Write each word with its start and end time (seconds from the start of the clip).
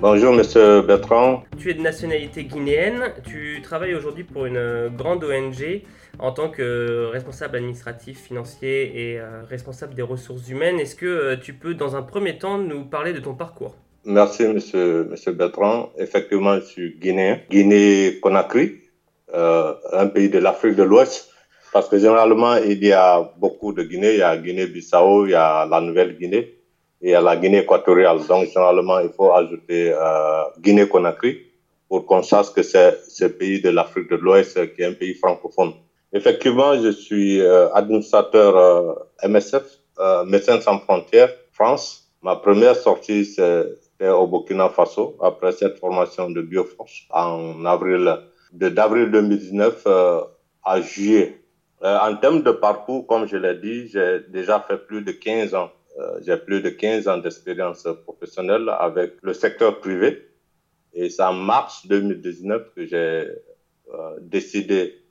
Bonjour 0.00 0.32
Monsieur 0.32 0.82
Bertrand. 0.82 1.44
Tu 1.56 1.70
es 1.70 1.74
de 1.74 1.80
nationalité 1.80 2.44
guinéenne, 2.44 3.12
tu 3.26 3.60
travailles 3.62 3.94
aujourd'hui 3.94 4.24
pour 4.24 4.44
une 4.46 4.90
grande 4.96 5.24
ONG 5.24 5.82
en 6.18 6.32
tant 6.32 6.50
que 6.50 7.06
responsable 7.12 7.56
administratif, 7.56 8.20
financier 8.20 9.12
et 9.12 9.18
euh, 9.18 9.42
responsable 9.48 9.94
des 9.94 10.02
ressources 10.02 10.48
humaines. 10.48 10.78
Est-ce 10.78 10.96
que 10.96 11.06
euh, 11.06 11.36
tu 11.36 11.54
peux 11.54 11.74
dans 11.74 11.96
un 11.96 12.02
premier 12.02 12.38
temps 12.38 12.58
nous 12.58 12.84
parler 12.84 13.12
de 13.12 13.20
ton 13.20 13.34
parcours? 13.34 13.76
Merci 14.04 14.46
Monsieur, 14.46 15.04
Monsieur 15.04 15.32
Bertrand. 15.32 15.90
Effectivement, 15.96 16.56
je 16.56 16.64
suis 16.64 16.98
guinéen, 16.98 17.40
Guinée-Conakry, 17.50 18.80
euh, 19.32 19.74
un 19.92 20.08
pays 20.08 20.28
de 20.28 20.38
l'Afrique 20.38 20.74
de 20.76 20.82
l'Ouest. 20.82 21.30
Parce 21.72 21.88
que 21.88 21.98
généralement, 21.98 22.56
il 22.56 22.84
y 22.84 22.92
a 22.92 23.32
beaucoup 23.38 23.72
de 23.72 23.82
Guinée. 23.82 24.12
Il 24.12 24.18
y 24.18 24.22
a 24.22 24.36
Guinée-Bissau, 24.36 25.26
il 25.26 25.30
y 25.30 25.34
a 25.34 25.66
la 25.66 25.80
Nouvelle-Guinée 25.80 26.63
et 27.00 27.14
à 27.14 27.20
la 27.20 27.36
Guinée 27.36 27.58
équatoriale. 27.58 28.18
Donc, 28.26 28.46
généralement, 28.46 28.98
il 29.00 29.10
faut 29.10 29.32
ajouter 29.32 29.92
euh, 29.92 30.42
Guinée-Conakry 30.60 31.38
pour 31.88 32.06
qu'on 32.06 32.22
sache 32.22 32.52
que 32.52 32.62
c'est 32.62 32.98
ce 33.08 33.26
pays 33.26 33.60
de 33.60 33.70
l'Afrique 33.70 34.10
de 34.10 34.16
l'Ouest 34.16 34.74
qui 34.74 34.82
est 34.82 34.86
un 34.86 34.94
pays 34.94 35.14
francophone. 35.14 35.74
Effectivement, 36.14 36.80
je 36.80 36.90
suis 36.90 37.40
euh, 37.40 37.68
administrateur 37.74 38.56
euh, 38.56 39.28
MSF, 39.28 39.64
Médecins 40.26 40.60
sans 40.60 40.78
frontières, 40.78 41.30
France. 41.52 42.08
Ma 42.22 42.36
première 42.36 42.76
sortie, 42.76 43.24
c'était 43.24 44.08
au 44.08 44.26
Burkina 44.28 44.68
Faso, 44.68 45.16
après 45.20 45.52
cette 45.52 45.78
formation 45.78 46.30
de 46.30 46.40
Bioforce, 46.40 47.02
en 47.10 47.64
avril, 47.64 48.16
d'avril 48.52 49.10
2019 49.10 49.82
euh, 49.86 50.20
à 50.64 50.80
juillet. 50.80 51.40
En 51.82 52.16
termes 52.16 52.42
de 52.42 52.52
parcours, 52.52 53.06
comme 53.06 53.26
je 53.26 53.36
l'ai 53.36 53.56
dit, 53.56 53.88
j'ai 53.88 54.20
déjà 54.28 54.64
fait 54.66 54.78
plus 54.78 55.02
de 55.02 55.12
15 55.12 55.54
ans 55.54 55.70
j'ai 56.22 56.36
plus 56.36 56.60
de 56.60 56.70
15 56.70 57.08
ans 57.08 57.18
d'expérience 57.18 57.86
professionnelle 58.04 58.68
avec 58.78 59.14
le 59.22 59.32
secteur 59.32 59.78
privé. 59.80 60.28
Et 60.92 61.10
c'est 61.10 61.22
en 61.22 61.32
mars 61.32 61.86
2019 61.86 62.74
que 62.74 62.86
j'ai 62.86 62.96
euh, 62.96 64.16
décidé 64.20 65.02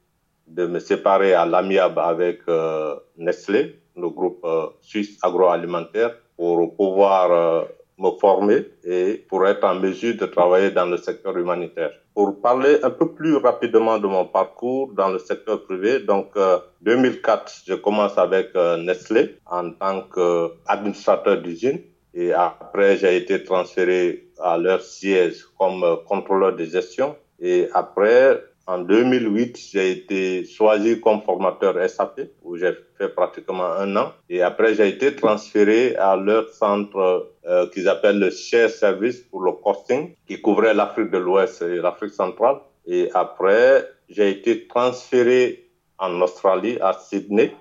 de 0.47 0.65
me 0.65 0.79
séparer 0.79 1.33
à 1.33 1.45
l'amiable 1.45 1.99
avec 1.99 2.41
euh, 2.47 2.95
Nestlé, 3.17 3.79
le 3.95 4.09
groupe 4.09 4.45
suisse 4.81 5.17
agroalimentaire, 5.21 6.17
pour 6.35 6.75
pouvoir 6.75 7.67
me 7.97 8.11
former 8.19 8.65
et 8.83 9.23
pour 9.29 9.47
être 9.47 9.63
en 9.63 9.75
mesure 9.75 10.17
de 10.17 10.25
travailler 10.25 10.71
dans 10.71 10.85
le 10.85 10.97
secteur 10.97 11.37
humanitaire. 11.37 11.91
Pour 12.13 12.41
parler 12.41 12.77
un 12.83 12.91
peu 12.91 13.11
plus 13.11 13.37
rapidement 13.37 13.97
de 13.97 14.05
mon 14.05 14.25
parcours 14.25 14.93
dans 14.93 15.09
le 15.09 15.17
secteur 15.17 15.63
privé, 15.63 15.99
donc 15.99 16.29
euh, 16.35 16.59
2004, 16.81 17.63
je 17.67 17.73
commence 17.73 18.17
avec 18.19 18.49
euh, 18.55 18.77
Nestlé 18.77 19.39
en 19.47 19.71
tant 19.71 20.03
qu'administrateur 20.03 21.41
d'usine. 21.41 21.79
Et 22.13 22.31
après 22.31 22.97
j'ai 22.97 23.17
été 23.17 23.43
transféré 23.43 24.27
à 24.39 24.59
leur 24.59 24.81
siège 24.81 25.43
comme 25.57 25.83
euh, 25.83 25.95
contrôleur 26.07 26.55
de 26.55 26.65
gestion. 26.65 27.15
Et 27.39 27.67
après 27.73 28.43
en 28.65 28.79
2008, 28.79 29.57
j'ai 29.57 29.91
été 29.91 30.45
choisi 30.45 31.01
comme 31.01 31.21
formateur 31.21 31.75
SAP, 31.89 32.21
où 32.43 32.55
j'ai 32.55 32.71
fait 32.97 33.09
pratiquement 33.09 33.65
un 33.65 33.95
an. 33.97 34.13
Et 34.29 34.41
après, 34.41 34.73
j'ai 34.75 34.87
été 34.87 35.15
transféré 35.15 35.95
à 35.97 36.15
leur 36.15 36.47
centre 36.47 37.33
euh, 37.45 37.67
qu'ils 37.69 37.89
appellent 37.89 38.19
le 38.19 38.29
Share 38.29 38.69
Service 38.69 39.19
pour 39.19 39.41
le 39.41 39.51
costing, 39.51 40.15
qui 40.27 40.41
couvrait 40.41 40.73
l'Afrique 40.73 41.11
de 41.11 41.17
l'Ouest 41.17 41.61
et 41.61 41.75
l'Afrique 41.75 42.13
centrale. 42.13 42.57
Et 42.85 43.09
après, 43.13 43.85
j'ai 44.07 44.29
été 44.29 44.65
transféré 44.67 45.69
en 45.97 46.21
Australie, 46.21 46.77
à 46.81 46.93
Sydney, 46.93 47.53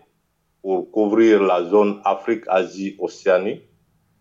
pour 0.62 0.88
couvrir 0.92 1.42
la 1.42 1.64
zone 1.64 2.00
Afrique, 2.04 2.44
Asie, 2.46 2.94
Océanie, 3.00 3.60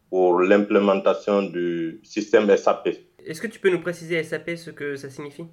pour 0.10 0.40
l'implémentation 0.42 1.44
du 1.44 2.00
système 2.04 2.56
SAP. 2.58 2.90
Est-ce 3.24 3.40
que 3.40 3.48
tu 3.48 3.60
peux 3.60 3.70
nous 3.70 3.82
préciser 3.82 4.24
SAP 4.24 4.56
ce 4.56 4.72
que 4.72 4.96
ça 4.96 5.12
signifie? 5.12 5.46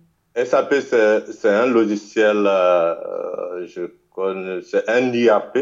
SAP, 0.44 0.74
c'est 0.80 1.48
un 1.48 1.66
logiciel, 1.66 2.44
euh, 2.46 3.66
je 3.66 3.82
connais, 4.14 4.62
c'est 4.62 4.88
un 4.88 5.12
IRP 5.12 5.58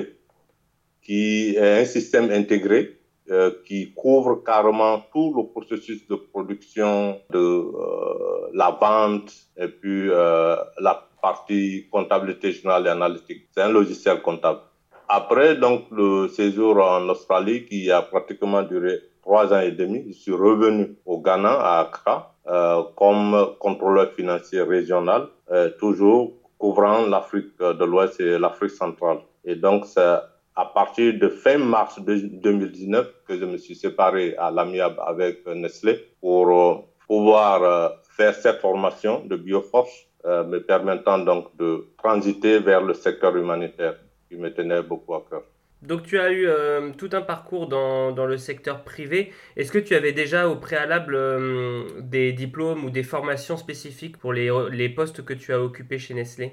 qui 1.02 1.56
est 1.56 1.80
un 1.80 1.84
système 1.84 2.30
intégré 2.30 2.98
euh, 3.30 3.52
qui 3.66 3.92
couvre 3.94 4.42
carrément 4.44 5.02
tout 5.12 5.32
le 5.36 5.44
processus 5.50 6.06
de 6.08 6.16
production, 6.16 7.20
de 7.30 7.38
euh, 7.38 8.50
la 8.52 8.70
vente 8.70 9.32
et 9.56 9.68
puis 9.68 10.10
euh, 10.10 10.56
la 10.80 11.08
partie 11.22 11.88
comptabilité 11.90 12.52
générale 12.52 12.86
et 12.86 12.90
analytique. 12.90 13.48
C'est 13.54 13.62
un 13.62 13.70
logiciel 13.70 14.20
comptable. 14.20 14.60
Après 15.08 15.56
donc 15.56 15.84
le 15.90 16.28
séjour 16.28 16.76
en 16.78 17.08
Australie 17.08 17.64
qui 17.64 17.90
a 17.90 18.02
pratiquement 18.02 18.62
duré 18.62 19.00
trois 19.26 19.52
ans 19.52 19.60
et 19.60 19.72
demi, 19.72 20.04
je 20.06 20.12
suis 20.12 20.32
revenu 20.32 20.96
au 21.04 21.20
Ghana 21.20 21.50
à 21.50 21.80
Accra 21.80 22.34
euh, 22.46 22.82
comme 22.96 23.54
contrôleur 23.58 24.12
financier 24.12 24.62
régional, 24.62 25.22
euh, 25.50 25.68
toujours 25.80 26.32
couvrant 26.58 27.04
l'Afrique 27.06 27.58
de 27.58 27.84
l'Ouest 27.84 28.20
et 28.20 28.38
l'Afrique 28.38 28.70
centrale. 28.70 29.18
Et 29.44 29.56
donc, 29.56 29.84
c'est 29.84 30.16
à 30.54 30.64
partir 30.64 31.18
de 31.18 31.28
fin 31.28 31.58
mars 31.58 31.98
2019 32.00 33.24
que 33.26 33.36
je 33.36 33.44
me 33.44 33.56
suis 33.58 33.74
séparé 33.74 34.36
à 34.38 34.50
l'amiable 34.52 35.00
avec 35.04 35.44
Nestlé 35.46 35.98
pour 36.20 36.48
euh, 36.48 36.76
pouvoir 37.08 37.62
euh, 37.62 37.88
faire 38.16 38.34
cette 38.34 38.60
formation 38.60 39.24
de 39.26 39.36
bioforce, 39.36 40.06
euh, 40.24 40.44
me 40.44 40.60
permettant 40.60 41.18
donc 41.18 41.54
de 41.56 41.88
transiter 41.98 42.60
vers 42.60 42.80
le 42.80 42.94
secteur 42.94 43.36
humanitaire 43.36 43.96
qui 44.28 44.36
me 44.36 44.54
tenait 44.54 44.82
beaucoup 44.82 45.14
à 45.14 45.24
cœur. 45.28 45.42
Donc 45.86 46.02
tu 46.02 46.18
as 46.18 46.32
eu 46.32 46.48
euh, 46.48 46.90
tout 46.98 47.10
un 47.12 47.20
parcours 47.22 47.68
dans, 47.68 48.10
dans 48.10 48.26
le 48.26 48.36
secteur 48.38 48.82
privé. 48.82 49.32
Est-ce 49.56 49.70
que 49.70 49.78
tu 49.78 49.94
avais 49.94 50.12
déjà 50.12 50.48
au 50.48 50.56
préalable 50.56 51.14
euh, 51.14 51.84
des 52.00 52.32
diplômes 52.32 52.84
ou 52.84 52.90
des 52.90 53.04
formations 53.04 53.56
spécifiques 53.56 54.16
pour 54.18 54.32
les, 54.32 54.50
les 54.72 54.88
postes 54.88 55.24
que 55.24 55.32
tu 55.32 55.52
as 55.52 55.60
occupés 55.60 55.98
chez 55.98 56.14
Nestlé? 56.14 56.52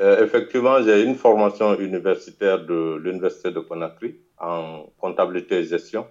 Euh, 0.00 0.24
Effectivement, 0.24 0.82
j'ai 0.82 1.04
une 1.04 1.14
formation 1.14 1.78
universitaire 1.78 2.66
de 2.66 2.96
l'Université 2.96 3.52
de 3.52 3.60
Conakry 3.60 4.16
en 4.40 4.86
comptabilité 4.98 5.58
et 5.58 5.64
gestion. 5.64 6.04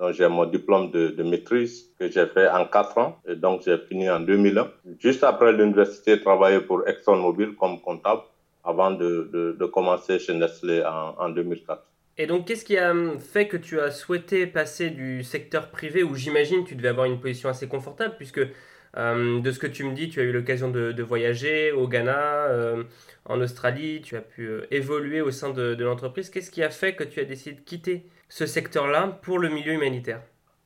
Donc 0.00 0.14
j'ai 0.14 0.26
mon 0.26 0.46
diplôme 0.46 0.90
de, 0.90 1.22
maîtrise 1.22 1.90
que 2.00 2.10
j'ai 2.10 2.26
fait 2.26 2.48
en 2.48 2.64
quatre 2.66 2.98
ans 2.98 3.20
et 3.28 3.36
donc 3.36 3.62
j'ai 3.64 3.78
fini 3.78 4.10
en 4.10 4.18
2001. 4.18 4.68
Juste 4.98 5.22
après 5.22 5.52
l'université, 5.52 6.16
j'ai 6.16 6.22
travaillé 6.22 6.60
pour 6.60 6.86
ExxonMobil 6.88 7.54
comme 7.54 7.80
comptable 7.80 8.22
avant 8.64 8.90
de, 8.90 9.30
de, 9.32 9.56
de 9.58 9.66
commencer 9.66 10.18
chez 10.18 10.34
Nestlé 10.34 10.84
en, 10.84 11.14
en 11.16 11.28
2004. 11.28 11.82
Et 12.18 12.26
donc, 12.26 12.46
qu'est-ce 12.46 12.64
qui 12.64 12.76
a 12.76 12.92
fait 13.18 13.46
que 13.46 13.56
tu 13.56 13.80
as 13.80 13.90
souhaité 13.90 14.46
passer 14.46 14.90
du 14.90 15.22
secteur 15.22 15.70
privé, 15.70 16.02
où 16.02 16.14
j'imagine 16.14 16.64
tu 16.64 16.74
devais 16.74 16.88
avoir 16.88 17.06
une 17.06 17.20
position 17.20 17.48
assez 17.48 17.68
confortable, 17.68 18.14
puisque 18.16 18.40
euh, 18.96 19.40
de 19.40 19.50
ce 19.52 19.58
que 19.58 19.68
tu 19.68 19.84
me 19.84 19.94
dis, 19.94 20.08
tu 20.08 20.20
as 20.20 20.24
eu 20.24 20.32
l'occasion 20.32 20.70
de, 20.70 21.02
voyager 21.02 21.70
au 21.72 21.86
Ghana, 21.86 22.46
euh, 22.48 22.82
en 23.28 23.40
Australie, 23.40 24.00
tu 24.02 24.16
as 24.16 24.20
pu 24.20 24.46
euh, 24.46 24.66
évoluer 24.70 25.20
au 25.20 25.30
sein 25.30 25.50
de, 25.50 25.76
l'entreprise. 25.78 26.30
Qu'est-ce 26.30 26.50
qui 26.50 26.62
a 26.62 26.70
fait 26.70 26.94
que 26.94 27.04
tu 27.04 27.20
as 27.20 27.24
décidé 27.24 27.56
de 27.56 27.60
quitter 27.60 28.06
ce 28.28 28.46
secteur-là 28.46 29.18
pour 29.22 29.38
le 29.38 29.48
milieu 29.48 29.74
humanitaire? 29.74 30.22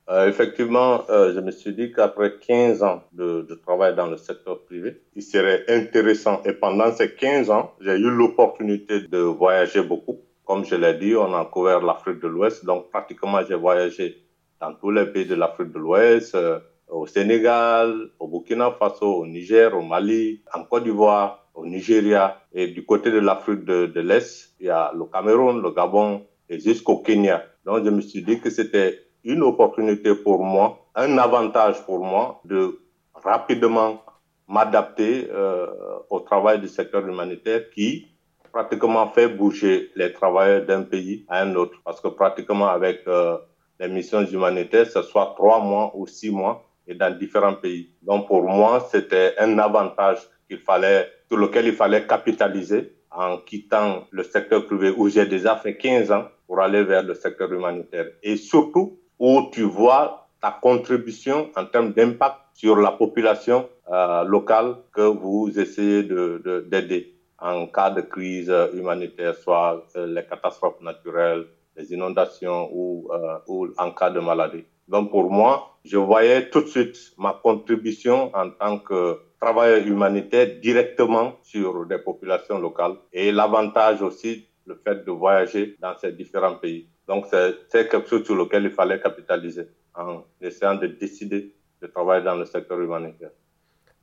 Euh, 0.08 0.28
effectivement, 0.28 1.04
euh, 1.10 1.32
je 1.34 1.40
me 1.40 1.50
suis 1.50 1.74
dit 1.74 1.92
qu'après 1.92 2.34
15 2.38 2.82
ans 2.82 3.04
de, 3.12 3.46
travail 3.62 3.94
dans 3.94 4.06
le 4.06 4.16
secteur 4.16 4.60
privé, 4.64 5.00
il 5.14 5.22
serait 5.22 5.64
intéressant. 5.68 6.42
Et 6.44 6.52
pendant 6.52 6.92
ces 6.92 7.14
15 7.14 7.50
ans, 7.50 7.74
j'ai 7.80 7.96
eu 7.96 8.10
l'opportunité 8.10 9.00
de 9.00 9.18
voyager 9.18 9.82
beaucoup. 9.82 10.20
Comme 10.44 10.64
je 10.64 10.74
l'ai 10.74 10.94
dit, 10.94 11.14
on 11.14 11.32
a 11.34 11.44
couvert 11.44 11.80
l'Afrique 11.80 12.20
de 12.20 12.28
l'Ouest. 12.28 12.64
Donc, 12.64 12.90
pratiquement, 12.90 13.40
j'ai 13.48 13.54
voyagé 13.54 14.22
dans 14.60 14.74
tous 14.74 14.90
les 14.90 15.06
pays 15.06 15.26
de 15.26 15.34
l'Afrique 15.34 15.72
de 15.72 15.78
l'Ouest, 15.78 16.34
euh, 16.34 16.58
au 16.88 17.06
Sénégal, 17.06 18.10
au 18.18 18.28
Burkina 18.28 18.72
Faso, 18.72 19.06
au 19.06 19.26
Niger, 19.26 19.76
au 19.76 19.82
Mali, 19.82 20.42
en 20.52 20.64
Côte 20.64 20.84
d'Ivoire, 20.84 21.46
au 21.54 21.64
Nigeria. 21.66 22.40
Et 22.52 22.68
du 22.68 22.84
côté 22.84 23.10
de 23.10 23.18
l'Afrique 23.18 23.64
de, 23.64 24.00
l'Est, 24.00 24.54
il 24.60 24.66
y 24.66 24.70
a 24.70 24.92
le 24.94 25.04
Cameroun, 25.04 25.62
le 25.62 25.70
Gabon 25.70 26.26
et 26.48 26.58
jusqu'au 26.58 26.98
Kenya. 26.98 27.44
Donc, 27.64 27.84
je 27.84 27.90
me 27.90 28.00
suis 28.00 28.22
dit 28.22 28.40
que 28.40 28.50
c'était 28.50 28.98
une 29.24 29.42
opportunité 29.42 30.14
pour 30.14 30.42
moi, 30.44 30.86
un 30.94 31.16
avantage 31.18 31.84
pour 31.86 32.04
moi 32.04 32.40
de 32.44 32.80
rapidement 33.14 34.02
m'adapter 34.48 35.28
euh, 35.30 35.66
au 36.10 36.20
travail 36.20 36.60
du 36.60 36.68
secteur 36.68 37.06
humanitaire 37.06 37.70
qui 37.70 38.11
pratiquement 38.52 39.08
fait 39.08 39.28
bouger 39.28 39.90
les 39.96 40.12
travailleurs 40.12 40.66
d'un 40.66 40.82
pays 40.82 41.24
à 41.28 41.42
un 41.42 41.54
autre. 41.54 41.78
Parce 41.84 42.00
que 42.00 42.08
pratiquement 42.08 42.68
avec 42.68 43.00
euh, 43.08 43.36
les 43.80 43.88
missions 43.88 44.24
humanitaires, 44.24 44.86
ce 44.86 45.02
soit 45.02 45.34
trois 45.36 45.60
mois 45.60 45.90
ou 45.94 46.06
six 46.06 46.30
mois, 46.30 46.68
et 46.86 46.94
dans 46.94 47.16
différents 47.16 47.54
pays. 47.54 47.90
Donc 48.02 48.26
pour 48.26 48.42
moi, 48.42 48.86
c'était 48.90 49.34
un 49.38 49.58
avantage 49.58 50.18
qu'il 50.48 50.58
fallait, 50.58 51.08
sur 51.28 51.38
lequel 51.38 51.66
il 51.66 51.74
fallait 51.74 52.06
capitaliser 52.06 52.92
en 53.10 53.38
quittant 53.38 54.04
le 54.10 54.22
secteur 54.22 54.66
privé 54.66 54.92
où 54.96 55.08
j'ai 55.08 55.26
déjà 55.26 55.56
fait 55.56 55.76
15 55.76 56.10
ans 56.12 56.24
pour 56.46 56.60
aller 56.60 56.82
vers 56.82 57.02
le 57.02 57.14
secteur 57.14 57.52
humanitaire. 57.52 58.06
Et 58.22 58.36
surtout, 58.36 58.98
où 59.18 59.48
tu 59.52 59.62
vois 59.62 60.28
ta 60.40 60.50
contribution 60.50 61.50
en 61.56 61.64
termes 61.66 61.92
d'impact 61.92 62.36
sur 62.54 62.76
la 62.76 62.90
population 62.90 63.68
euh, 63.90 64.24
locale 64.24 64.76
que 64.92 65.02
vous 65.02 65.52
essayez 65.56 66.02
d'aider 66.02 66.38
de, 66.44 66.66
d'aider 66.68 67.11
en 67.42 67.66
cas 67.66 67.90
de 67.90 68.02
crise 68.02 68.52
humanitaire, 68.72 69.34
soit 69.34 69.84
euh, 69.96 70.06
les 70.06 70.24
catastrophes 70.24 70.80
naturelles, 70.80 71.46
les 71.76 71.92
inondations 71.92 72.68
ou, 72.72 73.08
euh, 73.12 73.38
ou 73.48 73.68
en 73.76 73.90
cas 73.90 74.10
de 74.10 74.20
maladie. 74.20 74.64
Donc 74.88 75.10
pour 75.10 75.30
moi, 75.30 75.76
je 75.84 75.96
voyais 75.96 76.48
tout 76.50 76.62
de 76.62 76.66
suite 76.66 76.96
ma 77.18 77.32
contribution 77.42 78.30
en 78.34 78.50
tant 78.50 78.78
que 78.78 79.18
travailleur 79.40 79.86
humanitaire 79.86 80.60
directement 80.60 81.36
sur 81.42 81.86
des 81.86 81.98
populations 81.98 82.58
locales 82.58 82.96
et 83.12 83.32
l'avantage 83.32 84.02
aussi, 84.02 84.46
le 84.66 84.76
fait 84.76 85.04
de 85.04 85.10
voyager 85.10 85.76
dans 85.80 85.96
ces 85.98 86.12
différents 86.12 86.54
pays. 86.54 86.86
Donc 87.08 87.26
c'est 87.30 87.88
quelque 87.88 88.08
chose 88.08 88.24
sur 88.24 88.36
lequel 88.36 88.64
il 88.64 88.70
fallait 88.70 89.00
capitaliser 89.00 89.66
en 89.94 90.22
essayant 90.40 90.76
de 90.76 90.86
décider 90.86 91.52
de 91.80 91.86
travailler 91.88 92.24
dans 92.24 92.36
le 92.36 92.44
secteur 92.44 92.80
humanitaire. 92.80 93.30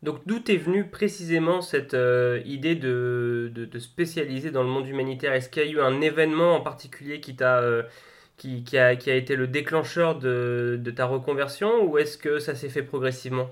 Donc 0.02 0.20
d'où 0.26 0.38
est 0.48 0.58
venue 0.58 0.86
précisément 0.86 1.62
cette 1.62 1.94
euh, 1.94 2.42
idée 2.46 2.76
de, 2.76 3.52
de, 3.54 3.80
spécialiser 3.80 4.50
dans 4.50 4.64
le 4.64 4.70
monde 4.70 4.88
humanitaire? 4.88 5.34
Est-ce 5.34 5.50
qu'il 5.50 5.64
y 5.64 5.68
a 5.68 5.70
eu 5.70 5.82
un 5.82 6.00
événement 6.00 6.56
en 6.56 6.62
particulier 6.62 7.20
qui, 7.20 7.36
euh, 7.42 7.84
qui, 8.38 8.64
qui, 8.64 8.78
a, 8.78 8.96
qui, 8.96 9.12
a, 9.12 9.16
été 9.16 9.36
le 9.36 9.48
déclencheur 9.48 10.18
de, 10.18 10.80
de 10.82 10.92
ta 10.92 11.06
reconversion 11.06 11.84
ou 11.84 11.98
est-ce 11.98 12.18
que 12.18 12.40
ça 12.40 12.56
s'est 12.56 12.70
fait 12.70 12.84
progressivement? 12.84 13.50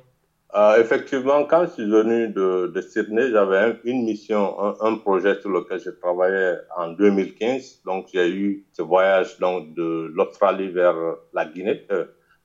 Euh, 0.56 0.80
Effectivement, 0.80 1.44
quand 1.44 1.66
je 1.66 1.72
suis 1.72 1.90
venu 1.90 2.30
de, 2.30 2.72
de 2.74 2.82
Sydney, 2.82 3.30
j'avais 3.30 3.76
une 3.84 4.06
mission, 4.06 4.58
un, 4.82 4.96
projet 4.96 5.42
sur 5.42 5.50
lequel 5.50 5.82
je 5.82 5.90
travaillais 5.90 6.56
en 6.78 6.94
2015. 6.94 7.82
Donc 7.86 8.08
j'ai 8.14 8.30
eu 8.30 8.66
ce 8.72 8.82
voyage 8.84 9.38
donc, 9.40 9.74
de 9.74 10.10
l'Australie 10.16 10.70
vers 10.70 10.96
la 11.34 11.46
Guinée 11.46 11.86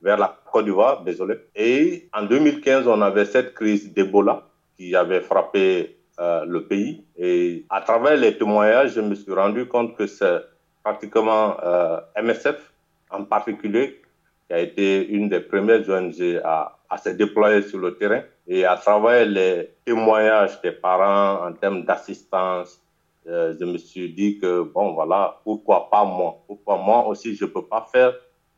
vers 0.03 0.17
la 0.17 0.37
Côte 0.51 0.65
d'Ivoire, 0.65 1.03
désolé. 1.03 1.35
Et 1.55 2.09
en 2.13 2.23
2015, 2.23 2.87
on 2.87 3.01
avait 3.01 3.25
cette 3.25 3.53
crise 3.53 3.93
d'Ebola 3.93 4.43
qui 4.77 4.95
avait 4.95 5.21
frappé 5.21 5.97
euh, 6.19 6.45
le 6.45 6.65
pays. 6.67 7.05
Et 7.17 7.65
à 7.69 7.81
travers 7.81 8.17
les 8.17 8.37
témoignages, 8.37 8.93
je 8.93 9.01
me 9.01 9.15
suis 9.15 9.33
rendu 9.33 9.65
compte 9.65 9.95
que 9.95 10.05
c'est 10.05 10.41
pratiquement 10.83 11.57
euh, 11.63 11.99
MSF 12.21 12.73
en 13.09 13.23
particulier 13.23 14.01
qui 14.47 14.53
a 14.53 14.59
été 14.59 15.07
une 15.07 15.29
des 15.29 15.39
premières 15.39 15.87
ONG 15.89 16.41
à, 16.43 16.77
se 17.03 17.09
déployer 17.09 17.63
sur 17.63 17.79
le 17.79 17.95
terrain. 17.95 18.21
Et 18.47 18.65
à 18.65 18.75
travers 18.75 19.25
les 19.25 19.69
témoignages 19.85 20.61
des 20.61 20.73
parents 20.73 21.47
en 21.47 21.53
termes 21.53 21.83
d'assistance, 21.85 22.79
euh, 23.27 23.55
je 23.57 23.65
me 23.65 23.77
suis 23.77 24.13
dit 24.13 24.37
que, 24.37 24.61
bon, 24.63 24.93
voilà, 24.93 25.39
pourquoi 25.43 25.89
pas 25.89 26.03
moi? 26.03 26.43
Pourquoi 26.45 26.77
moi 26.77 27.07
aussi, 27.07 27.35
je 27.35 27.45
ne 27.45 27.49
peux 27.49 27.65
pas 27.65 27.87
faire 27.91 28.13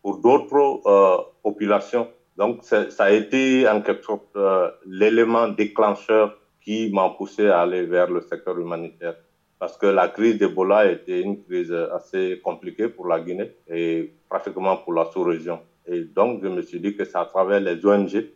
pour 0.06 0.20
d'autres 0.20 0.82
euh, 0.86 1.18
populations. 1.42 2.08
Donc, 2.38 2.64
ça 2.64 2.86
a 3.00 3.10
été 3.10 3.68
en 3.68 3.82
quelque 3.82 4.04
sorte 4.04 4.36
euh, 4.36 4.70
l'élément 4.86 5.48
déclencheur 5.48 6.38
qui 6.62 6.92
m'a 6.94 7.10
poussé 7.10 7.48
à 7.48 7.62
aller 7.62 7.88
vers 7.88 8.12
le 8.12 8.22
secteur 8.22 8.56
humanitaire. 8.60 9.16
Parce 9.58 9.76
que 9.80 9.88
la 9.88 10.10
crise 10.10 10.38
d'Ebola 10.38 10.92
était 10.92 11.22
une 11.22 11.44
crise 11.44 11.74
assez 11.92 12.40
compliquée 12.44 12.88
pour 12.88 13.08
la 13.08 13.20
Guinée 13.20 13.56
et 13.68 14.14
pratiquement 14.30 14.78
pour 14.78 14.94
la 14.94 15.06
sous-région. 15.06 15.60
Et 15.88 16.02
donc, 16.02 16.44
je 16.44 16.50
me 16.50 16.62
suis 16.62 16.80
dit 16.80 16.96
que 16.96 17.04
c'est 17.04 17.18
à 17.18 17.26
travers 17.26 17.60
les 17.60 17.84
ONG 17.84 18.28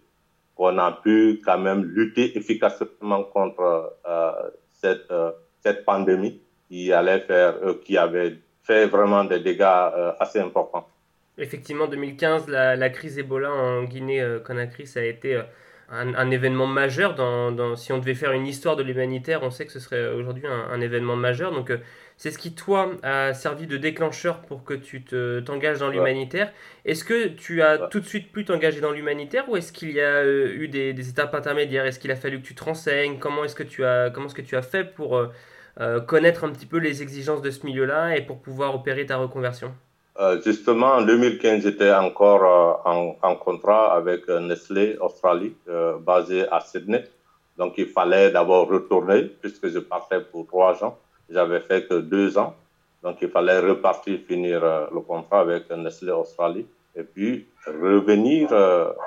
qu'on 0.56 0.76
a 0.80 0.92
pu 0.92 1.40
quand 1.46 1.60
même 1.60 1.84
lutter 1.84 2.36
efficacement 2.36 3.26
contre 3.26 3.94
euh, 4.08 4.32
cette, 4.72 5.14
cette 5.60 5.86
pandémie 5.86 6.42
qui 6.68 6.92
allait 6.92 7.20
faire, 7.20 7.54
qui 7.86 7.96
avait 7.96 8.40
fait 8.64 8.88
vraiment 8.88 9.24
des 9.24 9.40
dégâts 9.40 10.16
assez 10.20 10.40
importants. 10.40 10.88
Effectivement, 11.40 11.88
2015, 11.88 12.48
la, 12.50 12.90
crise 12.90 13.18
Ebola 13.18 13.52
en 13.52 13.84
Guinée-Conakry, 13.84 14.86
ça 14.86 15.00
a 15.00 15.04
été 15.04 15.36
euh, 15.36 15.44
un, 15.90 16.32
événement 16.32 16.68
majeur. 16.68 17.16
Dans, 17.16 17.76
si 17.78 17.94
on 17.94 17.98
devait 17.98 18.14
faire 18.14 18.34
une 18.34 18.46
histoire 18.46 18.76
de 18.76 18.84
l'humanitaire, 18.84 19.42
on 19.44 19.50
sait 19.50 19.66
que 19.66 19.72
ce 19.72 19.80
serait 19.80 20.10
aujourd'hui 20.10 20.44
un, 20.48 20.82
événement 20.82 21.16
majeur. 21.16 21.54
Donc, 21.54 21.72
euh, 21.72 21.78
c'est 22.18 22.32
ce 22.32 22.38
qui, 22.38 22.54
toi, 22.54 22.92
a 23.04 23.34
servi 23.34 23.68
de 23.68 23.78
déclencheur 23.78 24.42
pour 24.42 24.66
que 24.66 24.74
tu 24.74 25.02
t'engages 25.46 25.80
dans 25.80 25.90
l'humanitaire. 25.90 26.52
Est-ce 26.84 27.06
que 27.06 27.28
tu 27.28 27.62
as 27.62 27.78
tout 27.88 28.02
de 28.02 28.06
suite 28.06 28.34
pu 28.34 28.44
t'engager 28.44 28.82
dans 28.82 28.92
l'humanitaire 28.92 29.48
ou 29.48 29.56
est-ce 29.56 29.72
qu'il 29.72 29.92
y 29.92 30.02
a 30.02 30.24
euh, 30.24 30.52
eu 30.54 30.68
des, 30.68 31.10
étapes 31.10 31.34
intermédiaires? 31.34 31.86
Est-ce 31.86 32.00
qu'il 32.00 32.12
a 32.12 32.18
fallu 32.18 32.42
que 32.42 32.46
tu 32.48 32.56
te 32.56 32.66
renseignes? 32.66 33.18
Comment 33.18 33.46
est-ce 33.46 33.56
que 33.56 33.64
tu 33.64 33.86
as, 33.86 34.10
comment 34.10 34.26
est-ce 34.26 34.36
que 34.36 34.42
tu 34.42 34.58
as 34.58 34.62
fait 34.62 34.84
pour 34.84 35.22
connaître 36.08 36.44
un 36.44 36.50
petit 36.50 36.66
peu 36.66 36.78
les 36.78 37.02
exigences 37.02 37.42
de 37.42 37.52
ce 37.52 37.66
milieu-là 37.66 38.18
et 38.18 38.22
pour 38.22 38.42
pouvoir 38.42 38.76
opérer 38.76 39.06
ta 39.06 39.16
reconversion? 39.16 39.74
Euh, 40.20 40.42
justement, 40.42 40.96
en 40.96 41.02
2015, 41.04 41.64
j'étais 41.64 41.94
encore 41.94 42.84
euh, 42.86 43.14
en, 43.22 43.36
contrat 43.36 43.96
avec 43.96 44.28
euh, 44.28 44.42
Nestlé 44.42 44.98
Australie, 45.00 45.56
basé 46.02 46.46
à 46.50 46.60
Sydney. 46.60 47.06
Donc, 47.58 47.76
il 47.78 47.88
fallait 47.88 48.30
d'abord 48.32 48.68
retourner 48.68 49.24
puisque 49.24 49.70
je 49.70 49.80
partais 49.80 50.20
pour 50.20 50.46
trois 50.48 50.84
ans. 50.84 50.98
J'avais 51.30 51.62
fait 51.62 51.88
que 51.88 51.96
deux 51.96 52.38
ans. 52.38 52.54
Donc, 53.02 53.18
il 53.22 53.30
fallait 53.30 53.60
repartir, 53.60 54.20
finir 54.28 54.62
le 54.94 55.00
contrat 55.02 55.42
avec 55.42 55.70
Nestlé 55.70 56.12
Australie 56.12 56.66
et 56.96 57.04
puis 57.04 57.48
revenir 57.66 58.52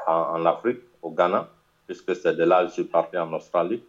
en, 0.07 0.41
en, 0.41 0.47
Afrique, 0.47 0.81
au 1.03 1.11
Ghana, 1.11 1.49
puisque 1.87 2.15
c'est 2.17 2.35
de 2.35 2.45
là 2.45 2.63
que 2.63 2.69
je 2.69 2.73
suis 2.75 2.85
parti 2.85 3.19
en 3.19 3.33
Australie. 3.35 3.83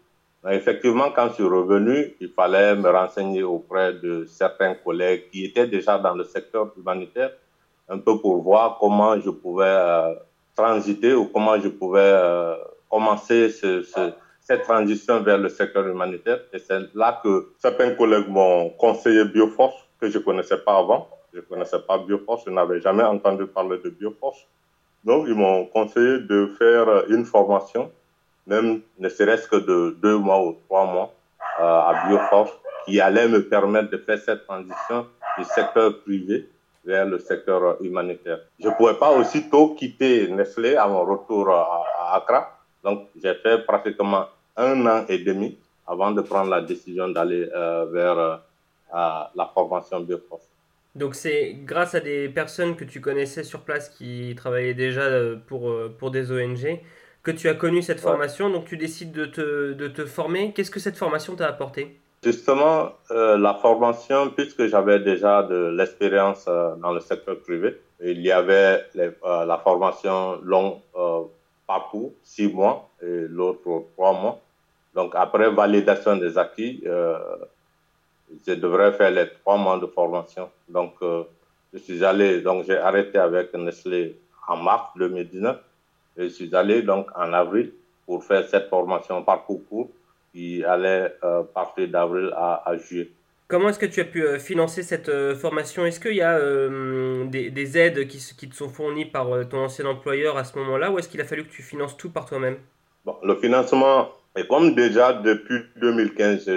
Effectivement, 0.49 1.09
quand 1.15 1.29
je 1.29 1.33
suis 1.35 1.43
revenu, 1.43 2.15
il 2.19 2.29
fallait 2.29 2.75
me 2.75 2.89
renseigner 2.89 3.43
auprès 3.43 3.93
de 3.93 4.25
certains 4.25 4.73
collègues 4.75 5.29
qui 5.31 5.45
étaient 5.45 5.67
déjà 5.67 5.97
dans 5.97 6.13
le 6.13 6.25
secteur 6.25 6.71
humanitaire, 6.77 7.31
un 7.87 7.97
peu 7.97 8.19
pour 8.19 8.41
voir 8.41 8.77
comment 8.77 9.17
je 9.19 9.29
pouvais 9.29 9.65
euh, 9.65 10.13
transiter 10.53 11.13
ou 11.13 11.27
comment 11.27 11.57
je 11.59 11.69
pouvais 11.69 12.01
euh, 12.01 12.55
commencer 12.89 13.49
ce, 13.49 13.83
ce, 13.83 14.11
cette 14.41 14.63
transition 14.63 15.21
vers 15.21 15.37
le 15.37 15.47
secteur 15.47 15.87
humanitaire. 15.87 16.39
Et 16.51 16.59
c'est 16.59 16.93
là 16.93 17.21
que 17.23 17.53
certains 17.59 17.91
collègues 17.91 18.27
m'ont 18.27 18.69
conseillé 18.71 19.23
Bioforce, 19.23 19.75
que 19.99 20.09
je 20.09 20.17
ne 20.17 20.23
connaissais 20.23 20.57
pas 20.57 20.77
avant. 20.77 21.07
Je 21.31 21.39
ne 21.39 21.43
connaissais 21.43 21.79
pas 21.87 21.97
Bioforce, 21.99 22.43
je 22.45 22.51
n'avais 22.51 22.81
jamais 22.81 23.03
entendu 23.03 23.45
parler 23.47 23.77
de 23.83 23.89
Bioforce. 23.89 24.45
Donc, 25.05 25.25
ils 25.27 25.35
m'ont 25.35 25.65
conseillé 25.65 26.19
de 26.19 26.51
faire 26.59 27.09
une 27.09 27.25
formation 27.25 27.89
même 28.47 28.81
ne 28.99 29.09
serait-ce 29.09 29.47
que 29.47 29.55
de 29.55 29.97
deux 30.01 30.17
mois 30.17 30.43
ou 30.43 30.57
trois 30.65 30.85
mois 30.85 31.13
euh, 31.59 31.63
à 31.63 32.07
Bioforce, 32.07 32.51
qui 32.85 32.99
allait 32.99 33.27
me 33.27 33.47
permettre 33.47 33.89
de 33.89 33.97
faire 33.97 34.19
cette 34.19 34.45
transition 34.45 35.07
du 35.37 35.43
secteur 35.45 36.01
privé 36.01 36.49
vers 36.85 37.05
le 37.05 37.19
secteur 37.19 37.81
humanitaire. 37.81 38.39
Je 38.59 38.67
ne 38.67 38.73
pouvais 38.73 38.95
pas 38.95 39.11
aussitôt 39.11 39.73
quitter 39.75 40.27
Nestlé 40.27 40.75
à 40.75 40.87
mon 40.87 41.05
retour 41.05 41.49
à, 41.49 42.15
Accra. 42.15 42.59
Donc, 42.83 43.07
j'ai 43.21 43.33
fait 43.35 43.65
pratiquement 43.65 44.25
un 44.57 44.85
an 44.85 45.05
et 45.07 45.19
demi 45.19 45.57
avant 45.87 46.11
de 46.11 46.21
prendre 46.21 46.49
la 46.49 46.61
décision 46.61 47.07
d'aller 47.07 47.49
euh, 47.55 47.85
vers 47.85 48.17
euh, 48.19 48.35
la 48.91 49.51
formation 49.53 50.01
Bioforce. 50.01 50.49
Donc 50.95 51.15
c'est 51.15 51.55
grâce 51.63 51.95
à 51.95 52.01
des 52.01 52.29
personnes 52.29 52.75
que 52.75 52.83
tu 52.83 53.01
connaissais 53.01 53.43
sur 53.43 53.61
place 53.61 53.89
qui 53.89 54.35
travaillaient 54.35 54.75
déjà 54.75 55.09
pour, 55.47 55.73
pour 55.97 56.11
des 56.11 56.31
ONG 56.31 56.79
que 57.23 57.31
tu 57.31 57.47
as 57.47 57.53
connu 57.53 57.81
cette 57.81 58.01
formation, 58.01 58.49
donc 58.49 58.65
tu 58.65 58.75
décides 58.77 59.13
de 59.13 59.25
te, 59.25 59.73
de 59.73 59.87
te 59.87 60.05
former. 60.05 60.51
Qu'est-ce 60.53 60.71
que 60.71 60.81
cette 60.81 60.97
formation 60.97 61.35
t'a 61.35 61.47
apporté? 61.47 61.97
Justement, 62.21 62.93
euh, 63.11 63.37
la 63.37 63.53
formation, 63.53 64.29
puisque 64.29 64.67
j'avais 64.67 64.99
déjà 64.99 65.43
de 65.43 65.73
l'expérience 65.77 66.45
euh, 66.47 66.75
dans 66.75 66.91
le 66.91 66.99
secteur 66.99 67.39
privé, 67.39 67.79
il 68.01 68.21
y 68.21 68.31
avait 68.31 68.85
euh, 68.97 69.45
la 69.45 69.57
formation 69.57 70.39
long 70.41 70.81
parcours, 71.65 72.11
six 72.23 72.47
mois, 72.47 72.89
et 73.01 73.25
l'autre 73.29 73.85
trois 73.93 74.13
mois. 74.13 74.39
Donc 74.93 75.13
après 75.15 75.49
validation 75.49 76.17
des 76.17 76.37
acquis, 76.37 76.83
je 76.85 78.53
devrais 78.53 78.91
faire 78.93 79.11
les 79.11 79.29
trois 79.41 79.57
mois 79.57 79.79
de 79.79 79.87
formation. 79.87 80.49
Donc 80.69 80.95
je 81.01 81.79
suis 81.79 82.03
allé, 82.03 82.41
donc 82.41 82.65
j'ai 82.65 82.77
arrêté 82.77 83.17
avec 83.17 83.53
Nestlé 83.53 84.17
en 84.47 84.57
mars 84.57 84.89
2019 84.97 85.57
je 86.17 86.27
suis 86.27 86.53
allé 86.55 86.81
donc 86.81 87.07
en 87.15 87.33
avril 87.33 87.71
pour 88.05 88.23
faire 88.23 88.47
cette 88.47 88.69
formation 88.69 89.23
par 89.23 89.45
concours 89.45 89.89
qui 90.33 90.63
allait 90.63 91.13
euh, 91.23 91.43
partir 91.43 91.87
d'avril 91.87 92.31
à, 92.35 92.73
juillet. 92.77 93.09
Comment 93.47 93.69
est-ce 93.69 93.79
que 93.79 93.85
tu 93.85 94.01
as 94.01 94.05
pu 94.05 94.23
euh, 94.23 94.39
financer 94.39 94.81
cette 94.81 95.09
euh, 95.09 95.35
formation? 95.35 95.85
Est-ce 95.85 95.99
qu'il 95.99 96.15
y 96.15 96.21
a 96.21 96.39
des, 97.29 97.51
des, 97.51 97.77
aides 97.77 98.07
qui, 98.07 98.17
qui, 98.37 98.49
te 98.49 98.55
sont 98.55 98.69
fournies 98.69 99.05
par 99.05 99.27
ton 99.47 99.65
ancien 99.65 99.85
employeur 99.85 100.37
à 100.37 100.43
ce 100.43 100.57
moment-là 100.57 100.91
ou 100.91 100.97
est-ce 100.97 101.07
qu'il 101.07 101.21
a 101.21 101.25
fallu 101.25 101.45
que 101.45 101.51
tu 101.51 101.61
finances 101.61 101.95
tout 101.97 102.09
par 102.09 102.25
toi-même? 102.25 102.57
Bon, 103.05 103.17
Le 103.21 103.35
financement 103.35 104.09
Et 104.35 104.47
comme 104.47 104.73
déjà 104.73 105.13
depuis 105.13 105.59
2015, 105.75 106.49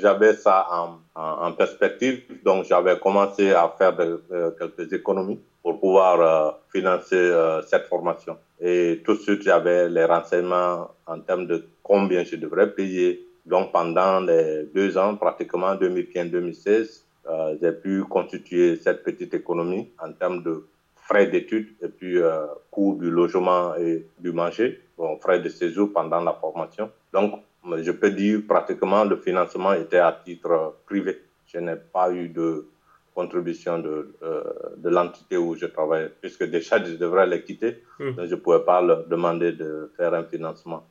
j'avais 0.00 0.34
ça 0.34 0.66
en, 0.70 0.98
en, 1.20 1.52
perspective, 1.52 2.22
donc 2.44 2.64
j'avais 2.64 2.96
commencé 2.98 3.50
à 3.50 3.74
faire 3.76 3.96
de, 3.96 4.22
quelques 4.58 4.92
économies 4.92 5.40
pour 5.62 5.80
pouvoir 5.80 6.20
euh, 6.20 6.50
financer 6.70 7.16
euh, 7.16 7.60
cette 7.62 7.86
formation. 7.86 8.36
Et 8.60 9.02
tout 9.04 9.14
de 9.14 9.20
suite, 9.20 9.42
j'avais 9.42 9.88
les 9.88 10.04
renseignements 10.04 10.90
en 11.06 11.18
termes 11.20 11.46
de 11.46 11.66
combien 11.82 12.22
je 12.22 12.36
devrais 12.36 12.72
payer. 12.72 13.26
Donc 13.46 13.72
pendant 13.72 14.20
les 14.20 14.68
deux 14.74 14.96
ans, 14.96 15.16
pratiquement 15.16 15.74
2015-2016, 15.74 17.04
euh, 17.26 17.56
j'ai 17.60 17.72
pu 17.72 18.04
constituer 18.04 18.76
cette 18.76 19.02
petite 19.02 19.34
économie 19.34 19.90
en 19.98 20.12
termes 20.12 20.42
de 20.42 20.66
frais 20.96 21.26
d'études 21.26 21.68
et 21.82 21.88
puis 21.88 22.18
euh, 22.18 22.46
coût 22.70 22.98
du 23.00 23.10
logement 23.10 23.74
et 23.76 24.06
du 24.18 24.32
manger, 24.32 24.80
bon, 24.96 25.18
frais 25.18 25.40
de 25.40 25.48
séjour 25.48 25.90
pendant 25.92 26.20
la 26.20 26.32
formation. 26.32 26.90
Donc, 27.14 27.42
je 27.86 27.92
peux 27.92 28.10
dire 28.10 28.40
pratiquement 28.46 29.04
le 29.04 29.16
financement 29.16 29.72
était 29.72 29.98
à 29.98 30.12
titre 30.24 30.76
privé. 30.84 31.22
Je 31.46 31.58
n'ai 31.58 31.76
pas 31.76 32.10
eu 32.12 32.28
de 32.28 32.66
contribution 33.14 33.78
de, 33.78 34.12
euh, 34.22 34.42
de 34.76 34.90
l'entité 34.90 35.36
où 35.36 35.54
je 35.54 35.66
travaille, 35.66 36.10
puisque 36.20 36.44
déjà 36.44 36.84
je 36.84 36.94
devrais 36.94 37.26
les 37.28 37.42
quitter, 37.44 37.82
hmm. 38.00 38.10
donc 38.16 38.26
je 38.26 38.34
ne 38.34 38.40
pouvais 38.40 38.64
pas 38.64 38.82
leur 38.82 39.06
demander 39.06 39.52
de 39.52 39.92
faire 39.96 40.12
un 40.14 40.24
financement 40.24 40.84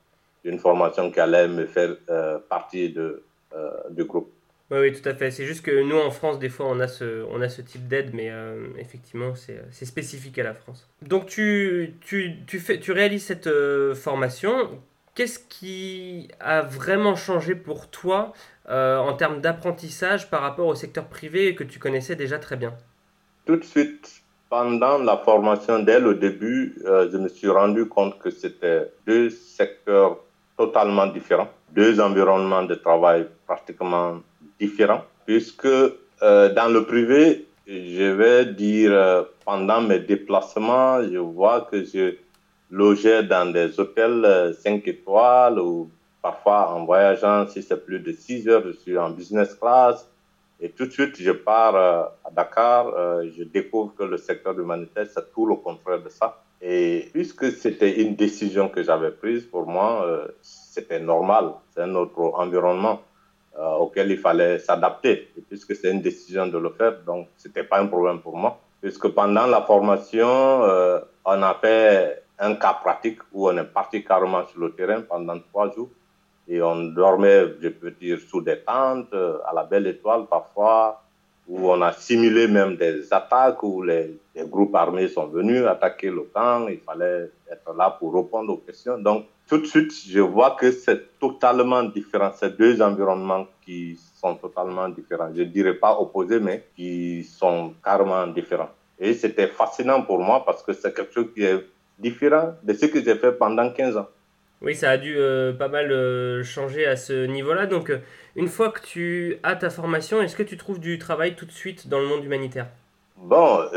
d'une 0.44 0.58
formation 0.58 1.12
qui 1.12 1.20
allait 1.20 1.50
me 1.50 1.66
faire 1.66 1.98
euh, 2.10 2.40
partie 2.50 2.90
de, 2.90 3.22
euh, 3.54 3.72
du 3.90 4.06
groupe. 4.06 4.32
Oui, 4.72 4.80
oui, 4.80 4.94
tout 4.94 5.08
à 5.08 5.14
fait. 5.14 5.30
C'est 5.30 5.46
juste 5.46 5.64
que 5.64 5.84
nous, 5.84 5.98
en 5.98 6.10
France, 6.10 6.40
des 6.40 6.50
fois, 6.50 6.68
on 6.68 6.80
a 6.80 6.88
ce, 6.88 7.24
on 7.30 7.42
a 7.42 7.50
ce 7.50 7.62
type 7.62 7.88
d'aide, 7.88 8.12
mais 8.14 8.30
euh, 8.32 8.68
effectivement, 8.80 9.34
c'est 9.36 9.86
spécifique 9.86 10.40
à 10.40 10.44
la 10.44 10.54
France. 10.54 10.90
Donc, 11.02 11.28
tu, 11.28 11.94
tu, 12.02 12.38
tu, 12.48 12.60
fais, 12.60 12.80
tu 12.80 12.92
réalises 12.92 13.26
cette 13.26 13.48
euh, 13.48 13.94
formation. 13.94 14.82
Qu'est-ce 15.16 15.40
qui 15.40 16.30
a 16.40 16.62
vraiment 16.62 17.16
changé 17.16 17.56
pour 17.56 17.90
toi 17.90 18.34
euh, 18.70 18.98
en 18.98 19.14
termes 19.14 19.42
d'apprentissage 19.42 20.30
par 20.30 20.42
rapport 20.42 20.68
au 20.68 20.76
secteur 20.76 21.06
privé 21.06 21.56
que 21.56 21.64
tu 21.64 21.80
connaissais 21.80 22.16
déjà 22.16 22.40
très 22.40 22.56
bien? 22.56 22.74
Tout 23.46 23.58
de 23.58 23.64
suite, 23.64 24.22
pendant 24.50 24.98
la 24.98 25.18
formation, 25.18 25.80
dès 25.80 26.00
le 26.00 26.16
début, 26.16 26.76
je 26.86 27.18
me 27.18 27.28
suis 27.28 27.50
rendu 27.50 27.88
compte 27.88 28.18
que 28.20 28.30
c'était 28.30 28.92
deux 29.06 29.30
secteurs 29.30 30.18
totalement 30.58 31.08
différents, 31.08 31.50
deux 31.72 32.00
environnements 32.00 32.64
de 32.64 32.76
travail 32.76 33.28
pratiquement 33.46 34.22
différents, 34.60 35.04
puisque 35.26 35.66
euh, 35.66 36.54
dans 36.54 36.72
le 36.72 36.86
privé, 36.86 37.46
je 37.68 38.12
vais 38.12 38.46
dire, 38.46 38.92
euh, 38.94 39.24
pendant 39.46 39.82
mes 39.82 40.00
déplacements, 40.00 41.02
je 41.04 41.18
vois 41.18 41.68
que 41.70 41.84
je 41.84 42.16
logeais 42.74 43.24
dans 43.24 43.52
des 43.52 43.80
hôtels 43.80 44.54
5 44.60 44.74
euh, 44.74 44.92
étoiles 44.92 45.60
ou 45.60 45.90
parfois 46.22 46.74
en 46.74 46.86
voyageant, 46.86 47.48
si 47.48 47.62
c'est 47.62 47.86
plus 47.86 48.00
de 48.00 48.12
6 48.12 48.48
heures, 48.48 48.64
je 48.66 48.72
suis 48.72 48.98
en 48.98 49.10
business 49.10 49.54
class. 49.56 50.10
Et 50.60 50.70
tout 50.70 50.86
de 50.86 50.92
suite, 50.92 51.16
je 51.20 51.32
pars 51.32 51.76
à 51.76 52.32
Dakar, 52.32 52.86
je 53.36 53.44
découvre 53.44 53.94
que 53.98 54.04
le 54.04 54.16
secteur 54.18 54.58
humanitaire, 54.58 55.08
c'est 55.14 55.34
tout 55.34 55.46
le 55.46 55.56
contraire 55.56 56.02
de 56.02 56.08
ça. 56.08 56.42
Et 56.62 57.10
puisque 57.12 57.52
c'était 57.52 58.02
une 58.02 58.16
décision 58.16 58.70
que 58.70 58.82
j'avais 58.82 59.12
prise, 59.12 59.44
pour 59.46 59.68
moi, 59.68 60.26
c'était 60.42 61.02
normal. 61.02 61.52
C'est 61.74 61.82
un 61.82 61.94
autre 61.96 62.18
environnement. 62.36 63.02
Euh, 63.56 63.76
auquel 63.76 64.10
il 64.10 64.18
fallait 64.18 64.58
s'adapter. 64.58 65.30
Et 65.38 65.42
puisque 65.42 65.76
c'est 65.76 65.92
une 65.92 66.02
décision 66.02 66.48
de 66.48 66.58
le 66.58 66.72
faire, 66.72 67.04
donc 67.06 67.28
c'était 67.38 67.64
pas 67.64 67.80
un 67.80 67.86
problème 67.86 68.20
pour 68.20 68.36
moi. 68.36 68.60
Puisque 68.82 69.10
pendant 69.10 69.46
la 69.46 69.62
formation, 69.62 70.64
euh, 70.64 71.00
on 71.24 71.40
a 71.44 71.54
fait 71.62 72.23
un 72.40 72.56
cas 72.56 72.74
pratique 72.74 73.20
où 73.32 73.48
on 73.48 73.58
est 73.58 73.64
parti 73.64 74.04
carrément 74.04 74.46
sur 74.48 74.60
le 74.60 74.72
terrain 74.72 75.02
pendant 75.02 75.40
trois 75.40 75.72
jours. 75.74 75.90
Et 76.48 76.62
on 76.62 76.84
dormait, 76.86 77.46
je 77.62 77.70
peux 77.70 77.92
dire, 77.92 78.20
sous 78.20 78.42
des 78.42 78.60
tentes, 78.60 79.14
euh, 79.14 79.38
à 79.46 79.54
la 79.54 79.64
belle 79.64 79.88
étoile 79.88 80.26
parfois, 80.30 81.02
où 81.48 81.70
on 81.70 81.82
a 81.82 81.94
simulé 81.94 82.48
même 82.48 82.76
des 82.76 83.14
attaques 83.14 83.64
où 83.64 83.82
les, 83.82 84.20
groupes 84.36 84.76
armés 84.76 85.08
sont 85.08 85.28
venus 85.28 85.66
attaquer 85.66 86.10
le 86.10 86.24
camp. 86.34 86.68
Il 86.68 86.80
fallait 86.80 87.30
être 87.52 87.74
là 87.78 87.92
pour 87.92 88.14
répondre 88.14 88.54
aux 88.54 88.58
questions. 88.58 88.98
Donc, 88.98 89.26
tout 89.48 89.58
de 89.58 89.66
suite, 89.66 89.92
je 90.08 90.20
vois 90.20 90.52
que 90.52 90.72
c'est 90.72 91.20
totalement 91.20 91.84
différent. 91.84 92.32
C'est 92.36 92.58
deux 92.58 92.82
environnements 92.82 93.46
qui 93.66 94.00
sont 94.16 94.36
totalement 94.36 94.90
différents. 94.90 95.30
Je 95.36 95.42
ne 95.42 95.48
dirais 95.48 95.76
pas 95.76 95.98
opposés, 96.00 96.40
mais 96.40 96.66
qui 96.76 97.24
sont 97.24 97.74
carrément 97.84 98.26
différents. 98.28 98.70
Et 99.00 99.14
c'était 99.14 99.48
fascinant 99.48 100.02
pour 100.02 100.20
moi 100.20 100.46
parce 100.46 100.64
que 100.64 100.72
c'est 100.74 100.94
quelque 100.96 101.14
chose 101.14 101.28
qui 101.34 101.44
est 101.44 101.66
différent 102.00 102.56
de 102.64 102.74
ce 102.74 102.86
que 102.86 103.04
j'ai 103.04 103.16
fait 103.16 103.32
pendant 103.32 103.70
15 103.72 103.98
ans. 103.98 104.08
Oui, 104.64 104.76
ça 104.76 104.92
a 104.92 104.98
dû 104.98 105.18
euh, 105.18 105.52
pas 105.52 105.68
mal 105.68 105.92
euh, 105.92 106.42
changer 106.42 106.86
à 106.86 106.96
ce 106.96 107.26
niveau-là. 107.26 107.66
Donc, 107.66 107.90
euh, 107.90 107.98
une 108.38 108.48
fois 108.48 108.70
que 108.70 108.80
tu 108.80 109.38
as 109.44 109.58
ta 109.58 109.70
formation, 109.70 110.22
est-ce 110.22 110.38
que 110.38 110.44
tu 110.44 110.56
trouves 110.56 110.80
du 110.80 110.98
travail 110.98 111.36
tout 111.36 111.46
de 111.46 111.52
suite 111.52 111.90
dans 111.90 112.00
le 112.00 112.08
monde 112.08 112.24
humanitaire? 112.24 112.68
Bon, 113.18 113.60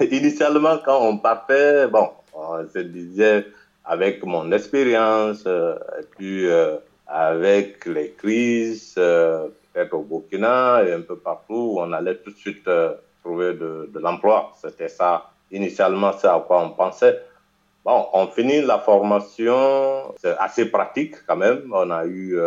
initialement, 0.00 0.78
quand 0.82 1.06
on 1.06 1.18
partait, 1.18 1.86
bon, 1.86 2.08
on 2.32 2.66
se 2.66 2.78
disait 2.78 3.46
avec 3.84 4.24
mon 4.24 4.50
expérience, 4.52 5.46
et 5.46 6.04
puis 6.16 6.46
avec 7.06 7.84
les 7.84 8.12
crises, 8.12 8.94
peut-être 8.94 9.92
au 9.92 10.02
Burkina 10.02 10.82
et 10.84 10.92
un 10.92 11.02
peu 11.02 11.16
partout, 11.16 11.76
on 11.78 11.92
allait 11.92 12.16
tout 12.16 12.30
de 12.30 12.36
suite 12.36 12.68
trouver 13.22 13.52
de, 13.52 13.90
de 13.92 13.98
l'emploi. 13.98 14.52
C'était 14.60 14.88
ça, 14.88 15.30
initialement, 15.54 16.12
c'est 16.18 16.26
à 16.26 16.42
quoi 16.46 16.60
on 16.62 16.70
pensait. 16.70 17.20
Bon, 17.84 18.06
on 18.12 18.26
finit 18.26 18.62
la 18.62 18.78
formation, 18.78 20.14
c'est 20.16 20.36
assez 20.38 20.66
pratique 20.66 21.16
quand 21.26 21.36
même. 21.36 21.70
On 21.72 21.90
a 21.90 22.06
eu 22.06 22.38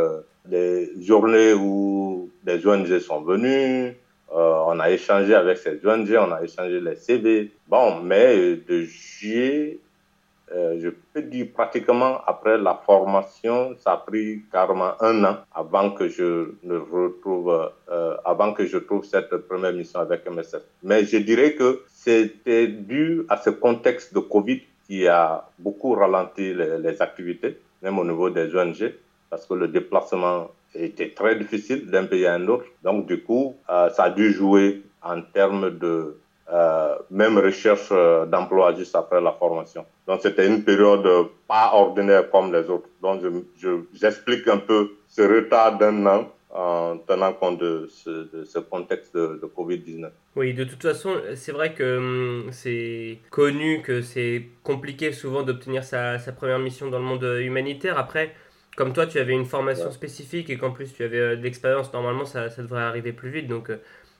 des 0.46 0.90
journées 1.00 1.54
où 1.54 2.30
des 2.44 2.66
ONG 2.66 3.00
sont 3.00 3.22
venus, 3.22 3.94
on 4.32 4.80
a 4.80 4.90
échangé 4.90 5.36
avec 5.36 5.58
ces 5.58 5.80
ONG, 5.86 6.10
on 6.20 6.32
a 6.32 6.44
échangé 6.44 6.80
les 6.80 6.96
CV. 6.96 7.52
Bon, 7.68 8.02
mais 8.02 8.56
de 8.68 8.82
juillet 8.82 9.80
euh, 10.54 10.80
je 10.80 10.90
peux 10.90 11.22
dire 11.22 11.48
pratiquement 11.54 12.22
après 12.26 12.58
la 12.58 12.76
formation, 12.86 13.76
ça 13.80 13.94
a 13.94 13.98
pris 13.98 14.44
carrément 14.52 14.94
un 15.02 15.24
an 15.26 15.38
avant 15.54 15.92
que 15.92 16.08
je 16.08 16.52
retrouve, 16.64 17.72
euh, 17.90 18.16
avant 18.24 18.54
que 18.54 18.66
je 18.66 18.78
trouve 18.78 19.04
cette 19.04 19.36
première 19.48 19.74
mission 19.74 20.00
avec 20.00 20.26
MSF. 20.30 20.62
Mais 20.84 21.04
je 21.06 21.18
dirais 21.18 21.54
que 21.56 21.84
c'était 21.88 22.68
dû 22.68 23.26
à 23.30 23.38
ce 23.38 23.50
contexte 23.50 24.14
de 24.14 24.20
Covid 24.20 24.62
qui 24.86 25.08
a 25.08 25.50
beaucoup 25.60 25.94
ralenti 25.94 26.54
les, 26.54 26.78
les 26.78 27.02
activités, 27.02 27.60
même 27.82 28.00
au 28.00 28.06
niveau 28.06 28.30
des 28.30 28.56
ONG, 28.56 28.94
parce 29.30 29.46
que 29.46 29.54
le 29.54 29.68
déplacement 29.68 30.50
était 30.74 31.10
très 31.10 31.36
difficile 31.36 31.88
d'un 31.88 32.06
pays 32.06 32.26
à 32.26 32.36
un 32.36 32.48
autre. 32.48 32.66
Donc, 32.84 33.08
du 33.08 33.22
coup, 33.22 33.56
euh, 33.70 33.90
ça 33.90 34.06
a 34.06 34.10
dû 34.10 34.32
jouer 34.32 34.84
en 35.02 35.22
termes 35.22 35.78
de 35.78 36.18
euh, 36.52 36.96
même 37.12 37.38
recherche 37.38 37.90
euh, 37.92 38.26
d'emploi 38.26 38.74
juste 38.74 38.96
après 38.96 39.20
la 39.20 39.34
formation. 39.34 39.86
Donc 40.08 40.22
c'était 40.22 40.48
une 40.48 40.64
période 40.64 41.06
pas 41.48 41.72
ordinaire 41.74 42.30
comme 42.32 42.54
les 42.54 42.70
autres. 42.70 42.88
Donc 43.02 43.22
j'explique 43.94 44.46
je, 44.46 44.52
un 44.52 44.58
peu 44.58 44.92
ce 45.08 45.22
retard 45.22 45.78
d'un 45.78 46.06
an 46.06 46.32
en 46.50 46.98
tenant 47.06 47.34
compte 47.34 47.60
de 47.60 47.88
ce, 47.90 48.46
ce 48.46 48.60
contexte 48.60 49.14
de, 49.16 49.52
Covid-19. 49.58 50.10
Oui, 50.38 50.54
de 50.54 50.64
toute 50.64 50.82
façon, 50.82 51.16
c'est 51.36 51.52
vrai 51.52 51.74
que 51.74 51.98
hum, 51.98 52.52
c'est 52.52 53.20
connu 53.30 53.82
que 53.82 54.02
c'est 54.02 54.48
compliqué 54.64 55.12
souvent 55.12 55.44
d'obtenir 55.44 55.84
sa, 55.84 56.18
sa, 56.20 56.32
première 56.32 56.60
mission 56.60 56.90
dans 56.90 57.00
le 57.00 57.06
monde 57.06 57.24
humanitaire. 57.42 57.98
Après, 58.00 58.34
comme 58.78 58.94
toi, 58.94 59.06
tu 59.06 59.20
avais 59.20 59.34
une 59.34 59.46
formation 59.46 59.92
spécifique 59.92 60.50
et 60.50 60.58
qu'en 60.58 60.72
plus 60.72 60.94
tu 60.94 61.04
avais 61.04 61.20
euh, 61.20 61.36
de 61.36 61.42
l'expérience, 61.42 61.92
normalement 61.92 62.26
ça, 62.26 62.50
ça, 62.50 62.62
devrait 62.62 62.84
arriver 62.84 63.12
plus 63.12 63.30
vite. 63.30 63.48
Donc 63.48 63.70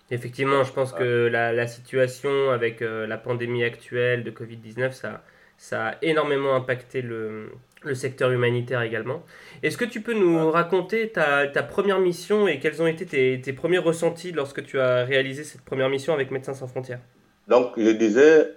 Effectivement, 0.10 0.64
je 0.64 0.72
pense 0.72 0.94
que 0.94 1.28
la, 1.28 1.52
la 1.52 1.68
situation 1.68 2.50
avec 2.52 2.82
euh, 2.82 3.06
la 3.08 3.18
pandémie 3.18 3.64
actuelle 3.64 4.24
de 4.24 4.32
Covid-19, 4.32 4.94
ça, 4.94 5.22
ça 5.58 5.88
a 5.88 5.96
énormément 6.02 6.56
impacté 6.56 7.02
le, 7.02 7.52
le 7.84 7.94
secteur 7.94 8.32
humanitaire 8.32 8.82
également. 8.82 9.24
Est-ce 9.64 9.78
que 9.78 9.86
tu 9.86 10.02
peux 10.02 10.14
nous 10.14 10.50
raconter 10.50 11.10
ta, 11.10 11.48
ta, 11.48 11.62
première 11.62 12.00
mission 12.00 12.48
et 12.48 12.60
quels 12.60 12.82
ont 12.82 12.88
été 12.88 13.06
tes, 13.06 13.42
tes, 13.42 13.54
premiers 13.54 13.80
ressentis 13.80 14.32
lorsque 14.32 14.64
tu 14.64 14.80
as 14.80 15.04
réalisé 15.04 15.44
cette 15.44 15.62
première 15.62 15.90
mission 15.90 16.14
avec 16.14 16.32
Médecins 16.32 16.54
sans 16.54 16.68
frontières? 16.68 17.00
Donc, 17.48 17.74
je 17.78 17.90
disais, 17.90 18.54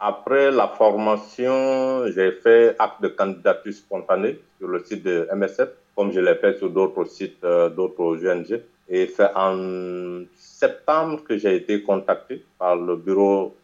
après 0.00 0.50
la 0.50 0.68
formation, 0.68 2.06
j'ai 2.14 2.32
fait 2.32 2.76
acte 2.78 3.02
de 3.02 3.08
candidature 3.08 3.72
spontanée 3.72 4.38
sur 4.58 4.68
le 4.68 4.82
site 4.84 5.02
de 5.02 5.28
MSF, 5.34 5.68
comme 5.96 6.12
je 6.12 6.20
l'ai 6.20 6.34
fait 6.36 6.58
sur 6.58 6.70
d'autres 6.70 7.04
sites, 7.04 7.42
euh, 7.44 7.68
d'autres 7.68 8.26
ONG. 8.26 8.60
Et 8.88 9.06
c'est 9.14 9.30
en 9.34 10.24
septembre 10.36 11.22
que 11.24 11.36
j'ai 11.36 11.56
été 11.56 11.82
contacté 11.82 12.44
par 12.58 12.76
le 12.76 12.96
bureau. 12.96 13.56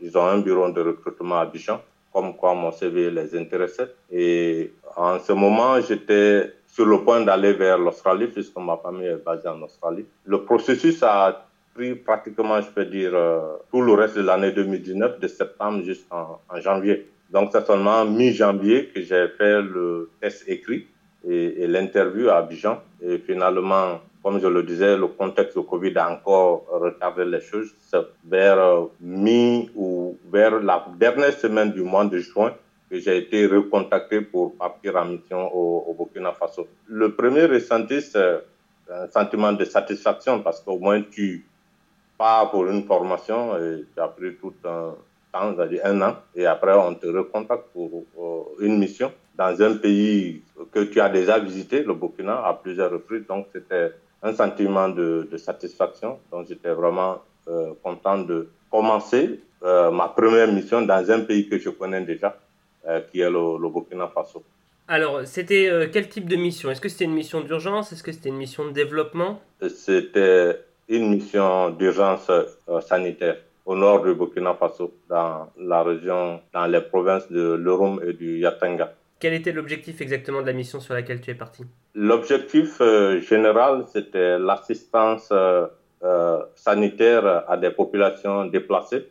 Ils 0.00 0.16
ont 0.16 0.26
un 0.26 0.38
bureau 0.38 0.70
de 0.70 0.80
recrutement 0.80 1.38
à 1.38 1.46
Bichon, 1.46 1.80
comme 2.12 2.36
quoi 2.36 2.54
mon 2.54 2.70
CV 2.70 3.10
les 3.10 3.36
intéressait. 3.36 3.92
Et 4.12 4.72
en 4.96 5.18
ce 5.18 5.32
moment, 5.32 5.80
j'étais 5.80 6.52
sur 6.68 6.86
le 6.86 7.02
point 7.02 7.22
d'aller 7.22 7.54
vers 7.54 7.78
l'Australie, 7.78 8.28
puisque 8.28 8.56
ma 8.56 8.76
famille 8.76 9.08
est 9.08 9.24
basée 9.24 9.48
en 9.48 9.60
Australie. 9.62 10.06
Le 10.24 10.44
processus 10.44 11.02
a 11.02 11.44
pris 11.74 11.94
pratiquement, 11.94 12.60
je 12.60 12.70
peux 12.70 12.84
dire, 12.84 13.10
euh, 13.14 13.56
tout 13.70 13.82
le 13.82 13.94
reste 13.94 14.16
de 14.16 14.22
l'année 14.22 14.52
2019, 14.52 15.18
de 15.18 15.28
septembre 15.28 15.82
jusqu'en 15.82 16.40
en 16.48 16.60
janvier. 16.60 17.08
Donc, 17.30 17.50
c'est 17.52 17.66
seulement 17.66 18.04
mi-janvier 18.04 18.90
que 18.94 19.00
j'ai 19.02 19.28
fait 19.36 19.60
le 19.60 20.10
test 20.20 20.44
écrit 20.48 20.86
et, 21.28 21.66
l'interview 21.66 22.28
à 22.28 22.36
Abidjan. 22.38 22.80
Et 23.02 23.18
finalement, 23.18 24.00
comme 24.22 24.40
je 24.40 24.46
le 24.46 24.62
disais, 24.62 24.96
le 24.96 25.06
contexte 25.06 25.56
de 25.56 25.62
Covid 25.62 25.96
a 25.96 26.10
encore 26.10 26.64
retardé 26.70 27.24
les 27.24 27.40
choses. 27.40 27.72
vers 28.24 28.58
euh, 28.58 28.86
mi 29.00 29.70
ou 29.74 30.18
vers 30.30 30.60
la 30.60 30.84
dernière 30.96 31.32
semaine 31.32 31.72
du 31.72 31.82
mois 31.82 32.04
de 32.04 32.18
juin 32.18 32.52
que 32.90 32.98
j'ai 32.98 33.18
été 33.18 33.46
recontacté 33.46 34.20
pour 34.20 34.56
partir 34.56 34.96
en 34.96 35.04
mission 35.04 35.50
au, 35.54 35.94
Burkina 35.94 36.32
Faso. 36.32 36.66
Le 36.86 37.14
premier 37.14 37.44
ressenti, 37.44 38.00
c'est 38.00 38.40
un 38.90 39.08
sentiment 39.08 39.52
de 39.52 39.64
satisfaction 39.64 40.40
parce 40.40 40.60
qu'au 40.60 40.78
moins 40.78 41.02
tu 41.02 41.44
pars 42.16 42.50
pour 42.50 42.66
une 42.66 42.84
formation 42.84 43.56
et 43.58 43.84
tu 43.94 44.00
as 44.00 44.08
pris 44.08 44.34
tout 44.36 44.54
un 44.64 44.94
temps, 45.32 45.54
c'est-à-dire 45.54 45.82
un 45.84 46.00
an, 46.00 46.16
et 46.34 46.46
après 46.46 46.74
on 46.74 46.94
te 46.94 47.06
recontacte 47.06 47.66
pour 47.72 48.06
euh, 48.18 48.64
une 48.64 48.78
mission 48.78 49.12
dans 49.36 49.62
un 49.62 49.76
pays 49.76 50.42
que 50.72 50.80
tu 50.80 51.00
as 51.00 51.08
déjà 51.08 51.38
visité, 51.38 51.82
le 51.82 51.94
Burkina, 51.94 52.44
à 52.44 52.54
plusieurs 52.54 52.90
reprises. 52.90 53.26
Donc 53.28 53.46
c'était 53.52 53.92
un 54.22 54.32
sentiment 54.32 54.88
de, 54.88 55.28
de 55.30 55.36
satisfaction. 55.36 56.18
Donc 56.30 56.46
j'étais 56.48 56.72
vraiment 56.72 57.18
euh, 57.48 57.72
content 57.82 58.18
de 58.18 58.48
commencer 58.70 59.40
euh, 59.62 59.90
ma 59.90 60.08
première 60.08 60.52
mission 60.52 60.82
dans 60.82 61.10
un 61.10 61.20
pays 61.20 61.48
que 61.48 61.58
je 61.58 61.70
connais 61.70 62.02
déjà, 62.02 62.36
euh, 62.86 63.00
qui 63.10 63.20
est 63.20 63.30
le, 63.30 63.58
le 63.60 63.68
Burkina 63.68 64.08
Faso. 64.08 64.42
Alors, 64.86 65.26
c'était 65.26 65.90
quel 65.92 66.08
type 66.08 66.28
de 66.28 66.36
mission? 66.36 66.70
Est-ce 66.70 66.80
que 66.80 66.88
c'était 66.88 67.04
une 67.04 67.12
mission 67.12 67.42
d'urgence? 67.42 67.92
Est-ce 67.92 68.02
que 68.02 68.10
c'était 68.10 68.30
une 68.30 68.38
mission 68.38 68.66
de 68.68 68.72
développement? 68.72 69.38
C'était 69.68 70.60
une 70.88 71.10
mission 71.10 71.68
d'urgence 71.70 72.30
sanitaire 72.80 73.36
au 73.66 73.76
nord 73.76 74.02
du 74.02 74.14
Burkina 74.14 74.54
Faso, 74.54 74.94
dans 75.10 75.50
la 75.58 75.82
région, 75.82 76.40
dans 76.54 76.66
les 76.66 76.80
provinces 76.80 77.30
de 77.30 77.52
l'Urum 77.52 78.00
et 78.02 78.14
du 78.14 78.38
Yatanga. 78.38 78.94
Quel 79.20 79.34
était 79.34 79.52
l'objectif 79.52 80.00
exactement 80.00 80.42
de 80.42 80.46
la 80.46 80.52
mission 80.52 80.80
sur 80.80 80.94
laquelle 80.94 81.20
tu 81.20 81.30
es 81.30 81.34
parti? 81.34 81.64
L'objectif 81.94 82.80
euh, 82.80 83.20
général, 83.20 83.84
c'était 83.92 84.38
l'assistance 84.38 85.32
sanitaire 86.54 87.44
à 87.50 87.56
des 87.56 87.70
populations 87.70 88.44
déplacées 88.44 89.08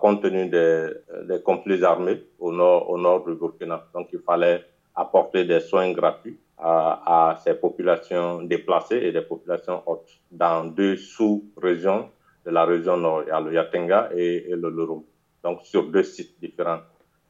compte 0.00 0.22
tenu 0.22 0.48
des, 0.48 1.42
conflits 1.44 1.84
armés 1.84 2.22
au 2.38 2.52
nord, 2.52 3.24
du 3.26 3.34
Burkina. 3.34 3.84
Donc, 3.94 4.08
il 4.12 4.20
fallait 4.20 4.64
apporter 4.94 5.44
des 5.44 5.60
soins 5.60 5.92
gratuits 5.92 6.38
à, 6.58 7.38
ces 7.44 7.54
populations 7.54 8.42
déplacées 8.42 8.98
et 8.98 9.12
des 9.12 9.20
populations 9.20 9.82
hautes 9.86 10.10
dans 10.30 10.64
deux 10.64 10.96
sous-régions 10.96 12.08
de 12.44 12.50
la 12.50 12.64
région 12.64 12.96
nord. 12.96 13.24
Il 13.26 13.28
y 13.28 13.44
le 13.44 13.52
Yatenga 13.52 14.10
et, 14.14 14.50
et 14.50 14.56
le 14.56 14.70
Lurum. 14.70 15.02
Donc, 15.42 15.60
sur 15.64 15.84
deux 15.90 16.02
sites 16.02 16.40
différents. 16.40 16.80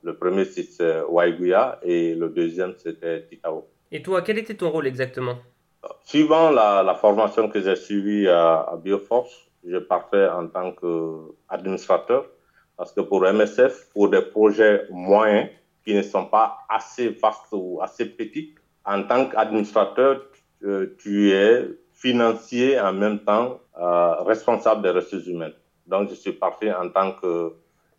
Le 0.07 0.17
premier 0.17 0.45
site, 0.45 0.71
c'est 0.71 1.01
Waiguya 1.03 1.81
et 1.83 2.15
le 2.15 2.29
deuxième, 2.29 2.75
c'était 2.77 3.27
Titao. 3.27 3.67
Et 3.91 4.03
toi, 4.03 4.23
quel 4.23 4.39
était 4.39 4.55
ton 4.55 4.71
rôle 4.71 4.87
exactement? 4.87 5.37
Suivant 6.05 6.51
la, 6.51 6.85
la, 6.85 6.95
formation 6.95 7.49
que 7.49 7.61
j'ai 7.61 7.75
suivie 7.75 8.29
à, 8.29 8.61
à, 8.61 8.77
Bioforce, 8.77 9.49
je 9.67 9.79
partais 9.79 10.29
en 10.29 10.47
tant 10.47 10.71
qu'administrateur 10.71 12.25
parce 12.77 12.93
que 12.93 13.01
pour 13.01 13.23
MSF, 13.23 13.89
pour 13.93 14.09
des 14.09 14.23
projets 14.23 14.87
moyens, 14.91 15.49
qui 15.85 15.93
ne 15.95 16.03
sont 16.03 16.27
pas 16.27 16.59
assez 16.69 17.09
vastes 17.09 17.51
ou 17.51 17.81
assez 17.83 18.05
petits. 18.05 18.55
En 18.85 19.03
tant 19.03 19.27
qu'administrateur, 19.27 20.23
tu 20.99 21.33
es 21.33 21.69
financier 21.95 22.79
en 22.79 22.93
même 22.93 23.19
temps 23.25 23.59
euh, 23.77 24.15
responsable 24.23 24.83
des 24.83 24.91
ressources 24.91 25.27
humaines. 25.27 25.55
Donc, 25.85 26.11
je 26.11 26.15
suis 26.15 26.33
parti 26.33 26.71
en 26.71 26.91
tant 26.91 27.11
que 27.13 27.55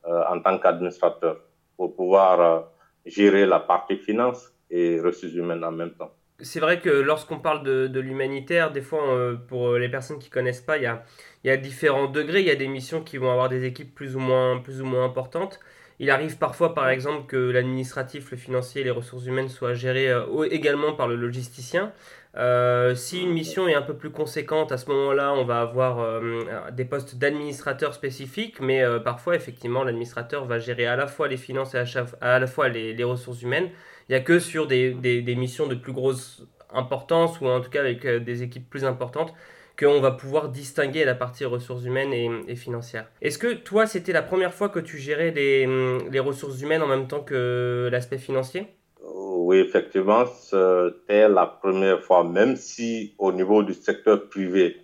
euh, 0.05 0.23
en 0.29 0.39
tant 0.39 0.57
qu'administrateur 0.57 1.37
pour 1.77 1.95
pouvoir 1.95 2.41
euh, 2.41 2.59
gérer 3.05 3.45
la 3.45 3.59
partie 3.59 3.97
finance 3.97 4.51
et 4.69 4.99
ressources 4.99 5.33
humaines 5.33 5.63
en 5.63 5.71
même 5.71 5.91
temps. 5.91 6.11
C'est 6.39 6.59
vrai 6.59 6.81
que 6.81 6.89
lorsqu'on 6.89 7.39
parle 7.39 7.63
de, 7.63 7.99
l'humanitaire, 7.99 8.71
des 8.71 8.81
fois, 8.81 9.09
euh, 9.09 9.35
pour 9.35 9.73
les 9.73 9.89
personnes 9.89 10.19
qui 10.19 10.29
connaissent 10.29 10.61
pas, 10.61 10.77
il 10.77 10.83
y 10.83 10.87
a, 10.87 11.03
y 11.43 11.49
a 11.49 11.57
différents 11.57 12.07
degrés. 12.07 12.41
Il 12.41 12.47
y 12.47 12.51
a 12.51 12.55
des 12.55 12.67
missions 12.67 13.01
qui 13.01 13.17
vont 13.17 13.31
avoir 13.31 13.49
des 13.49 13.63
équipes 13.63 13.95
plus 13.95 14.15
ou 14.15 14.19
moins, 14.19 14.59
plus 14.59 14.81
ou 14.81 14.85
moins 14.85 15.05
importantes. 15.05 15.59
Il 15.99 16.11
arrive 16.11 16.37
parfois, 16.37 16.75
par 16.75 16.89
exemple, 16.89 17.25
que 17.25 17.37
l'administratif, 17.37 18.29
le 18.29 18.37
financier 18.37 18.81
et 18.81 18.83
les 18.83 18.91
ressources 18.91 19.25
humaines 19.25 19.49
soient 19.49 19.73
gérés 19.73 20.11
euh, 20.11 20.47
également 20.51 20.93
par 20.93 21.07
le 21.07 21.15
logisticien. 21.15 21.91
Euh, 22.35 22.93
si 22.93 23.23
une 23.23 23.31
mission 23.31 23.67
est 23.67 23.73
un 23.73 23.81
peu 23.81 23.95
plus 23.95 24.11
conséquente, 24.11 24.71
à 24.71 24.77
ce 24.77 24.91
moment-là, 24.91 25.33
on 25.33 25.43
va 25.43 25.59
avoir 25.59 25.99
euh, 25.99 26.43
des 26.71 26.85
postes 26.85 27.15
d'administrateur 27.15 27.95
spécifiques, 27.95 28.59
mais 28.59 28.83
parfois, 29.03 29.35
effectivement, 29.35 29.83
l'administrateur 29.83 30.45
va 30.45 30.59
gérer 30.59 30.85
à 30.85 30.95
la 30.95 31.07
fois 31.07 31.27
les 31.27 31.37
finances 31.37 31.73
et 31.73 31.83
à, 32.21 32.39
la 32.39 32.47
fois 32.47 32.69
les, 32.69 33.03
ressources 33.03 33.41
humaines. 33.41 33.69
Il 34.07 34.11
n'y 34.11 34.15
a 34.15 34.21
que 34.21 34.37
sur 34.37 34.67
des, 34.67 35.35
missions 35.35 35.65
de 35.65 35.73
plus 35.73 35.93
grosse 35.93 36.43
importance, 36.71 37.41
ou 37.41 37.47
en 37.47 37.59
tout 37.59 37.71
cas 37.71 37.79
avec 37.79 38.05
des 38.05 38.43
équipes 38.43 38.69
plus 38.69 38.85
importantes, 38.85 39.33
qu'on 39.77 39.99
va 39.99 40.11
pouvoir 40.11 40.49
distinguer 40.49 41.05
la 41.05 41.15
partie 41.15 41.45
ressources 41.45 41.83
humaines 41.83 42.13
et, 42.47 42.55
financières. 42.55 43.07
Est-ce 43.21 43.37
que 43.37 43.53
toi, 43.53 43.85
c'était 43.85 44.13
la 44.13 44.23
première 44.23 44.53
fois 44.53 44.69
que 44.69 44.79
tu 44.79 44.97
gérais 44.97 45.31
les, 45.31 46.19
ressources 46.19 46.61
humaines 46.61 46.81
en 46.81 46.87
même 46.87 47.07
temps 47.07 47.21
que 47.21 47.89
l'aspect 47.91 48.17
financier? 48.17 48.67
Oui, 49.03 49.57
effectivement, 49.59 50.25
c'était 50.25 51.29
la 51.29 51.45
première 51.45 52.01
fois, 52.01 52.23
même 52.23 52.55
si 52.55 53.13
au 53.17 53.31
niveau 53.31 53.63
du 53.63 53.73
secteur 53.73 54.27
privé, 54.27 54.77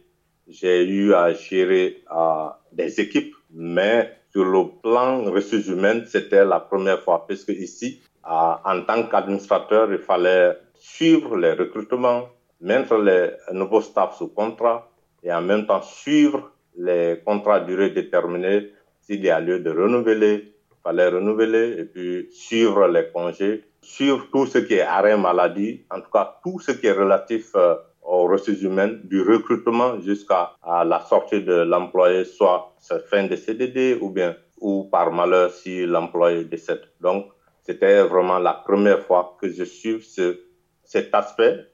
j'ai 0.47 0.86
eu 0.86 1.13
à 1.13 1.34
gérer 1.34 2.03
des 2.71 3.01
équipes, 3.01 3.36
mais 3.51 4.12
sur 4.32 4.45
le 4.45 4.82
plan 4.82 5.23
ressources 5.23 5.67
humaines, 5.67 6.06
c'était 6.08 6.45
la 6.45 6.60
première 6.60 7.01
fois, 7.01 7.25
puisque 7.27 7.49
ici, 7.49 8.01
euh, 8.25 8.53
en 8.63 8.82
tant 8.82 9.03
qu'administrateur, 9.03 9.91
il 9.91 9.99
fallait 9.99 10.58
suivre 10.75 11.38
les 11.38 11.53
recrutements, 11.53 12.29
mettre 12.63 12.97
les 12.97 13.32
nouveaux 13.52 13.82
staffs 13.82 14.17
sous 14.17 14.30
contrat 14.30 14.89
et 15.21 15.32
en 15.32 15.41
même 15.41 15.67
temps 15.67 15.82
suivre 15.82 16.52
les 16.78 17.21
contrats 17.26 17.56
à 17.56 17.60
durée 17.60 17.89
déterminée 17.91 18.71
s'il 19.02 19.23
y 19.23 19.30
a 19.30 19.39
lieu 19.39 19.60
de 19.60 19.69
renouveler, 19.69 20.56
il 20.71 20.82
fallait 20.82 21.10
renouveler 21.10 21.76
et 21.78 21.84
puis 21.84 22.30
suivre 22.32 22.88
les 22.88 23.10
congés 23.12 23.65
sur 23.82 24.32
tout 24.32 24.45
ce 24.45 24.60
qui 24.60 24.76
est 24.76 24.82
arrêt 24.82 25.17
maladie, 25.17 25.86
en 25.91 25.99
tout 25.99 26.10
cas 26.10 26.39
tout 26.41 26.60
ce 26.60 26.71
qui 26.71 26.88
est 26.88 26.93
relatif 26.93 27.52
euh, 27.56 27.76
aux 28.02 28.28
ressources 28.28 28.62
humaines, 28.62 29.02
du 29.04 29.21
recrutement 29.21 29.99
jusqu'à 29.99 30.52
la 30.65 31.02
sortie 31.02 31.41
de 31.41 31.54
l'employé, 31.54 32.26
soit 32.26 32.73
fin 33.10 33.26
de 33.26 33.36
CDD 33.36 33.97
ou 33.99 34.10
bien 34.10 34.36
ou 34.60 34.86
par 34.86 35.12
malheur 35.12 35.52
si 35.52 35.86
l'employé 35.86 36.45
décède. 36.45 36.82
Donc, 37.02 37.28
c'était 37.63 38.04
vraiment 38.04 38.39
la 38.39 38.54
première 38.54 39.02
fois 39.02 39.38
que 39.39 39.49
je 39.49 39.63
suis 39.63 40.02
ce, 40.02 40.39
cet 40.84 41.13
aspect 41.13 41.65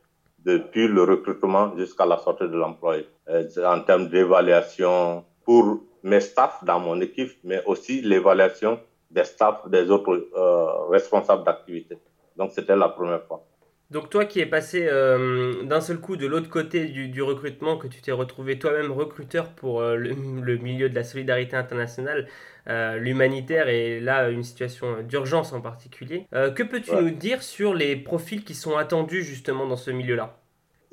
depuis 0.46 0.88
le 0.88 1.04
recrutement 1.04 1.76
jusqu'à 1.78 2.06
la 2.06 2.18
sortie 2.18 2.48
de 2.48 2.56
l'employé. 2.56 3.08
Euh, 3.30 3.48
en 3.66 3.82
termes 3.82 4.10
d'évaluation 4.10 5.26
pour 5.44 5.82
mes 6.04 6.22
staffs 6.22 6.64
dans 6.64 6.80
mon 6.80 7.00
équipe, 7.02 7.32
mais 7.44 7.62
aussi 7.66 8.02
l'évaluation 8.02 8.80
des 9.12 9.24
staffs 9.24 9.68
des 9.68 9.90
autres 9.90 10.28
euh, 10.36 10.88
responsables 10.90 11.44
d'activité. 11.44 11.98
Donc 12.38 12.52
c'était 12.52 12.76
la 12.76 12.90
première 12.90 13.24
fois. 13.24 13.44
Donc 13.92 14.12
toi 14.12 14.26
qui 14.26 14.40
es 14.40 14.46
passé 14.46 14.88
euh, 14.88 15.64
d'un 15.64 15.82
seul 15.82 16.00
coup 16.00 16.16
de 16.16 16.28
l'autre 16.28 16.50
côté 16.50 16.86
du, 16.86 17.08
du, 17.08 17.24
recrutement, 17.24 17.78
que 17.78 17.88
tu 17.88 18.02
t'es 18.02 18.12
retrouvé 18.12 18.60
toi-même 18.60 18.92
recruteur 18.92 19.50
pour 19.50 19.82
euh, 19.82 19.96
le, 19.96 20.12
le, 20.44 20.58
milieu 20.58 20.90
de 20.90 20.96
la 20.96 21.04
solidarité 21.04 21.56
internationale, 21.56 22.28
euh, 22.68 22.98
l'humanitaire 22.98 23.68
et 23.68 24.00
là 24.00 24.30
une 24.30 24.44
situation 24.44 25.02
d'urgence 25.02 25.54
en 25.54 25.62
particulier, 25.62 26.28
que 26.32 26.62
peux-tu 26.62 26.92
ouais. 26.92 27.02
nous 27.02 27.10
dire 27.10 27.42
sur 27.42 27.74
les 27.74 27.96
profils 27.96 28.44
qui 28.44 28.54
sont 28.54 28.78
attendus 28.78 29.24
justement 29.24 29.66
dans 29.66 29.76
ce 29.76 29.90
milieu-là? 29.90 30.38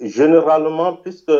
Généralement, 0.01 0.95
puisque 0.95 1.33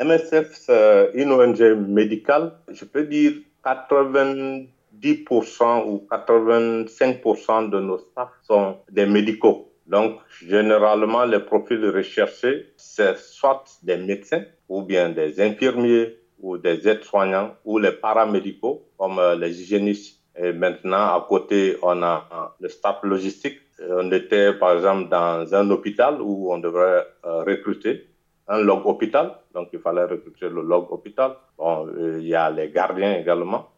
MSF 0.00 0.54
c'est 0.54 1.10
une 1.14 1.32
ONG 1.32 1.60
médicale, 1.86 2.52
je 2.70 2.84
peux 2.86 3.04
dire 3.04 3.32
80 3.62 4.64
10% 5.02 5.84
ou 5.86 6.06
85% 6.10 7.68
de 7.68 7.80
nos 7.80 7.98
staffs 7.98 8.30
sont 8.42 8.78
des 8.90 9.06
médicaux. 9.06 9.73
Donc, 9.86 10.20
généralement, 10.42 11.24
les 11.24 11.40
profils 11.40 11.84
recherchés, 11.90 12.72
c'est 12.76 13.16
soit 13.18 13.64
des 13.82 13.98
médecins 13.98 14.44
ou 14.68 14.82
bien 14.82 15.10
des 15.10 15.40
infirmiers 15.40 16.16
ou 16.40 16.56
des 16.56 16.88
aides-soignants 16.88 17.54
ou 17.64 17.78
les 17.78 17.92
paramédicaux 17.92 18.88
comme 18.98 19.18
euh, 19.18 19.34
les 19.34 19.60
hygiénistes. 19.60 20.20
Et 20.36 20.52
maintenant, 20.52 21.14
à 21.14 21.24
côté, 21.28 21.76
on 21.82 22.02
a 22.02 22.54
le 22.60 22.68
staff 22.68 23.02
logistique. 23.02 23.60
On 23.88 24.10
était, 24.10 24.54
par 24.54 24.72
exemple, 24.72 25.08
dans 25.08 25.54
un 25.54 25.70
hôpital 25.70 26.20
où 26.20 26.52
on 26.52 26.58
devrait 26.58 27.06
euh, 27.24 27.44
recruter 27.44 28.08
un 28.48 28.60
log 28.60 28.86
hôpital. 28.86 29.36
Donc, 29.54 29.68
il 29.72 29.78
fallait 29.78 30.04
recruter 30.04 30.48
le 30.48 30.62
log 30.62 30.86
hôpital. 30.90 31.36
Bon, 31.58 31.86
euh, 31.86 32.18
il 32.20 32.26
y 32.26 32.34
a 32.34 32.50
les 32.50 32.70
gardiens 32.70 33.14
également 33.16 33.70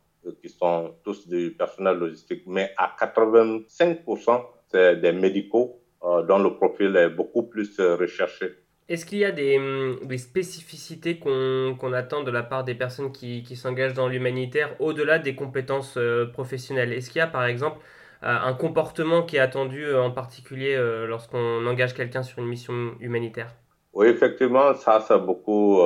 qui 0.42 0.48
sont 0.48 0.94
tous 1.04 1.28
du 1.28 1.52
personnel 1.52 1.98
logistique, 1.98 2.42
mais 2.46 2.72
à 2.76 2.94
85%, 2.98 4.42
c'est 4.68 4.96
des 4.96 5.12
médicaux 5.12 5.78
euh, 5.78 5.85
dont 6.28 6.38
le 6.38 6.54
profil 6.54 6.96
est 6.96 7.10
beaucoup 7.10 7.42
plus 7.42 7.78
euh, 7.80 7.96
recherché. 7.96 8.54
Est-ce 8.88 9.04
qu'il 9.04 9.18
y 9.18 9.24
a 9.24 9.32
des, 9.32 9.58
hum, 9.58 9.98
des 10.04 10.18
spécificités 10.18 11.18
qu'on 11.18 11.76
qu 11.78 11.94
attend 11.94 12.22
de 12.22 12.30
la 12.30 12.44
part 12.44 12.62
des 12.62 12.74
personnes 12.74 13.10
qui, 13.10 13.42
qui 13.42 13.56
s'engagent 13.56 13.94
dans 13.94 14.08
l'humanitaire 14.08 14.76
au-delà 14.78 15.18
des 15.18 15.34
compétences 15.34 15.96
euh, 15.96 16.26
professionnelles? 16.26 16.92
Est-ce 16.92 17.10
qu'il 17.10 17.18
y 17.18 17.22
a 17.22 17.26
par 17.26 17.44
exemple 17.44 17.78
un 18.22 18.54
comportement 18.54 19.22
qui 19.22 19.36
est 19.36 19.40
attendu 19.40 19.94
en 19.94 20.10
particulier 20.10 20.74
lorsqu'on 21.06 21.64
engage 21.66 21.92
quelqu'un 21.94 22.22
sur 22.22 22.38
une 22.38 22.48
mission 22.48 22.94
humanitaire? 22.98 23.54
Oui, 23.92 24.06
effectivement, 24.06 24.74
ça, 24.74 25.04
c'est 25.06 25.18
beaucoup 25.18 25.80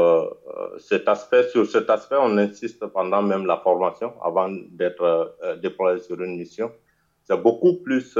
cet 0.79 1.09
aspect. 1.09 1.43
Sur 1.49 1.67
cet 1.67 1.91
aspect, 1.91 2.17
on 2.19 2.39
insiste 2.39 2.87
pendant 2.87 3.21
même 3.21 3.47
la 3.47 3.59
formation, 3.59 4.15
avant 4.23 4.49
d'être 4.49 5.37
déployé 5.61 5.99
sur 5.99 6.23
une 6.23 6.37
mission. 6.37 6.71
C'est 7.31 7.41
beaucoup 7.41 7.75
plus 7.75 8.19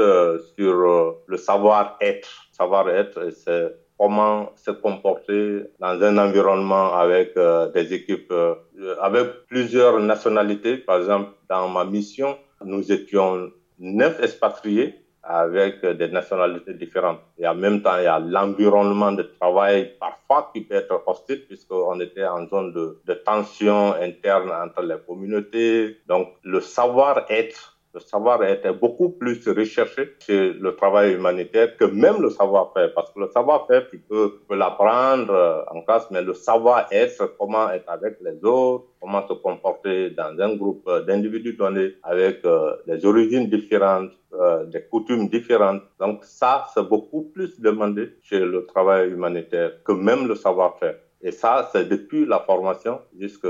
sur 0.55 1.17
le 1.27 1.35
savoir-être. 1.37 2.29
Savoir-être, 2.53 3.33
c'est 3.33 3.75
comment 3.99 4.53
se 4.55 4.71
comporter 4.71 5.63
dans 5.79 6.01
un 6.01 6.17
environnement 6.17 6.93
avec 6.93 7.35
euh, 7.35 7.69
des 7.73 7.93
équipes, 7.93 8.31
euh, 8.31 8.55
avec 9.01 9.47
plusieurs 9.49 9.99
nationalités. 9.99 10.77
Par 10.77 10.99
exemple, 10.99 11.31
dans 11.49 11.67
ma 11.67 11.83
mission, 11.83 12.37
nous 12.63 12.89
étions 12.89 13.51
neuf 13.79 14.23
expatriés 14.23 14.95
avec 15.23 15.85
des 15.85 16.07
nationalités 16.07 16.73
différentes. 16.73 17.19
Et 17.37 17.45
en 17.45 17.55
même 17.55 17.81
temps, 17.81 17.97
il 17.97 18.05
y 18.05 18.07
a 18.07 18.17
l'environnement 18.17 19.11
de 19.11 19.23
travail 19.23 19.91
parfois 19.99 20.51
qui 20.53 20.61
peut 20.61 20.75
être 20.75 21.03
hostile 21.05 21.45
puisqu'on 21.47 21.99
était 21.99 22.25
en 22.25 22.47
zone 22.47 22.71
de 22.73 23.13
tension 23.25 23.93
interne 23.93 24.51
entre 24.51 24.83
les 24.83 24.95
communautés. 25.05 25.97
Donc, 26.07 26.29
le 26.43 26.61
savoir-être 26.61 27.70
le 27.93 27.99
savoir 27.99 28.41
était 28.43 28.71
beaucoup 28.71 29.09
plus 29.09 29.45
recherché 29.49 30.15
chez 30.19 30.53
le 30.53 30.75
travail 30.75 31.13
humanitaire 31.13 31.75
que 31.75 31.85
même 31.85 32.21
le 32.21 32.29
savoir-faire. 32.29 32.93
Parce 32.93 33.11
que 33.11 33.19
le 33.19 33.27
savoir-faire, 33.27 33.89
tu 33.89 33.99
peux, 33.99 34.39
l'apprendre 34.49 35.33
euh, 35.33 35.63
en 35.77 35.81
classe, 35.81 36.07
mais 36.09 36.21
le 36.21 36.33
savoir-être, 36.33 37.35
comment 37.37 37.69
être 37.71 37.89
avec 37.89 38.17
les 38.21 38.43
autres, 38.45 38.85
comment 39.01 39.27
se 39.27 39.33
comporter 39.33 40.11
dans 40.11 40.39
un 40.39 40.55
groupe 40.55 40.89
d'individus 41.05 41.53
donnés 41.53 41.95
avec 42.03 42.45
euh, 42.45 42.75
des 42.87 43.05
origines 43.05 43.49
différentes, 43.49 44.11
euh, 44.33 44.63
des 44.65 44.83
coutumes 44.83 45.27
différentes. 45.27 45.81
Donc 45.99 46.23
ça, 46.23 46.67
c'est 46.73 46.87
beaucoup 46.87 47.23
plus 47.23 47.59
demandé 47.59 48.13
chez 48.21 48.39
le 48.39 48.65
travail 48.65 49.09
humanitaire 49.11 49.83
que 49.83 49.91
même 49.91 50.27
le 50.27 50.35
savoir-faire. 50.35 50.95
Et 51.21 51.31
ça, 51.31 51.69
c'est 51.71 51.87
depuis 51.87 52.25
la 52.25 52.39
formation 52.39 52.99
jusque 53.19 53.47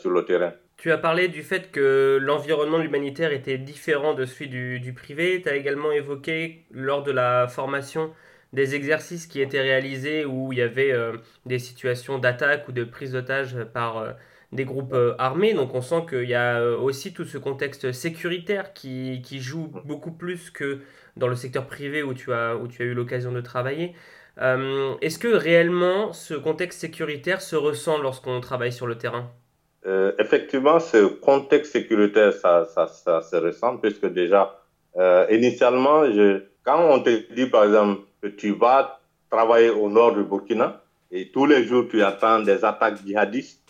sur 0.00 0.10
le 0.10 0.24
terrain. 0.24 0.52
Tu 0.78 0.92
as 0.92 0.98
parlé 0.98 1.26
du 1.26 1.42
fait 1.42 1.72
que 1.72 2.20
l'environnement 2.22 2.80
humanitaire 2.80 3.32
était 3.32 3.58
différent 3.58 4.14
de 4.14 4.24
celui 4.24 4.78
du, 4.78 4.92
privé. 4.92 5.42
Tu 5.42 5.48
as 5.48 5.56
également 5.56 5.90
évoqué 5.90 6.66
lors 6.70 7.02
de 7.02 7.10
la 7.10 7.48
formation 7.48 8.12
des 8.52 8.76
exercices 8.76 9.26
qui 9.26 9.40
étaient 9.40 9.60
réalisés 9.60 10.24
où 10.24 10.52
il 10.52 10.60
y 10.60 10.62
avait 10.62 10.92
euh, 10.92 11.16
des 11.46 11.58
situations 11.58 12.18
d'attaque 12.18 12.68
ou 12.68 12.72
de 12.72 12.84
prise 12.84 13.12
d'otage 13.12 13.56
par 13.74 13.98
euh, 13.98 14.12
des 14.52 14.64
groupes 14.64 14.92
euh, 14.92 15.16
armés. 15.18 15.52
Donc 15.52 15.74
on 15.74 15.80
sent 15.82 16.06
qu'il 16.08 16.28
y 16.28 16.36
a 16.36 16.62
aussi 16.62 17.12
tout 17.12 17.24
ce 17.24 17.38
contexte 17.38 17.90
sécuritaire 17.90 18.72
qui, 18.72 19.20
qui, 19.22 19.40
joue 19.40 19.66
beaucoup 19.84 20.12
plus 20.12 20.50
que 20.50 20.82
dans 21.16 21.26
le 21.26 21.34
secteur 21.34 21.66
privé 21.66 22.04
où 22.04 22.14
tu 22.14 22.32
as, 22.32 22.56
où 22.56 22.68
tu 22.68 22.82
as 22.82 22.84
eu 22.84 22.94
l'occasion 22.94 23.32
de 23.32 23.40
travailler. 23.40 23.94
Est-ce 24.40 25.18
que 25.18 25.26
réellement 25.26 26.12
ce 26.12 26.34
contexte 26.34 26.80
sécuritaire 26.80 27.42
se 27.42 27.56
ressent 27.56 27.98
lorsqu'on 28.00 28.40
travaille 28.40 28.72
sur 28.72 28.86
le 28.86 28.96
terrain? 28.96 29.32
Euh, 29.88 30.12
effectivement, 30.18 30.80
ce 30.80 31.06
contexte 31.06 31.72
sécuritaire, 31.72 32.32
ça, 32.34 32.66
ça, 32.66 32.86
ça 32.86 33.22
se 33.22 33.36
ressent, 33.36 33.78
puisque 33.78 34.06
déjà, 34.06 34.54
euh, 34.98 35.26
initialement, 35.30 36.04
je, 36.04 36.42
quand 36.62 36.78
on 36.90 37.00
te 37.00 37.32
dit, 37.32 37.46
par 37.46 37.64
exemple, 37.64 38.02
que 38.22 38.28
tu 38.28 38.52
vas 38.52 39.00
travailler 39.30 39.70
au 39.70 39.88
nord 39.88 40.14
du 40.14 40.24
Burkina, 40.24 40.82
et 41.10 41.30
tous 41.30 41.46
les 41.46 41.64
jours, 41.64 41.86
tu 41.90 42.02
attends 42.02 42.40
des 42.40 42.64
attaques 42.64 42.98
djihadistes, 43.04 43.62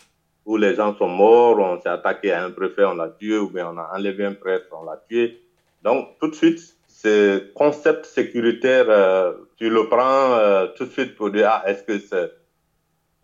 où 0.45 0.57
les 0.57 0.75
gens 0.75 0.93
sont 0.97 1.07
morts, 1.07 1.59
on 1.59 1.79
s'est 1.79 1.89
attaqué 1.89 2.33
à 2.33 2.43
un 2.43 2.51
préfet, 2.51 2.83
on 2.83 2.95
l'a 2.95 3.09
tué, 3.09 3.37
ou 3.37 3.49
bien 3.49 3.69
on 3.73 3.77
a 3.77 3.91
enlevé 3.95 4.25
un 4.25 4.33
prêtre, 4.33 4.67
on 4.71 4.83
l'a 4.83 5.01
tué. 5.07 5.41
Donc, 5.83 6.17
tout 6.19 6.27
de 6.27 6.35
suite, 6.35 6.59
ce 6.87 7.53
concept 7.53 8.05
sécuritaire, 8.05 8.87
euh, 8.89 9.33
tu 9.57 9.69
le 9.69 9.87
prends 9.87 10.33
euh, 10.33 10.67
tout 10.75 10.85
de 10.85 10.91
suite 10.91 11.15
pour 11.15 11.31
dire, 11.31 11.47
ah, 11.49 11.63
est-ce 11.65 11.83
que 11.83 11.97
c'est 11.99 12.31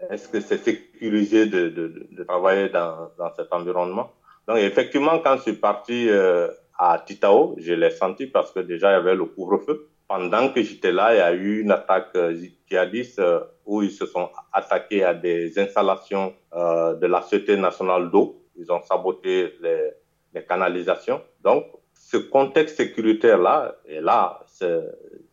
est-ce 0.09 0.27
que 0.27 0.39
c'est 0.39 0.57
sécurisé 0.57 1.45
de, 1.45 1.69
de, 1.69 2.07
de 2.11 2.23
travailler 2.23 2.69
dans, 2.69 3.11
dans, 3.17 3.33
cet 3.33 3.51
environnement? 3.51 4.11
Donc 4.47 4.57
effectivement, 4.57 5.19
quand 5.19 5.37
je 5.37 5.41
suis 5.43 5.53
parti 5.53 6.09
euh, 6.09 6.47
à 6.77 6.99
Titao, 7.05 7.55
je 7.57 7.73
l'ai 7.73 7.91
senti 7.91 8.27
parce 8.27 8.51
que 8.51 8.59
déjà 8.59 8.91
il 8.91 8.93
y 8.93 8.97
avait 8.97 9.15
le 9.15 9.25
couvre-feu. 9.25 9.89
Pendant 10.07 10.49
que 10.49 10.61
j'étais 10.61 10.91
là, 10.91 11.15
il 11.15 11.17
y 11.17 11.21
a 11.21 11.33
eu 11.33 11.61
une 11.61 11.71
attaque 11.71 12.09
euh, 12.15 12.35
djihadiste 12.69 13.19
euh, 13.19 13.39
où 13.65 13.81
ils 13.81 13.91
se 13.91 14.05
sont 14.05 14.29
attaqués 14.53 15.03
à 15.03 15.15
des 15.15 15.57
installations 15.57 16.33
euh, 16.53 16.93
de 16.95 17.07
la 17.07 17.23
Sûreté 17.23 17.57
nationale 17.57 18.11
d'eau. 18.11 18.43
Ils 18.55 18.71
ont 18.71 18.83
saboté 18.83 19.53
les, 19.61 19.91
les 20.33 20.45
canalisations. 20.45 21.21
Donc 21.41 21.65
ce 21.93 22.17
contexte 22.17 22.77
sécuritaire-là, 22.77 23.75
et 23.87 23.99
là, 23.99 24.41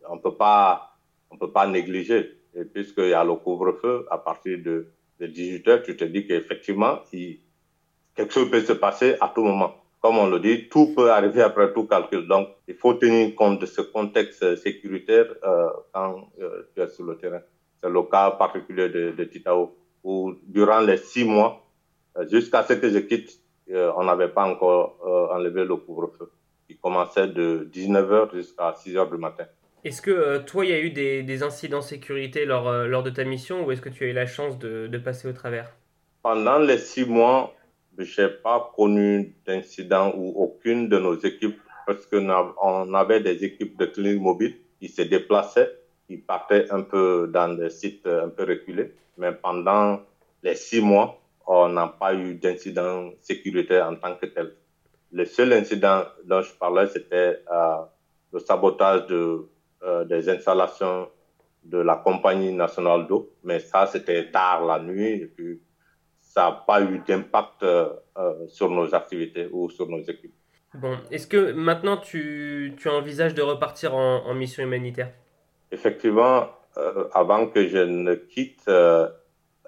on 0.09 0.17
peut 0.17 0.35
pas, 0.35 0.97
on 1.29 1.37
peut 1.37 1.51
pas 1.51 1.67
négliger. 1.67 2.42
Et 2.55 2.65
puisqu'il 2.65 3.09
y 3.09 3.13
a 3.13 3.23
le 3.23 3.35
couvre-feu, 3.35 4.05
à 4.11 4.17
partir 4.17 4.59
de, 4.59 4.87
de 5.19 5.27
18 5.27 5.67
heures, 5.67 5.83
tu 5.83 5.95
te 5.95 6.03
dis 6.03 6.27
qu'effectivement, 6.27 6.99
quelque 8.15 8.33
chose 8.33 8.49
peut 8.49 8.61
se 8.61 8.73
passer 8.73 9.15
à 9.19 9.31
tout 9.33 9.43
moment. 9.43 9.75
Comme 10.01 10.17
on 10.17 10.27
le 10.27 10.39
dit, 10.39 10.67
tout 10.67 10.93
peut 10.93 11.11
arriver 11.11 11.41
après 11.41 11.71
tout 11.71 11.85
calcul. 11.85 12.27
Donc, 12.27 12.49
il 12.67 12.75
faut 12.75 12.93
tenir 12.95 13.33
compte 13.35 13.61
de 13.61 13.65
ce 13.65 13.81
contexte 13.81 14.57
sécuritaire 14.57 15.27
euh, 15.45 15.69
quand 15.93 16.27
euh, 16.41 16.69
tu 16.75 16.81
es 16.81 16.87
sur 16.89 17.05
le 17.05 17.15
terrain. 17.17 17.39
C'est 17.81 17.89
le 17.89 18.03
cas 18.03 18.31
particulier 18.31 18.89
de, 18.89 19.11
de 19.11 19.23
Titao, 19.23 19.75
où 20.03 20.33
durant 20.45 20.81
les 20.81 20.97
six 20.97 21.23
mois, 21.23 21.65
euh, 22.17 22.27
jusqu'à 22.27 22.63
ce 22.63 22.73
que 22.73 22.89
je 22.89 22.99
quitte, 22.99 23.39
on 23.95 24.03
n'avait 24.03 24.27
pas 24.27 24.43
encore 24.43 24.99
enlevé 25.31 25.63
le 25.63 25.77
couvre-feu, 25.77 26.29
qui 26.67 26.77
commençait 26.77 27.29
de 27.29 27.69
19h 27.73 28.35
jusqu'à 28.35 28.71
6h 28.71 29.09
du 29.09 29.17
matin. 29.17 29.45
Est-ce 29.83 30.01
que 30.01 30.11
euh, 30.11 30.39
toi, 30.39 30.65
il 30.65 30.71
y 30.71 30.73
a 30.73 30.79
eu 30.79 30.91
des, 30.91 31.43
incidents 31.43 31.79
de 31.79 31.83
sécurité 31.83 32.45
lors, 32.45 32.69
euh, 32.69 32.87
lors 32.87 33.03
de 33.03 33.09
ta 33.09 33.25
mission 33.25 33.65
ou 33.65 33.71
est-ce 33.71 33.81
que 33.81 33.89
tu 33.89 34.05
as 34.05 34.07
eu 34.07 34.13
la 34.13 34.25
chance 34.25 34.57
de, 34.57 34.87
de 34.87 34.97
passer 34.97 35.27
au 35.27 35.33
travers? 35.33 35.75
Pendant 36.21 36.59
les 36.59 36.77
six 36.77 37.05
mois, 37.05 37.53
je 37.97 38.21
n'ai 38.21 38.29
pas 38.29 38.71
connu 38.75 39.35
d'incident 39.45 40.13
où 40.15 40.41
aucune 40.41 40.87
de 40.87 40.97
nos 40.99 41.19
équipes, 41.19 41.59
parce 41.85 42.05
qu'on 42.05 42.93
avait 42.93 43.19
des 43.19 43.43
équipes 43.43 43.77
de 43.77 43.85
clinique 43.85 44.21
mobile 44.21 44.55
qui 44.79 44.87
se 44.87 45.01
déplaçaient, 45.01 45.69
qui 46.07 46.15
partaient 46.15 46.71
un 46.71 46.81
peu 46.81 47.29
dans 47.31 47.53
des 47.53 47.69
sites 47.69 48.07
un 48.07 48.29
peu 48.29 48.43
reculés. 48.43 48.93
Mais 49.17 49.33
pendant 49.33 49.99
les 50.43 50.55
six 50.55 50.79
mois, 50.79 51.19
on 51.45 51.67
n'a 51.67 51.87
pas 51.87 52.13
eu 52.13 52.35
d'incident 52.35 53.11
sécuritaire 53.19 53.87
en 53.87 53.95
tant 53.95 54.15
que 54.15 54.27
tel. 54.27 54.53
Le 55.11 55.25
seul 55.25 55.51
incident 55.51 56.03
dont 56.23 56.41
je 56.41 56.53
parlais, 56.53 56.87
c'était 56.87 57.41
euh, 57.51 57.75
le 58.31 58.39
sabotage 58.39 59.07
de 59.07 59.45
euh, 59.83 60.05
des 60.05 60.29
installations 60.29 61.09
de 61.63 61.77
la 61.77 61.95
compagnie 61.95 62.53
nationale 62.53 63.07
d'eau, 63.07 63.31
mais 63.43 63.59
ça, 63.59 63.85
c'était 63.87 64.29
tard 64.31 64.65
la 64.65 64.79
nuit, 64.79 65.21
et 65.21 65.25
puis 65.27 65.61
ça 66.19 66.45
n'a 66.45 66.51
pas 66.67 66.81
eu 66.81 66.99
d'impact 67.07 67.63
euh, 67.63 67.89
euh, 68.17 68.47
sur 68.47 68.69
nos 68.69 68.93
activités 68.93 69.47
ou 69.51 69.69
sur 69.69 69.87
nos 69.87 70.01
équipes. 70.01 70.33
Bon, 70.73 70.97
est-ce 71.11 71.27
que 71.27 71.53
maintenant 71.53 71.97
tu, 71.97 72.73
tu 72.77 72.89
envisages 72.89 73.35
de 73.35 73.41
repartir 73.41 73.93
en, 73.95 74.25
en 74.25 74.33
mission 74.33 74.63
humanitaire? 74.63 75.11
Effectivement, 75.71 76.47
euh, 76.77 77.07
avant 77.13 77.47
que 77.47 77.67
je 77.67 77.77
ne 77.77 78.15
quitte, 78.15 78.63
euh, 78.67 79.07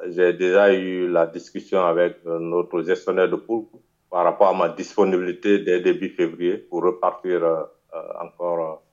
j'ai 0.07 0.33
déjà 0.33 0.73
eu 0.73 1.07
la 1.07 1.27
discussion 1.27 1.85
avec 1.85 2.25
notre 2.25 2.81
gestionnaire 2.81 3.29
de 3.29 3.35
poule 3.35 3.65
par 4.09 4.23
rapport 4.23 4.47
à 4.47 4.53
ma 4.53 4.69
disponibilité 4.69 5.59
dès 5.59 5.79
début 5.79 6.09
février 6.09 6.57
pour 6.57 6.83
repartir 6.83 7.67
encore 8.19 8.83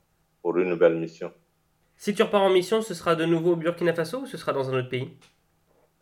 pour 0.43 0.57
une 0.57 0.69
nouvelle 0.69 0.95
mission. 0.95 1.31
Si 1.95 2.13
tu 2.13 2.21
repars 2.21 2.43
en 2.43 2.49
mission, 2.51 2.81
ce 2.81 2.93
sera 2.93 3.15
de 3.15 3.25
nouveau 3.25 3.53
au 3.53 3.55
Burkina 3.55 3.93
Faso 3.93 4.19
ou 4.19 4.25
ce 4.27 4.37
sera 4.37 4.51
dans 4.53 4.69
un 4.69 4.77
autre 4.79 4.89
pays? 4.89 5.09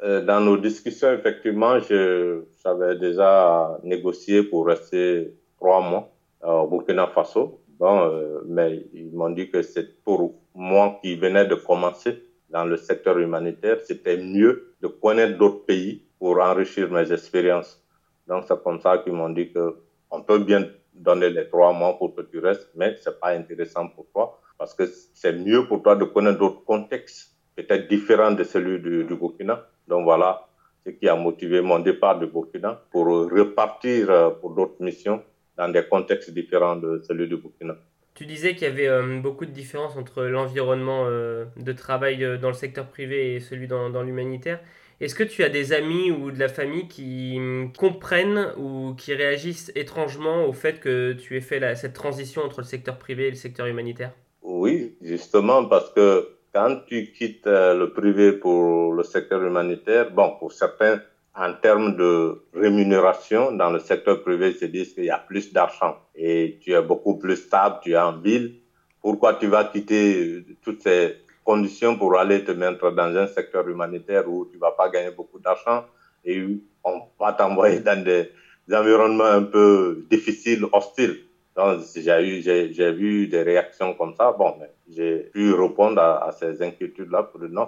Euh, 0.04 0.21
Dans 0.25 0.41
nos 0.41 0.58
discussions, 0.58 1.13
effectivement, 1.13 1.77
j'avais 1.80 2.95
déjà 2.97 3.77
négocié 3.84 4.43
pour 4.43 4.65
rester 4.67 5.34
trois 5.58 5.82
mois 5.89 6.12
euh, 6.43 6.62
au 6.63 6.67
Burkina 6.67 7.08
Faso. 7.08 7.62
Bon, 7.80 7.99
euh, 8.01 8.41
mais 8.47 8.84
ils 8.93 9.12
m'ont 9.13 9.30
dit 9.30 9.49
que 9.49 9.62
c'est 9.62 10.04
pour 10.04 10.34
moi 10.56 10.99
qui 11.01 11.15
venais 11.15 11.45
de 11.45 11.56
commencer 11.56 12.23
dans 12.49 12.65
le 12.65 12.77
secteur 12.77 13.17
humanitaire, 13.17 13.77
c'était 13.86 14.17
mieux 14.17 14.73
de 14.82 14.88
connaître 14.88 15.38
d'autres 15.38 15.65
pays 15.65 16.04
pour 16.19 16.41
enrichir 16.41 16.91
mes 16.91 17.12
expériences. 17.12 17.82
Donc 18.27 18.43
c'est 18.47 18.62
comme 18.62 18.82
ça 18.82 18.97
qu'ils 18.97 19.13
m'ont 19.13 19.30
dit 19.30 19.51
que 19.54 19.77
on 20.10 20.21
peut 20.21 20.39
bien 20.39 20.65
donner 21.02 21.30
les 21.30 21.48
trois 21.50 21.74
mois 21.74 21.98
pour 21.98 22.16
que 22.16 22.22
tu 22.22 22.40
restes, 22.40 22.70
mais 22.76 22.96
c'est 23.02 23.20
pas 23.20 23.30
intéressant 23.30 23.88
pour 23.90 24.08
toi 24.14 24.40
parce 24.58 24.76
que 24.76 24.84
c'est 25.16 25.34
mieux 25.34 25.66
pour 25.68 25.82
toi 25.82 25.96
de 25.96 26.06
connaître 26.06 26.38
d'autres 26.38 26.64
contextes, 26.64 27.32
peut-être 27.56 27.88
différents 27.88 28.32
de 28.32 28.44
celui 28.44 28.80
du, 28.80 29.16
Burkina. 29.16 29.68
Donc 29.88 30.04
voilà 30.04 30.48
ce 30.86 30.92
qui 30.92 31.10
a 31.10 31.16
motivé 31.16 31.62
mon 31.62 31.80
départ 31.80 32.20
du 32.20 32.28
Burkina 32.28 32.80
pour 32.92 33.08
repartir 33.08 34.12
euh, 34.12 34.30
pour 34.30 34.52
d'autres 34.54 34.80
missions 34.80 35.24
dans 35.58 35.68
des 35.68 35.84
contextes 35.84 36.32
différents 36.32 36.76
de 36.76 37.02
celui 37.08 37.28
du 37.28 37.38
Burkina. 37.38 37.76
Tu 38.14 38.28
disais 38.28 38.54
qu'il 38.54 38.68
y 38.68 38.72
avait 38.72 38.88
euh, 38.88 39.20
beaucoup 39.20 39.48
de 39.48 39.52
différences 39.52 39.98
entre 39.98 40.26
l'environnement 40.26 41.06
euh, 41.08 41.46
de 41.58 41.72
travail 41.72 42.38
dans 42.40 42.50
le 42.50 42.54
secteur 42.54 42.86
privé 42.86 43.34
et 43.34 43.40
celui 43.40 43.68
dans 43.68 44.04
l'humanitaire. 44.04 44.60
Est-ce 45.02 45.16
que 45.16 45.24
tu 45.24 45.44
as 45.44 45.50
des 45.50 45.74
amis 45.74 46.12
ou 46.12 46.30
de 46.30 46.38
la 46.38 46.48
famille 46.48 46.88
qui 46.88 47.40
comprennent 47.76 48.54
ou 48.56 48.94
qui 48.96 49.16
réagissent 49.16 49.72
étrangement 49.74 50.46
au 50.46 50.54
fait 50.54 50.80
que 50.80 51.14
tu 51.14 51.36
aies 51.36 51.42
fait 51.42 51.76
cette 51.76 51.94
transition 51.94 52.44
entre 52.44 52.62
le 52.62 52.68
secteur 52.68 53.00
privé 53.00 53.26
et 53.26 53.30
le 53.32 53.36
secteur 53.36 53.66
humanitaire? 53.66 54.12
Oui, 54.44 54.96
justement, 55.02 55.66
parce 55.66 55.92
que 55.92 56.30
quand 56.54 56.82
tu 56.86 57.12
quittes 57.14 57.48
euh, 57.48 57.74
le 57.74 57.92
privé 57.94 58.34
pour 58.34 58.94
le 58.94 59.02
secteur 59.02 59.44
humanitaire, 59.44 60.12
bon, 60.12 60.36
pour 60.38 60.52
certains, 60.52 61.02
en 61.36 61.52
termes 61.54 61.96
de 61.96 62.44
rémunération 62.54 63.54
dans 63.54 63.72
le 63.72 63.80
secteur 63.80 64.22
privé, 64.22 64.50
ils 64.50 64.58
se 64.58 64.66
disent 64.66 64.94
qu'il 64.94 65.06
y 65.06 65.10
a 65.10 65.18
plus 65.18 65.52
d'argent 65.52 65.98
et 66.14 66.60
tu 66.62 66.74
es 66.74 66.82
beaucoup 66.84 67.18
plus 67.18 67.38
stable, 67.38 67.78
tu 67.82 67.94
es 67.94 67.98
en 67.98 68.20
ville. 68.20 68.60
Pourquoi 69.02 69.34
tu 69.34 69.48
vas 69.48 69.64
quitter 69.64 70.46
toutes 70.62 70.84
ces 70.84 71.16
conditions 71.52 71.98
pour 71.98 72.18
aller 72.18 72.46
te 72.46 72.54
mettre 72.54 72.92
dans 72.92 73.14
un 73.24 73.28
secteur 73.28 73.68
humanitaire 73.68 74.26
où 74.30 74.46
tu 74.50 74.58
vas 74.58 74.72
pas 74.72 74.88
gagner 74.90 75.12
beaucoup 75.12 75.38
d'argent 75.38 75.84
et 76.24 76.42
on 76.82 77.02
va 77.20 77.34
t'envoyer 77.34 77.80
dans 77.90 78.02
des, 78.02 78.32
environnements 78.72 79.34
un 79.42 79.44
peu 79.44 80.06
difficiles, 80.10 80.64
hostiles. 80.72 81.18
Donc, 81.58 81.82
j'ai 81.94 82.92
vu 82.94 83.28
des 83.28 83.44
réactions 83.44 83.94
comme 83.96 84.14
ça. 84.16 84.32
Bon, 84.32 84.56
j'ai 84.96 85.30
pu 85.34 85.54
répondre 85.54 86.00
à, 86.02 86.32
ces 86.40 86.62
inquiétudes-là 86.62 87.24
pour 87.24 87.42
dire 87.42 87.50
non, 87.50 87.68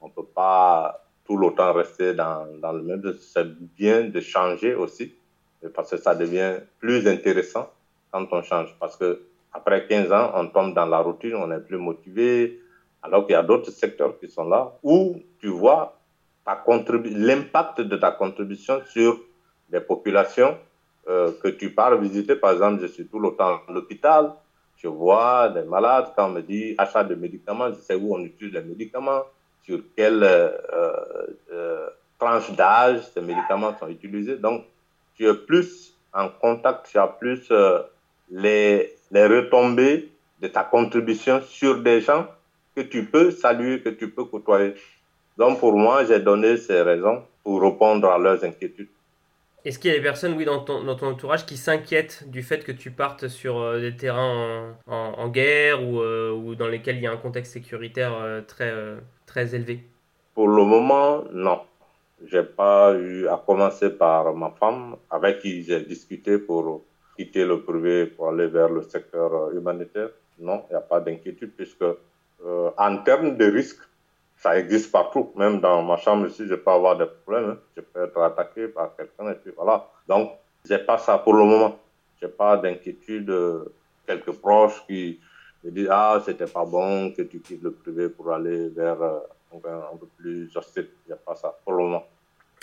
on 0.00 0.08
peut 0.08 0.30
pas 0.34 1.04
tout 1.24 1.36
l'autant 1.36 1.72
rester 1.72 2.14
dans, 2.14 2.46
le 2.78 2.82
même. 2.82 3.14
C'est 3.20 3.46
bien 3.76 3.98
de 4.16 4.20
changer 4.20 4.74
aussi, 4.74 5.14
parce 5.72 5.90
que 5.92 5.98
ça 5.98 6.16
devient 6.16 6.54
plus 6.80 7.06
intéressant 7.06 7.70
quand 8.10 8.26
on 8.32 8.42
change. 8.42 8.74
Parce 8.80 8.96
que 8.96 9.22
après 9.52 9.86
15 9.86 10.10
ans, 10.10 10.32
on 10.34 10.48
tombe 10.48 10.74
dans 10.74 10.86
la 10.86 10.98
routine, 10.98 11.36
on 11.36 11.52
est 11.52 11.60
plus 11.60 11.78
motivé, 11.78 12.60
alors 13.02 13.26
qu'il 13.26 13.32
y 13.32 13.36
a 13.36 13.42
d'autres 13.42 13.70
secteurs 13.70 14.18
qui 14.18 14.28
sont 14.28 14.48
là 14.48 14.72
où 14.82 15.16
tu 15.40 15.48
vois 15.48 15.96
l'impact 16.46 17.80
de 17.80 17.96
ta 17.96 18.10
contribution 18.10 18.80
sur 18.86 19.20
les 19.70 19.80
populations 19.80 20.58
euh, 21.08 21.32
que 21.42 21.48
tu 21.48 21.70
pars 21.70 21.96
visiter. 21.96 22.34
Par 22.34 22.52
exemple, 22.52 22.82
je 22.82 22.86
suis 22.88 23.06
tout 23.06 23.18
le 23.18 23.30
temps 23.30 23.60
à 23.68 23.72
l'hôpital, 23.72 24.32
je 24.76 24.88
vois 24.88 25.48
des 25.50 25.62
malades, 25.62 26.08
quand 26.16 26.26
on 26.26 26.30
me 26.30 26.40
dit 26.40 26.74
achat 26.78 27.04
de 27.04 27.14
médicaments, 27.14 27.68
je 27.68 27.80
sais 27.80 27.94
où 27.94 28.14
on 28.14 28.24
utilise 28.24 28.54
les 28.54 28.62
médicaments, 28.62 29.22
sur 29.62 29.80
quelle 29.96 30.22
euh, 30.22 30.50
euh, 31.52 31.86
tranche 32.18 32.50
d'âge 32.52 33.02
ces 33.14 33.20
médicaments 33.20 33.76
sont 33.78 33.88
utilisés. 33.88 34.36
Donc, 34.36 34.64
tu 35.14 35.26
es 35.26 35.34
plus 35.34 35.94
en 36.12 36.28
contact, 36.28 36.88
tu 36.90 36.98
as 36.98 37.06
plus 37.06 37.52
les, 38.30 38.96
les 39.10 39.26
retombées 39.26 40.10
de 40.40 40.48
ta 40.48 40.64
contribution 40.64 41.40
sur 41.42 41.80
des 41.82 42.00
gens 42.00 42.26
que 42.74 42.82
tu 42.82 43.04
peux 43.04 43.30
saluer, 43.30 43.80
que 43.80 43.90
tu 43.90 44.10
peux 44.10 44.24
côtoyer. 44.24 44.74
Donc 45.36 45.60
pour 45.60 45.76
moi, 45.76 46.04
j'ai 46.04 46.20
donné 46.20 46.56
ces 46.56 46.82
raisons 46.82 47.22
pour 47.42 47.62
répondre 47.62 48.08
à 48.08 48.18
leurs 48.18 48.44
inquiétudes. 48.44 48.88
Est-ce 49.64 49.78
qu'il 49.78 49.90
y 49.90 49.94
a 49.94 49.96
des 49.96 50.02
personnes, 50.02 50.34
oui, 50.38 50.46
dans 50.46 50.60
ton, 50.60 50.84
dans 50.84 50.96
ton 50.96 51.08
entourage 51.08 51.44
qui 51.44 51.58
s'inquiètent 51.58 52.30
du 52.30 52.42
fait 52.42 52.64
que 52.64 52.72
tu 52.72 52.90
partes 52.90 53.28
sur 53.28 53.58
euh, 53.58 53.78
des 53.78 53.94
terrains 53.94 54.74
en, 54.86 54.96
en, 55.18 55.28
guerre 55.28 55.86
ou, 55.86 56.00
euh, 56.00 56.32
ou, 56.32 56.54
dans 56.54 56.66
lesquels 56.66 56.96
il 56.96 57.02
y 57.02 57.06
a 57.06 57.12
un 57.12 57.18
contexte 57.18 57.52
sécuritaire 57.52 58.14
euh, 58.14 58.40
très, 58.40 58.72
très 59.26 59.54
élevé? 59.54 59.80
Pour 60.34 60.48
le 60.48 60.64
moment, 60.64 61.24
non. 61.32 61.60
J'ai 62.26 62.42
pas 62.42 62.94
eu 62.94 63.26
à 63.28 63.42
commencer 63.44 63.90
par 63.90 64.34
ma 64.34 64.50
femme 64.50 64.96
avec 65.10 65.40
qui 65.40 65.62
j'ai 65.62 65.80
discuté 65.80 66.38
pour 66.38 66.82
quitter 67.16 67.44
le 67.44 67.62
privé 67.62 68.06
pour 68.06 68.28
aller 68.28 68.46
vers 68.46 68.68
le 68.70 68.82
secteur 68.82 69.52
humanitaire. 69.52 70.08
Non, 70.38 70.64
il 70.68 70.72
n'y 70.72 70.76
a 70.76 70.80
pas 70.82 71.00
d'inquiétude 71.00 71.52
puisque 71.54 71.84
euh, 72.44 72.70
en 72.76 72.98
termes 72.98 73.36
de 73.36 73.44
risque, 73.50 73.80
ça 74.36 74.58
existe 74.58 74.90
partout. 74.90 75.32
Même 75.36 75.60
dans 75.60 75.82
ma 75.82 75.96
chambre 75.96 76.26
ici, 76.26 76.46
je 76.46 76.54
peux 76.54 76.70
avoir 76.70 76.96
des 76.96 77.06
problèmes. 77.06 77.50
Hein. 77.50 77.58
Je 77.76 77.82
peux 77.82 78.04
être 78.04 78.20
attaqué 78.22 78.68
par 78.68 78.96
quelqu'un 78.96 79.30
et 79.30 79.34
puis 79.34 79.52
voilà. 79.56 79.88
Donc, 80.08 80.32
pas 80.86 80.98
ça 80.98 81.18
pour 81.18 81.34
le 81.34 81.44
moment. 81.44 81.78
J'ai 82.20 82.28
pas 82.28 82.56
d'inquiétude. 82.56 83.32
quelques 84.06 84.32
proches 84.32 84.84
qui 84.86 85.20
me 85.64 85.70
disent 85.70 85.88
ah 85.90 86.20
c'était 86.24 86.46
pas 86.46 86.64
bon 86.64 87.12
que 87.12 87.22
tu 87.22 87.40
quittes 87.40 87.62
le 87.62 87.72
privé 87.72 88.08
pour 88.08 88.32
aller 88.32 88.68
vers 88.68 89.00
euh, 89.02 89.18
un, 89.52 89.96
peu 89.96 90.06
plus 90.18 90.50
hostile. 90.56 90.88
J'ai 91.08 91.14
pas 91.14 91.34
ça 91.34 91.56
pour 91.64 91.74
le 91.74 91.84
moment. 91.84 92.06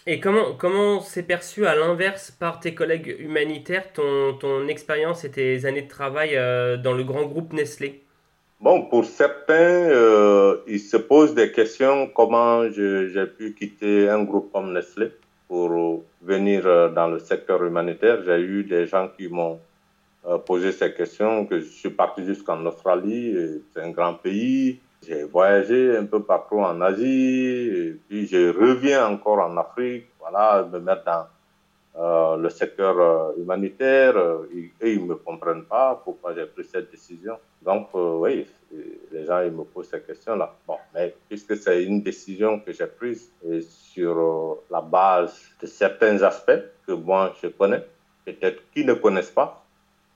Et 0.05 0.19
comment 0.19 0.53
comment 0.55 1.01
c'est 1.01 1.23
perçu 1.23 1.65
à 1.65 1.75
l'inverse 1.75 2.31
par 2.31 2.59
tes 2.59 2.73
collègues 2.73 3.15
humanitaires 3.19 3.91
ton 3.93 4.37
ton 4.37 4.67
expérience 4.67 5.23
et 5.25 5.31
tes 5.31 5.65
années 5.65 5.83
de 5.83 5.89
travail 5.89 6.35
euh, 6.35 6.77
dans 6.77 6.93
le 6.93 7.03
grand 7.03 7.25
groupe 7.25 7.53
Nestlé? 7.53 8.03
Bon, 8.59 8.85
pour 8.85 9.05
certains, 9.05 9.53
euh, 9.53 10.57
ils 10.65 10.79
se 10.79 10.97
posent 10.97 11.35
des 11.35 11.51
questions 11.51 12.07
comment 12.07 12.67
j'ai 12.71 13.27
pu 13.27 13.53
quitter 13.53 14.09
un 14.09 14.23
groupe 14.23 14.51
comme 14.51 14.73
Nestlé 14.73 15.11
pour 15.47 16.03
venir 16.23 16.65
euh, 16.65 16.89
dans 16.89 17.07
le 17.07 17.19
secteur 17.19 17.63
humanitaire. 17.63 18.23
J'ai 18.25 18.39
eu 18.39 18.63
des 18.63 18.87
gens 18.87 19.09
qui 19.15 19.27
m'ont 19.27 19.59
euh, 20.25 20.39
posé 20.39 20.71
ces 20.71 20.91
questions, 20.91 21.45
que 21.45 21.59
je 21.59 21.65
suis 21.65 21.91
parti 21.91 22.25
jusqu'en 22.25 22.65
Australie, 22.65 23.61
c'est 23.71 23.83
un 23.83 23.91
grand 23.91 24.15
pays. 24.15 24.79
J'ai 25.07 25.23
voyagé 25.25 25.95
un 25.95 26.05
peu 26.05 26.23
partout 26.23 26.57
en 26.57 26.81
Asie, 26.81 27.69
et 27.69 27.95
puis 28.09 28.25
je 28.25 28.49
reviens 28.49 29.05
encore 29.07 29.37
en 29.37 29.55
Afrique, 29.57 30.07
voilà, 30.19 30.67
me 30.73 30.79
mettre 30.79 31.03
dans 31.05 31.27
euh, 31.97 32.37
le 32.37 32.49
secteur 32.49 32.99
euh, 32.99 33.41
humanitaire, 33.41 34.15
euh, 34.15 34.47
et 34.81 34.93
ils 34.93 35.01
ne 35.01 35.07
me 35.07 35.15
comprennent 35.15 35.65
pas 35.65 35.99
pourquoi 36.03 36.35
j'ai 36.35 36.45
pris 36.45 36.63
cette 36.63 36.91
décision. 36.91 37.37
Donc, 37.61 37.89
oui, 37.93 38.45
les 39.11 39.25
gens 39.25 39.41
ils 39.41 39.51
me 39.51 39.63
posent 39.63 39.89
ces 39.89 40.01
questions-là. 40.01 40.53
Bon, 40.67 40.77
mais 40.93 41.15
puisque 41.27 41.55
c'est 41.57 41.83
une 41.83 42.01
décision 42.01 42.59
que 42.59 42.71
j'ai 42.71 42.85
prise 42.85 43.31
et 43.49 43.61
sur 43.61 44.59
la 44.69 44.81
base 44.81 45.41
de 45.59 45.65
certains 45.65 46.21
aspects 46.21 46.61
que 46.85 46.91
moi 46.91 47.33
je 47.41 47.47
connais, 47.47 47.83
peut-être 48.25 48.61
qu'ils 48.71 48.85
ne 48.85 48.93
connaissent 48.93 49.31
pas, 49.31 49.65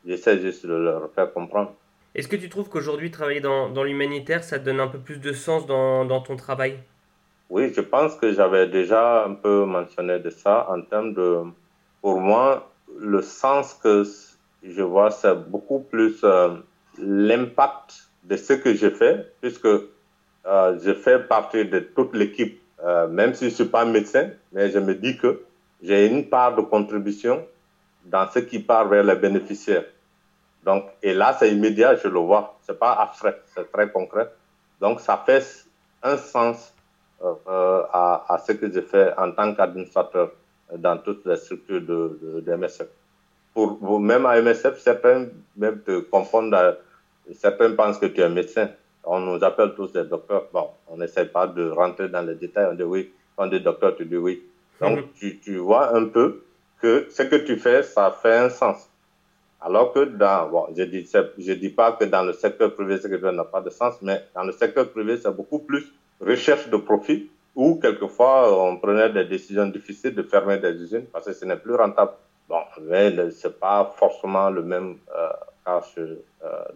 j'essaie 0.06 0.40
juste 0.40 0.66
de 0.68 0.74
leur 0.74 1.10
faire 1.14 1.34
comprendre. 1.34 1.74
Est-ce 2.14 2.28
que 2.28 2.36
tu 2.36 2.50
trouves 2.50 2.70
qu'aujourd'hui, 2.70 3.10
travailler 3.10 3.40
dans, 3.40 3.70
dans 3.70 3.84
l'humanitaire, 3.84 4.44
ça 4.44 4.60
te 4.60 4.66
donne 4.66 4.82
un 4.82 4.88
peu 4.88 5.00
plus 5.00 5.18
de 5.18 5.32
sens 5.32 5.66
dans, 5.66 6.06
dans 6.06 6.22
ton 6.22 6.36
travail? 6.36 6.78
Oui, 7.50 7.74
je 7.74 7.82
pense 7.82 8.16
que 8.16 8.32
j'avais 8.34 8.68
déjà 8.68 9.26
un 9.26 9.34
peu 9.34 9.66
mentionné 9.66 10.20
de 10.20 10.30
ça 10.30 10.68
en 10.70 10.82
termes 10.82 11.14
de 11.14 11.40
pour 12.02 12.20
moi, 12.20 12.72
le 13.00 13.22
sens 13.22 13.76
que 13.76 14.04
je 14.64 14.82
vois, 14.82 15.12
c'est 15.12 15.36
beaucoup 15.36 15.80
plus 15.80 16.20
euh, 16.24 16.56
l'impact 16.98 18.10
de 18.24 18.36
ce 18.36 18.54
que 18.54 18.74
je 18.74 18.90
fais, 18.90 19.32
puisque 19.42 19.66
euh, 19.66 20.80
je 20.84 20.94
fais 20.94 21.20
partie 21.20 21.66
de 21.66 21.80
toute 21.80 22.16
l'équipe, 22.16 22.62
euh, 22.84 23.08
même 23.08 23.34
si 23.34 23.46
je 23.46 23.52
ne 23.52 23.56
suis 23.56 23.66
pas 23.66 23.86
médecin, 23.86 24.30
mais 24.52 24.70
je 24.72 24.80
me 24.80 24.96
dis 24.96 25.18
que 25.18 25.44
j'ai 25.82 26.08
une 26.08 26.28
part 26.30 26.56
de 26.56 26.62
contribution 26.62 27.46
dans 28.06 28.30
ce 28.30 28.40
qui 28.40 28.60
part 28.60 28.88
vers 28.88 29.04
les 29.04 29.16
bénéficiaires. 29.16 29.86
Donc, 30.64 30.86
et 31.02 31.14
là, 31.14 31.36
c'est 31.38 31.52
immédiat, 31.52 31.96
je 31.96 32.08
le 32.08 32.20
vois. 32.20 32.60
C'est 32.62 32.78
pas 32.78 32.94
abstrait, 32.94 33.40
c'est 33.56 33.72
très 33.72 33.90
concret. 33.92 34.30
Donc, 34.80 35.00
ça 35.00 35.22
fait 35.26 35.44
un 36.04 36.18
sens 36.18 36.74
à, 37.48 38.26
à, 38.28 38.38
ce 38.46 38.52
que 38.54 38.72
je 38.72 38.82
fais 38.82 39.12
en 39.18 39.32
tant 39.32 39.54
qu'administrateur 39.54 40.32
dans 40.78 40.98
toutes 40.98 41.26
les 41.26 41.36
structures 41.36 41.82
de, 41.82 42.42
de, 42.46 42.56
MSF. 42.56 42.88
Pour, 43.54 44.00
même 44.00 44.26
à 44.26 44.42
MSF, 44.42 44.80
certains 44.80 45.28
même 45.58 45.82
te 45.82 46.00
confondent, 46.00 46.56
certains 47.34 47.72
pensent 47.72 47.98
que 47.98 48.06
tu 48.06 48.22
es 48.22 48.30
médecin. 48.30 48.70
On 49.04 49.20
nous 49.20 49.44
appelle 49.44 49.74
tous 49.76 49.92
des 49.92 50.04
docteurs. 50.04 50.48
Bon, 50.54 50.70
on 50.88 50.98
n'essaie 50.98 51.26
pas 51.26 51.48
de 51.48 51.70
rentrer 51.70 52.08
dans 52.08 52.22
les 52.22 52.36
détails. 52.36 52.68
On 52.72 52.76
dit 52.76 52.84
oui. 52.84 53.12
Quand 53.36 53.46
on 53.46 53.48
dit 53.48 53.60
docteur, 53.60 53.96
tu 53.96 54.06
dis 54.06 54.18
oui. 54.18 54.44
Donc, 54.80 54.98
mhm. 55.00 55.06
tu, 55.16 55.40
tu 55.40 55.58
vois 55.58 55.96
un 55.96 56.06
peu 56.06 56.44
que 56.82 57.08
ce 57.10 57.24
que 57.24 57.36
tu 57.36 57.58
fais, 57.58 57.84
ça 57.84 58.12
fait 58.12 58.36
un 58.36 58.50
sens. 58.50 58.90
Alors 59.62 59.94
que 59.94 60.06
dans, 60.06 60.50
bon, 60.50 60.68
je 60.76 60.84
dis, 60.84 61.08
je 61.38 61.54
dis 61.54 61.70
pas 61.70 61.92
que 61.94 62.06
dans 62.06 62.24
le 62.24 62.34
secteur 62.34 62.74
privé, 62.74 62.98
ce 62.98 63.08
que 63.08 63.16
tu 63.16 63.22
fais 63.22 63.32
n'a 63.32 63.44
pas 63.44 63.62
de 63.62 63.70
sens, 63.70 63.96
mais 64.02 64.24
dans 64.34 64.44
le 64.44 64.52
secteur 64.52 64.90
privé, 64.90 65.18
c'est 65.18 65.36
beaucoup 65.36 65.60
plus 65.60 65.94
recherche 66.20 66.68
de 66.70 66.78
profit 66.78 67.30
ou 67.56 67.76
quelquefois 67.76 68.64
on 68.64 68.78
prenait 68.78 69.10
des 69.10 69.26
décisions 69.26 69.68
difficiles 69.68 70.16
de 70.16 70.24
fermer 70.24 70.58
des 70.58 70.74
usines 70.82 71.06
parce 71.12 71.26
que 71.26 71.34
ce 71.34 71.46
n'est 71.46 71.58
plus 71.58 71.76
rentable. 71.76 72.14
Bon, 72.48 72.62
mais 72.82 73.32
ce 73.32 73.48
n'est 73.48 73.54
pas 73.54 73.94
forcément 73.98 74.50
le 74.50 74.64
même 74.64 74.98
euh, 75.16 75.30
cas 75.66 75.82
euh, 75.98 76.16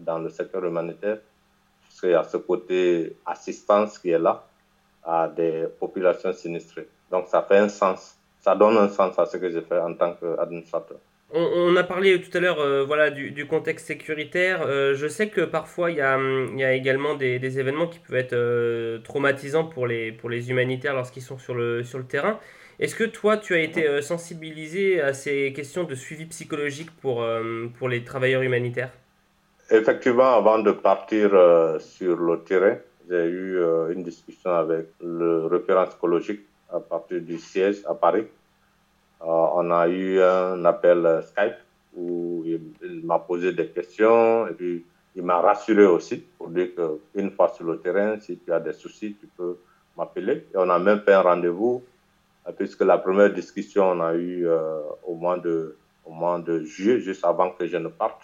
dans 0.00 0.18
le 0.18 0.30
secteur 0.30 0.64
humanitaire, 0.64 1.18
puisqu'il 1.82 2.10
y 2.10 2.14
a 2.14 2.24
ce 2.24 2.38
côté 2.38 3.16
assistance 3.26 3.98
qui 3.98 4.10
est 4.10 4.18
là 4.18 4.44
à 5.04 5.28
des 5.28 5.66
populations 5.78 6.32
sinistrées. 6.32 6.88
Donc 7.10 7.28
ça 7.28 7.42
fait 7.42 7.58
un 7.58 7.68
sens, 7.68 8.16
ça 8.40 8.54
donne 8.54 8.76
un 8.78 8.88
sens 8.88 9.18
à 9.18 9.26
ce 9.26 9.36
que 9.36 9.50
je 9.50 9.60
fais 9.60 9.78
en 9.78 9.94
tant 9.94 10.14
qu'administrateur. 10.14 10.98
On, 11.32 11.74
a 11.74 11.82
parlé 11.82 12.20
tout 12.20 12.36
à 12.36 12.40
l'heure 12.40 12.60
euh, 12.60 12.84
voilà, 12.84 13.10
du, 13.10 13.46
contexte 13.46 13.88
sécuritaire. 13.88 14.62
Euh, 14.62 14.94
je 14.94 15.08
sais 15.08 15.28
que 15.28 15.40
parfois 15.40 15.90
il 15.90 15.96
y 15.96 16.00
a, 16.00 16.14
a, 16.14 16.72
également 16.72 17.14
des, 17.14 17.58
événements 17.58 17.88
qui 17.88 17.98
peuvent 17.98 18.16
être 18.16 18.32
euh, 18.32 18.98
traumatisants 19.00 19.64
pour 19.64 19.88
les, 19.88 20.12
pour 20.12 20.30
les 20.30 20.50
humanitaires 20.50 20.94
lorsqu'ils 20.94 21.22
sont 21.22 21.36
sur 21.38 21.54
le, 21.54 21.82
sur 21.82 21.98
le 21.98 22.04
terrain. 22.04 22.38
Est-ce 22.78 22.94
que 22.94 23.04
toi 23.04 23.38
tu 23.38 23.54
as 23.54 23.58
été 23.58 24.02
sensibilisé 24.02 25.00
à 25.00 25.14
ces 25.14 25.52
questions 25.52 25.84
de 25.84 25.94
suivi 25.94 26.26
psychologique 26.26 26.90
pour, 27.00 27.26
pour 27.78 27.88
les 27.88 28.04
travailleurs 28.04 28.42
humanitaires? 28.42 28.90
Effectivement, 29.70 30.36
avant 30.36 30.58
de 30.58 30.72
partir 30.72 31.30
sur 31.80 32.16
le 32.16 32.40
terrain, 32.40 32.76
j'ai 33.08 33.24
eu 33.24 33.62
une 33.90 34.02
discussion 34.02 34.50
avec 34.50 34.88
le 35.02 35.46
référent 35.46 35.86
psychologique 35.86 36.42
à 36.70 36.78
partir 36.78 37.22
du 37.22 37.38
siège 37.38 37.78
à 37.88 37.94
Paris. 37.94 38.26
On 39.20 39.70
a 39.70 39.88
eu 39.88 40.20
un 40.20 40.64
appel 40.64 41.22
Skype 41.28 41.56
où 41.96 42.44
il, 42.44 42.60
m'a 43.04 43.18
posé 43.18 43.52
des 43.52 43.68
questions 43.68 44.46
et 44.48 44.52
puis 44.52 44.84
il 45.14 45.22
m'a 45.22 45.40
rassuré 45.40 45.86
aussi 45.86 46.18
pour 46.38 46.48
dire 46.50 46.68
qu'une 46.74 47.30
fois 47.30 47.48
sur 47.48 47.64
le 47.64 47.78
terrain, 47.78 48.18
si 48.20 48.38
tu 48.38 48.52
as 48.52 48.60
des 48.60 48.74
soucis, 48.74 49.16
tu 49.18 49.26
peux 49.36 49.56
m'appeler. 49.96 50.46
On 50.54 50.68
a 50.68 50.78
même 50.78 51.00
fait 51.00 51.14
un 51.14 51.22
rendez-vous, 51.22 51.82
puisque 52.58 52.82
la 52.82 52.98
première 52.98 53.32
discussion, 53.32 53.92
on 53.92 54.00
a 54.00 54.14
eu 54.14 54.46
au, 55.06 55.14
mois 55.14 55.38
de, 55.38 55.76
au 56.04 56.12
mois 56.12 56.38
de 56.38 56.64
juillet, 56.64 57.00
juste 57.00 57.24
avant 57.24 57.50
que 57.50 57.66
je 57.66 57.78
ne 57.78 57.88
parte. 57.88 58.22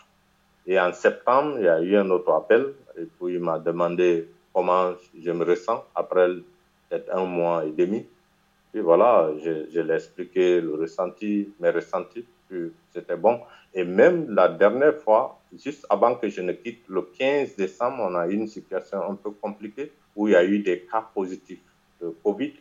Et 0.67 0.79
en 0.79 0.93
septembre, 0.93 1.57
il 1.59 1.65
y 1.65 1.69
a 1.69 1.81
eu 1.81 1.97
un 1.97 2.11
autre 2.11 2.31
appel, 2.33 2.75
et 2.99 3.05
puis 3.05 3.35
il 3.35 3.41
m'a 3.41 3.59
demandé 3.59 4.29
comment 4.53 4.93
je 5.19 5.31
me 5.31 5.45
ressens 5.45 5.85
après 5.95 6.29
peut-être 6.89 7.15
un 7.15 7.25
mois 7.25 7.65
et 7.65 7.73
demi. 7.73 8.07
Et 8.75 8.81
voilà, 8.81 9.31
je, 9.43 9.71
je 9.71 9.81
l'ai 9.81 9.95
expliqué, 9.95 10.61
le 10.61 10.75
ressenti, 10.75 11.53
mes 11.61 11.71
ressentis, 11.71 12.25
c'était 12.93 13.17
bon. 13.17 13.41
Et 13.75 13.85
même 13.85 14.35
la 14.35 14.49
dernière 14.49 14.97
fois, 14.97 15.41
juste 15.57 15.87
avant 15.89 16.15
que 16.15 16.29
je 16.29 16.41
ne 16.41 16.53
quitte, 16.53 16.85
le 16.89 17.03
15 17.03 17.57
décembre, 17.57 17.99
on 18.01 18.15
a 18.15 18.27
eu 18.29 18.35
une 18.35 18.49
situation 18.49 19.03
un 19.11 19.15
peu 19.15 19.31
compliquée 19.31 19.93
où 20.15 20.29
il 20.29 20.33
y 20.33 20.37
a 20.37 20.45
eu 20.45 20.59
des 20.59 20.81
cas 20.81 21.07
positifs 21.15 21.63
de 22.01 22.15
Covid 22.23 22.55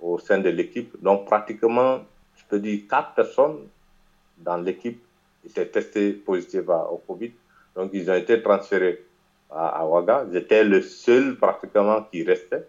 au 0.00 0.18
sein 0.18 0.38
de 0.38 0.48
l'équipe. 0.48 0.94
Donc 1.02 1.26
pratiquement, 1.26 2.00
je 2.36 2.42
peux 2.48 2.58
dire, 2.58 2.80
quatre 2.88 3.14
personnes 3.14 3.68
dans 4.38 4.56
l'équipe 4.56 5.02
étaient 5.44 5.66
testées 5.66 6.12
positives 6.12 6.70
au 6.70 6.96
Covid. 7.06 7.32
Donc 7.76 7.90
ils 7.92 8.10
ont 8.10 8.14
été 8.14 8.42
transférés 8.42 9.04
à, 9.50 9.80
à 9.80 9.86
Ouaga. 9.86 10.26
J'étais 10.32 10.64
le 10.64 10.80
seul 10.80 11.36
pratiquement 11.36 12.02
qui 12.10 12.22
restait, 12.24 12.66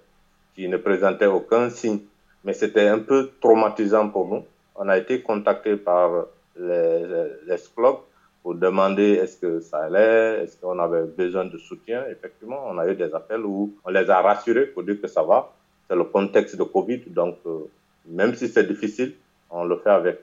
qui 0.55 0.67
ne 0.67 0.77
présentait 0.77 1.27
aucun 1.27 1.69
signe. 1.69 2.01
Mais 2.43 2.53
c'était 2.53 2.87
un 2.87 2.99
peu 2.99 3.31
traumatisant 3.39 4.09
pour 4.09 4.27
nous. 4.27 4.43
On 4.75 4.87
a 4.89 4.97
été 4.97 5.21
contacté 5.21 5.75
par 5.75 6.25
les, 6.57 7.05
les, 7.47 7.55
clubs 7.75 7.97
pour 8.41 8.55
demander 8.55 9.13
est-ce 9.13 9.37
que 9.37 9.59
ça 9.59 9.79
allait, 9.83 10.43
est-ce 10.43 10.57
qu'on 10.57 10.79
avait 10.79 11.03
besoin 11.03 11.45
de 11.45 11.57
soutien. 11.57 12.03
Effectivement, 12.09 12.63
on 12.67 12.77
a 12.77 12.87
eu 12.87 12.95
des 12.95 13.13
appels 13.13 13.45
où 13.45 13.73
on 13.85 13.91
les 13.91 14.09
a 14.09 14.21
rassurés 14.21 14.65
pour 14.65 14.83
dire 14.83 14.99
que 14.99 15.07
ça 15.07 15.23
va. 15.23 15.51
C'est 15.87 15.95
le 15.95 16.05
contexte 16.05 16.55
de 16.55 16.63
Covid, 16.63 17.01
donc 17.07 17.37
euh, 17.45 17.69
même 18.07 18.33
si 18.33 18.47
c'est 18.47 18.65
difficile, 18.65 19.13
on 19.49 19.65
le 19.65 19.77
fait 19.77 19.89
avec. 19.89 20.19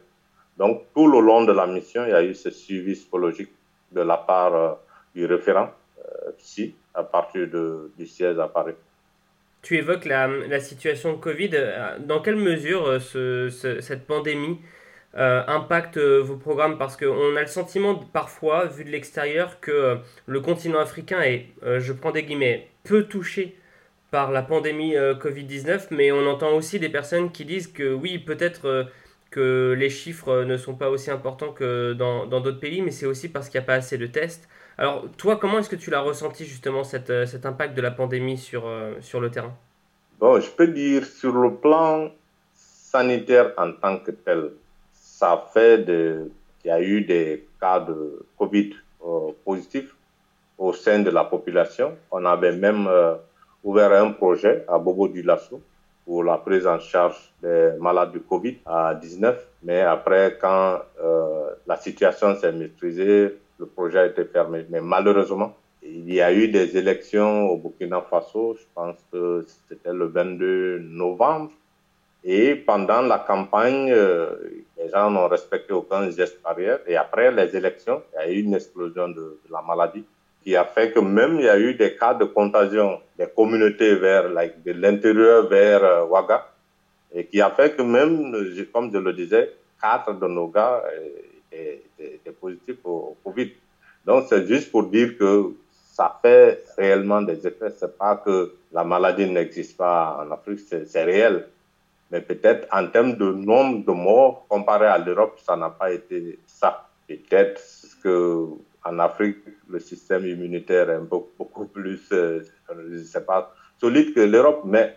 Donc 0.57 0.83
tout 0.95 1.07
le 1.07 1.21
long 1.21 1.45
de 1.45 1.53
la 1.53 1.67
mission, 1.67 2.05
il 2.05 2.11
y 2.11 2.15
a 2.15 2.23
eu 2.23 2.35
ce 2.35 2.51
suivi 2.51 2.95
psychologique 2.95 3.51
de 3.93 4.01
la 4.01 4.17
part 4.17 4.55
euh, 4.55 4.73
du 5.15 5.25
référent 5.27 5.71
euh, 5.99 6.33
psy 6.39 6.75
à 6.95 7.05
partir 7.05 7.49
de, 7.49 7.93
du 7.97 8.07
siège 8.07 8.39
à 8.39 8.49
Paris. 8.49 8.75
Tu 9.63 9.77
évoques 9.77 10.05
la, 10.05 10.27
la 10.29 10.61
situation 10.61 11.17
Covid. 11.17 11.51
Dans 12.01 12.21
quelle 12.21 12.37
mesure 12.37 13.01
ce, 13.01 13.49
cette 13.81 14.07
pandémie 14.07 14.59
euh, 15.17 15.43
impacte 15.49 15.97
euh, 15.97 16.21
vos 16.23 16.37
programmes? 16.37 16.79
Parce 16.79 16.97
qu'on 16.97 17.37
a 17.37 17.41
le 17.41 17.47
sentiment 17.47 17.95
parfois, 17.97 18.67
vu 18.67 18.85
de 18.85 18.91
l'extérieur, 18.91 19.61
que 19.61 19.71
euh, 19.71 19.97
le 20.27 20.41
continent 20.41 20.79
africain 20.79 21.21
est, 21.23 21.47
je 21.81 21.93
prends 21.93 22.13
des 22.13 22.23
guillemets, 22.23 22.69
peu 22.85 23.05
touché 23.05 23.57
par 24.11 24.33
la 24.33 24.43
pandémie 24.43 24.95
Covid-19, 24.95 25.89
mais 25.91 26.13
on 26.13 26.27
entend 26.27 26.53
aussi 26.53 26.79
des 26.79 26.89
personnes 26.89 27.31
qui 27.31 27.45
disent 27.45 27.69
que 27.69 27.93
oui, 27.93 28.19
peut-être 28.19 28.89
que 29.31 29.75
les 29.79 29.91
chiffres 29.91 30.45
ne 30.45 30.57
sont 30.57 30.75
pas 30.75 30.89
aussi 30.89 31.11
importants 31.11 31.53
que 31.53 31.93
dans 31.93 32.27
d'autres 32.27 32.59
pays, 32.59 32.81
mais 32.81 32.91
c'est 32.91 33.05
aussi 33.05 33.29
parce 33.29 33.51
qu'il 33.51 33.61
n'y 33.61 33.65
a 33.65 33.67
pas 33.67 33.75
assez 33.75 33.99
de 33.99 34.07
tests. 34.07 34.49
Alors 34.79 35.05
toi, 35.17 35.37
comment 35.37 35.59
est-ce 35.59 35.69
que 35.69 35.77
tu 35.77 35.91
l'as 35.91 36.01
ressenti 36.01 36.45
justement 36.45 36.85
cet, 36.85 37.13
cet 37.27 37.45
impact 37.45 37.77
de 37.77 37.83
la 37.83 37.91
pandémie 37.91 38.39
sur, 38.39 38.65
sur 39.01 39.21
le 39.21 39.31
terrain? 39.31 39.53
Bon, 40.21 40.41
je 40.41 40.51
peux 40.51 40.69
dire 40.69 41.05
sur 41.05 41.33
le 41.33 41.55
plan 41.55 42.11
sanitaire 42.55 43.53
en 43.57 43.73
tant 43.73 43.99
que 43.99 44.13
tel, 44.13 44.53
ça 44.93 45.45
fait 45.53 45.85
qu'il 45.85 46.69
y 46.69 46.71
a 46.71 46.81
eu 46.81 47.03
des 47.03 47.47
cas 47.61 47.81
de 47.81 48.27
Covid 48.37 48.75
euh, 49.05 49.33
positifs 49.45 49.95
au 50.57 50.73
sein 50.73 51.01
de 51.01 51.11
la 51.11 51.25
population. 51.25 51.97
On 52.11 52.25
avait 52.25 52.57
même 52.57 52.87
euh, 52.89 53.15
ouvert 53.63 53.93
un 53.93 54.13
projet 54.13 54.65
à 54.69 54.79
Bobo 54.79 55.09
du 55.09 55.23
Lasso 55.23 55.61
pour 56.05 56.25
la 56.25 56.39
prise 56.39 56.67
en 56.67 56.81
charge 56.81 57.33
des 57.43 57.73
malades 57.79 58.13
du 58.13 58.21
Covid 58.21 58.59
à 58.65 58.95
19. 58.95 59.47
Mais 59.65 59.83
après, 59.83 60.39
quand 60.41 60.81
euh, 61.03 61.51
la 61.67 61.77
situation 61.77 62.35
s'est 62.37 62.53
maîtrisée, 62.53 63.39
le 63.59 63.67
projet 63.67 63.99
a 63.99 64.07
été 64.07 64.25
fermé. 64.25 64.65
Mais 64.71 64.81
malheureusement, 64.81 65.55
il 65.83 66.13
y 66.13 66.21
a 66.21 66.33
eu 66.33 66.49
des 66.49 66.77
élections 66.77 67.49
au 67.51 67.57
Burkina 67.57 68.01
Faso, 68.03 68.57
je 68.59 68.65
pense 68.75 68.97
que 69.13 69.45
c'était 69.69 69.93
le 69.93 70.07
22 70.07 70.81
novembre. 70.81 71.51
Et 72.25 72.57
pendant 72.57 73.01
la 73.03 73.19
campagne, 73.19 73.95
les 74.77 74.89
gens 74.91 75.11
n'ont 75.11 75.29
respecté 75.29 75.73
aucun 75.73 76.11
geste 76.11 76.43
barrière. 76.43 76.81
Et 76.87 76.97
après 76.97 77.31
les 77.31 77.57
élections, 77.57 78.03
il 78.13 78.17
y 78.17 78.19
a 78.19 78.31
eu 78.31 78.41
une 78.41 78.55
explosion 78.55 79.09
de, 79.09 79.39
la 79.51 79.63
maladie 79.63 80.05
qui 80.43 80.57
a 80.57 80.65
fait 80.65 80.93
que 80.93 81.01
même 81.01 81.37
il 81.39 81.47
y 81.47 81.49
a 81.49 81.59
eu 81.59 81.75
des 81.75 81.97
cas 81.97 82.15
de 82.15 82.25
contagion 82.25 83.01
des 83.19 83.27
communautés 83.27 83.97
vers, 83.97 84.29
de 84.31 84.73
l'intérieur 84.73 85.49
vers 85.49 85.85
euh, 85.85 86.05
Ouaga. 86.07 86.47
Et 87.15 87.25
qui 87.25 87.41
a 87.41 87.51
fait 87.51 87.75
que 87.75 87.83
même, 87.83 88.33
comme 88.73 88.93
je 88.93 88.99
le 88.99 89.13
disais, 89.15 89.55
quatre 89.81 90.13
de 90.13 90.27
nos 90.27 90.49
gars 90.49 90.83
étaient, 91.51 91.83
étaient 92.01 92.33
positifs 92.33 92.85
au, 92.85 93.17
Covid. 93.25 93.53
Donc 94.05 94.27
c'est 94.29 94.47
juste 94.47 94.71
pour 94.71 94.85
dire 94.85 95.17
que 95.19 95.55
ça 95.93 96.19
fait 96.23 96.65
réellement 96.77 97.23
des 97.23 97.47
effets. 97.47 97.71
C'est 97.71 97.97
pas 97.99 98.17
que 98.17 98.55
la 98.73 98.85
maladie 98.85 99.29
n'existe 99.29 99.77
pas 99.77 100.25
en 100.25 100.31
Afrique, 100.31 100.61
c'est 100.61 101.05
réel. 101.05 101.49
Mais 102.11 102.21
peut-être 102.21 102.67
en 102.73 102.87
termes 102.87 103.17
de 103.17 103.33
nombre 103.33 103.85
de 103.85 103.93
morts, 103.93 104.47
comparé 104.49 104.87
à 104.87 104.99
l'Europe, 104.99 105.39
ça 105.45 105.57
n'a 105.57 105.71
pas 105.71 105.93
été 105.93 106.39
ça. 106.47 106.89
Peut-être 107.07 107.61
que 108.03 108.47
en 108.85 108.99
Afrique, 108.99 109.39
le 109.69 109.81
système 109.81 110.27
immunitaire 110.27 110.91
est 110.91 111.01
beaucoup 111.01 111.67
plus, 111.67 112.01
euh, 112.13 112.43
solide 113.81 114.15
que 114.15 114.21
l'Europe, 114.21 114.63
mais 114.65 114.97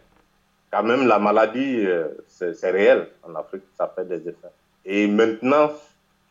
quand 0.71 0.83
même 0.83 1.07
la 1.07 1.19
maladie, 1.19 1.85
euh, 1.85 2.07
c'est 2.27 2.71
réel 2.71 3.07
en 3.23 3.35
Afrique, 3.35 3.63
ça 3.77 3.91
fait 3.93 4.05
des 4.05 4.27
effets. 4.27 4.53
Et 4.85 5.07
maintenant, 5.07 5.71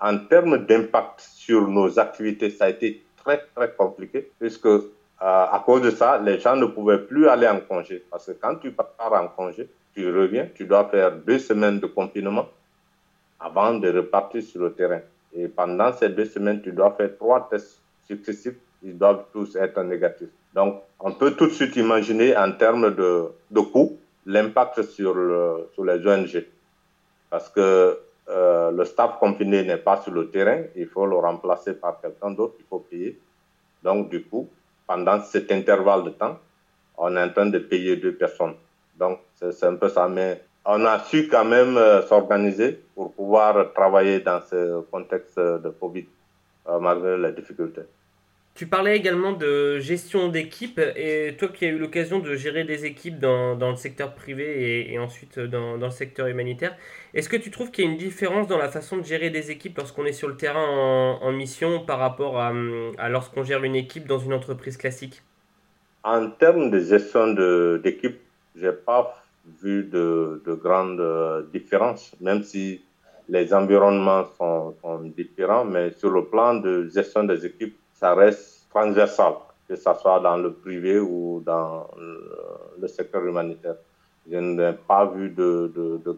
en 0.00 0.18
termes 0.18 0.64
d'impact 0.66 1.20
sur 1.20 1.68
nos 1.68 1.98
activités, 1.98 2.50
ça 2.50 2.64
a 2.66 2.68
été 2.70 3.02
très, 3.16 3.44
très 3.54 3.72
compliqué, 3.72 4.30
puisque 4.38 4.66
euh, 4.66 4.80
à 5.18 5.62
cause 5.64 5.82
de 5.82 5.90
ça, 5.90 6.18
les 6.18 6.40
gens 6.40 6.56
ne 6.56 6.66
pouvaient 6.66 6.98
plus 7.00 7.28
aller 7.28 7.46
en 7.46 7.60
congé. 7.60 8.02
Parce 8.10 8.26
que 8.26 8.32
quand 8.32 8.56
tu 8.56 8.72
pars 8.72 9.12
en 9.12 9.28
congé, 9.28 9.68
tu 9.94 10.10
reviens, 10.10 10.48
tu 10.54 10.64
dois 10.64 10.88
faire 10.88 11.12
deux 11.12 11.38
semaines 11.38 11.78
de 11.80 11.86
confinement 11.86 12.48
avant 13.38 13.74
de 13.74 13.90
repartir 13.90 14.42
sur 14.42 14.62
le 14.62 14.72
terrain. 14.72 15.00
Et 15.34 15.48
pendant 15.48 15.92
ces 15.92 16.08
deux 16.08 16.24
semaines, 16.24 16.62
tu 16.62 16.72
dois 16.72 16.92
faire 16.92 17.16
trois 17.18 17.48
tests 17.50 17.80
successifs. 18.06 18.56
Ils 18.82 18.96
doivent 18.96 19.24
tous 19.32 19.56
être 19.56 19.82
négatifs. 19.82 20.30
Donc, 20.54 20.80
on 20.98 21.12
peut 21.12 21.32
tout 21.32 21.46
de 21.46 21.52
suite 21.52 21.76
imaginer 21.76 22.36
en 22.36 22.52
termes 22.52 22.94
de, 22.94 23.26
de 23.50 23.60
coûts 23.60 23.98
l'impact 24.26 24.82
sur, 24.82 25.14
sur 25.74 25.84
les 25.84 26.06
ONG. 26.06 26.46
Parce 27.28 27.48
que 27.48 27.98
euh, 28.30 28.70
le 28.70 28.84
staff 28.84 29.18
confiné 29.18 29.64
n'est 29.64 29.76
pas 29.76 30.00
sur 30.02 30.12
le 30.12 30.30
terrain, 30.30 30.62
il 30.76 30.86
faut 30.86 31.06
le 31.06 31.16
remplacer 31.16 31.74
par 31.74 32.00
quelqu'un 32.00 32.30
d'autre, 32.30 32.54
il 32.58 32.64
faut 32.68 32.78
payer. 32.78 33.18
Donc, 33.82 34.08
du 34.08 34.22
coup, 34.22 34.48
pendant 34.86 35.20
cet 35.22 35.50
intervalle 35.50 36.04
de 36.04 36.10
temps, 36.10 36.38
on 36.96 37.16
est 37.16 37.22
en 37.22 37.30
train 37.30 37.46
de 37.46 37.58
payer 37.58 37.96
deux 37.96 38.14
personnes. 38.14 38.54
Donc, 38.96 39.18
c'est 39.34 39.64
un 39.64 39.76
peu 39.76 39.88
ça. 39.88 40.06
Mais 40.08 40.42
on 40.64 40.84
a 40.84 40.98
su 41.00 41.28
quand 41.28 41.44
même 41.44 41.76
euh, 41.76 42.02
s'organiser 42.02 42.80
pour 42.94 43.12
pouvoir 43.12 43.72
travailler 43.72 44.20
dans 44.20 44.40
ce 44.42 44.82
contexte 44.90 45.38
de 45.38 45.70
Covid, 45.70 46.06
euh, 46.68 46.78
malgré 46.78 47.16
les 47.16 47.32
difficultés. 47.32 47.82
Tu 48.60 48.66
parlais 48.66 48.94
également 48.94 49.32
de 49.32 49.78
gestion 49.78 50.28
d'équipe 50.28 50.78
et 50.94 51.34
toi 51.38 51.48
qui 51.48 51.64
as 51.64 51.68
eu 51.68 51.78
l'occasion 51.78 52.18
de 52.18 52.34
gérer 52.34 52.64
des 52.64 52.84
équipes 52.84 53.18
dans, 53.18 53.56
dans 53.56 53.70
le 53.70 53.76
secteur 53.76 54.14
privé 54.14 54.92
et, 54.92 54.98
ensuite 54.98 55.38
dans, 55.38 55.78
dans, 55.78 55.86
le 55.86 55.90
secteur 55.92 56.26
humanitaire, 56.26 56.76
est-ce 57.14 57.30
que 57.30 57.38
tu 57.38 57.50
trouves 57.50 57.70
qu'il 57.70 57.86
y 57.86 57.88
a 57.88 57.90
une 57.90 57.96
différence 57.96 58.48
dans 58.48 58.58
la 58.58 58.68
façon 58.68 58.98
de 58.98 59.02
gérer 59.02 59.30
des 59.30 59.50
équipes 59.50 59.78
lorsqu'on 59.78 60.04
est 60.04 60.12
sur 60.12 60.28
le 60.28 60.36
terrain 60.36 60.62
en, 61.22 61.32
mission 61.32 61.86
par 61.86 62.00
rapport 62.00 62.38
à, 62.38 62.52
lorsqu'on 63.08 63.44
gère 63.44 63.64
une 63.64 63.76
équipe 63.76 64.06
dans 64.06 64.18
une 64.18 64.34
entreprise 64.34 64.76
classique? 64.76 65.22
En 66.04 66.28
termes 66.28 66.70
de 66.70 66.80
gestion 66.80 67.28
d'équipe, 67.78 68.20
j'ai 68.56 68.72
pas 68.72 69.24
vu 69.62 69.84
de, 69.84 70.42
de 70.44 70.52
grandes 70.52 71.00
euh, 71.00 71.44
différences, 71.50 72.14
même 72.20 72.42
si 72.42 72.82
les 73.30 73.54
environnements 73.54 74.26
sont, 74.36 74.74
différents, 75.16 75.64
mais 75.64 75.92
sur 75.92 76.10
le 76.10 76.26
plan 76.26 76.56
de 76.56 76.90
gestion 76.92 77.24
des 77.24 77.46
équipes, 77.46 77.79
ça 78.00 78.14
reste 78.14 78.66
transversal, 78.70 79.34
que 79.68 79.76
ce 79.76 79.92
soit 79.94 80.20
dans 80.20 80.38
le 80.38 80.52
privé 80.52 80.98
ou 80.98 81.42
dans 81.44 81.86
le, 81.98 82.88
secteur 82.88 83.22
humanitaire. 83.24 83.76
Je 84.30 84.38
n'ai 84.38 84.72
pas 84.72 85.04
vu 85.04 85.28
de, 85.28 85.70
de, 85.76 86.00
de 86.04 86.16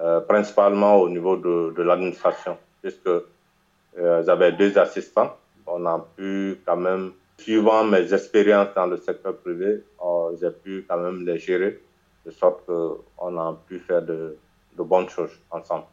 euh, 0.00 0.20
principalement 0.20 0.96
au 0.96 1.08
niveau 1.08 1.36
de, 1.36 1.80
l'administration, 1.82 2.58
puisque 2.82 3.06
euh, 3.06 4.22
j'avais 4.24 4.52
deux 4.52 4.76
assistants. 4.76 5.36
On 5.66 5.86
a 5.86 6.04
pu 6.16 6.60
quand 6.66 6.76
même 6.76 7.12
suivant 7.38 7.84
mes 7.84 8.12
expériences 8.12 8.74
dans 8.74 8.86
le 8.86 8.96
secteur 8.96 9.36
privé, 9.36 9.82
euh, 10.04 10.36
j'ai 10.40 10.50
pu 10.50 10.84
quand 10.88 10.98
même 10.98 11.24
les 11.24 11.38
gérer 11.38 11.80
de 12.26 12.30
sorte 12.32 12.64
qu'on 12.66 13.38
a 13.38 13.56
pu 13.68 13.78
faire 13.78 14.02
de 14.02 14.36
bonnes 14.76 15.08
choses 15.08 15.38
ensemble. 15.50 15.84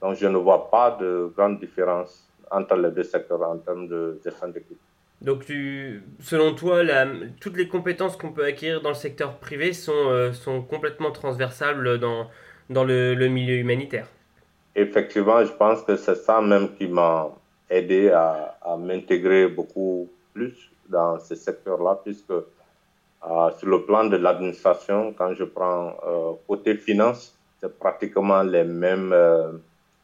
Donc, 0.00 0.16
je 0.16 0.26
ne 0.26 0.36
vois 0.36 0.70
pas 0.70 0.90
de 0.92 1.32
grande 1.36 1.58
différence 1.58 2.28
entre 2.50 2.76
les 2.76 2.90
deux 2.90 3.02
secteurs 3.02 3.42
en 3.42 3.58
termes 3.58 3.88
de 3.88 4.20
gestion 4.24 4.48
d'équipe. 4.48 4.78
Donc, 5.20 5.46
tu, 5.46 6.02
selon 6.20 6.54
toi, 6.54 6.82
toutes 7.40 7.56
les 7.56 7.68
compétences 7.68 8.16
qu'on 8.16 8.32
peut 8.32 8.44
acquérir 8.44 8.82
dans 8.82 8.90
le 8.90 8.94
secteur 8.94 9.38
privé 9.38 9.72
sont, 9.72 9.92
euh, 9.92 10.32
sont 10.32 10.60
complètement 10.62 11.12
transversables 11.12 11.98
dans, 11.98 12.28
dans 12.68 12.84
le, 12.84 13.14
milieu 13.28 13.54
humanitaire? 13.54 14.06
Effectivement, 14.76 15.42
je 15.44 15.52
pense 15.52 15.82
que 15.82 15.96
c'est 15.96 16.16
ça 16.16 16.40
même 16.42 16.74
qui 16.74 16.88
m'a 16.88 17.30
aidé 17.70 18.10
à, 18.10 18.58
à 18.60 18.76
m'intégrer 18.76 19.48
beaucoup 19.48 20.10
plus 20.34 20.70
dans 20.88 21.18
ce 21.18 21.34
secteur-là, 21.34 22.00
puisque 22.04 22.30
euh, 22.30 23.50
sur 23.56 23.68
le 23.68 23.82
plan 23.86 24.04
de 24.04 24.16
l'administration, 24.16 25.14
quand 25.16 25.32
je 25.32 25.44
prends 25.44 25.96
euh, 26.06 26.32
côté 26.46 26.76
finance, 26.76 27.34
c'est 27.60 27.78
pratiquement 27.78 28.42
les 28.42 28.64
mêmes 28.64 29.14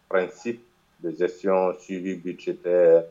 principes 0.09 0.64
de 1.03 1.11
gestion, 1.11 1.74
suivi 1.78 2.14
budgétaire, 2.16 3.05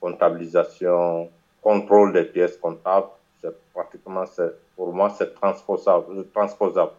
comptabilisation, 0.00 1.30
contrôle 1.60 2.12
des 2.12 2.24
pièces 2.24 2.56
comptables, 2.56 3.08
c'est 3.40 3.54
pratiquement, 3.72 4.24
pour 4.76 4.92
moi, 4.92 5.14
c'est 5.16 5.34
transposable, 5.34 6.26
transposable 6.32 6.92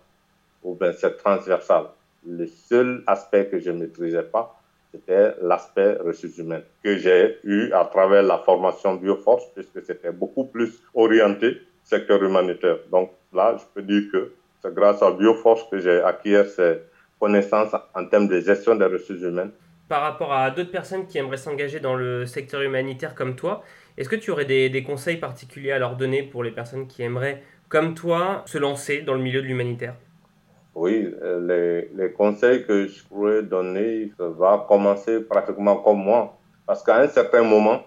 ou 0.63 0.75
bien 0.75 0.93
c'est 0.93 1.17
transversal. 1.17 1.85
Le 2.25 2.47
seul 2.47 3.03
aspect 3.07 3.47
que 3.47 3.59
je 3.59 3.71
ne 3.71 3.81
maîtrisais 3.81 4.23
pas, 4.23 4.59
c'était 4.91 5.33
l'aspect 5.41 5.97
ressources 6.05 6.37
humaines 6.37 6.63
que 6.83 6.97
j'ai 6.97 7.39
eu 7.43 7.71
à 7.73 7.83
travers 7.85 8.23
la 8.23 8.37
formation 8.37 8.95
Bioforce, 8.95 9.45
puisque 9.55 9.83
c'était 9.83 10.11
beaucoup 10.11 10.45
plus 10.45 10.79
orienté 10.93 11.57
secteur 11.83 12.23
humanitaire. 12.23 12.77
Donc 12.91 13.11
là, 13.33 13.57
je 13.57 13.63
peux 13.73 13.81
dire 13.81 14.03
que 14.11 14.31
c'est 14.61 14.73
grâce 14.73 15.01
à 15.01 15.11
Bioforce 15.11 15.63
que 15.69 15.79
j'ai 15.79 15.99
acquis 16.01 16.35
ces 16.55 16.79
connaissances 17.19 17.75
en 17.93 18.05
termes 18.05 18.27
de 18.27 18.39
gestion 18.39 18.75
des 18.75 18.85
ressources 18.85 19.21
humaines 19.21 19.51
par 19.93 20.01
rapport 20.01 20.33
à 20.33 20.49
d'autres 20.49 20.71
personnes 20.71 21.05
qui 21.05 21.19
aimeraient 21.19 21.37
s'engager 21.37 21.79
dans 21.79 21.93
le 21.93 22.25
secteur 22.25 22.63
humanitaire 22.63 23.13
comme 23.13 23.35
toi, 23.35 23.63
est-ce 23.95 24.09
que 24.09 24.15
tu 24.15 24.31
aurais 24.31 24.45
des, 24.45 24.83
conseils 24.83 25.17
particuliers 25.17 25.71
à 25.71 25.77
leur 25.77 25.97
donner 25.97 26.23
pour 26.23 26.43
les 26.43 26.49
personnes 26.49 26.87
qui 26.87 27.03
aimeraient, 27.03 27.43
comme 27.69 27.93
toi, 27.93 28.41
se 28.47 28.57
lancer 28.57 29.03
dans 29.03 29.13
le 29.13 29.19
milieu 29.19 29.43
de 29.43 29.45
l'humanitaire? 29.45 29.93
Oui, 30.73 31.07
euh, 31.21 31.85
les, 31.95 32.11
conseils 32.11 32.65
que 32.65 32.87
je 32.87 33.03
pourrais 33.03 33.43
donner, 33.43 34.11
ça 34.17 34.29
va 34.29 34.65
commencer 34.67 35.19
pratiquement 35.19 35.75
comme 35.75 35.99
moi. 35.99 36.39
Parce 36.65 36.81
qu'à 36.81 36.97
un 36.97 37.07
certain 37.07 37.43
moment, 37.43 37.83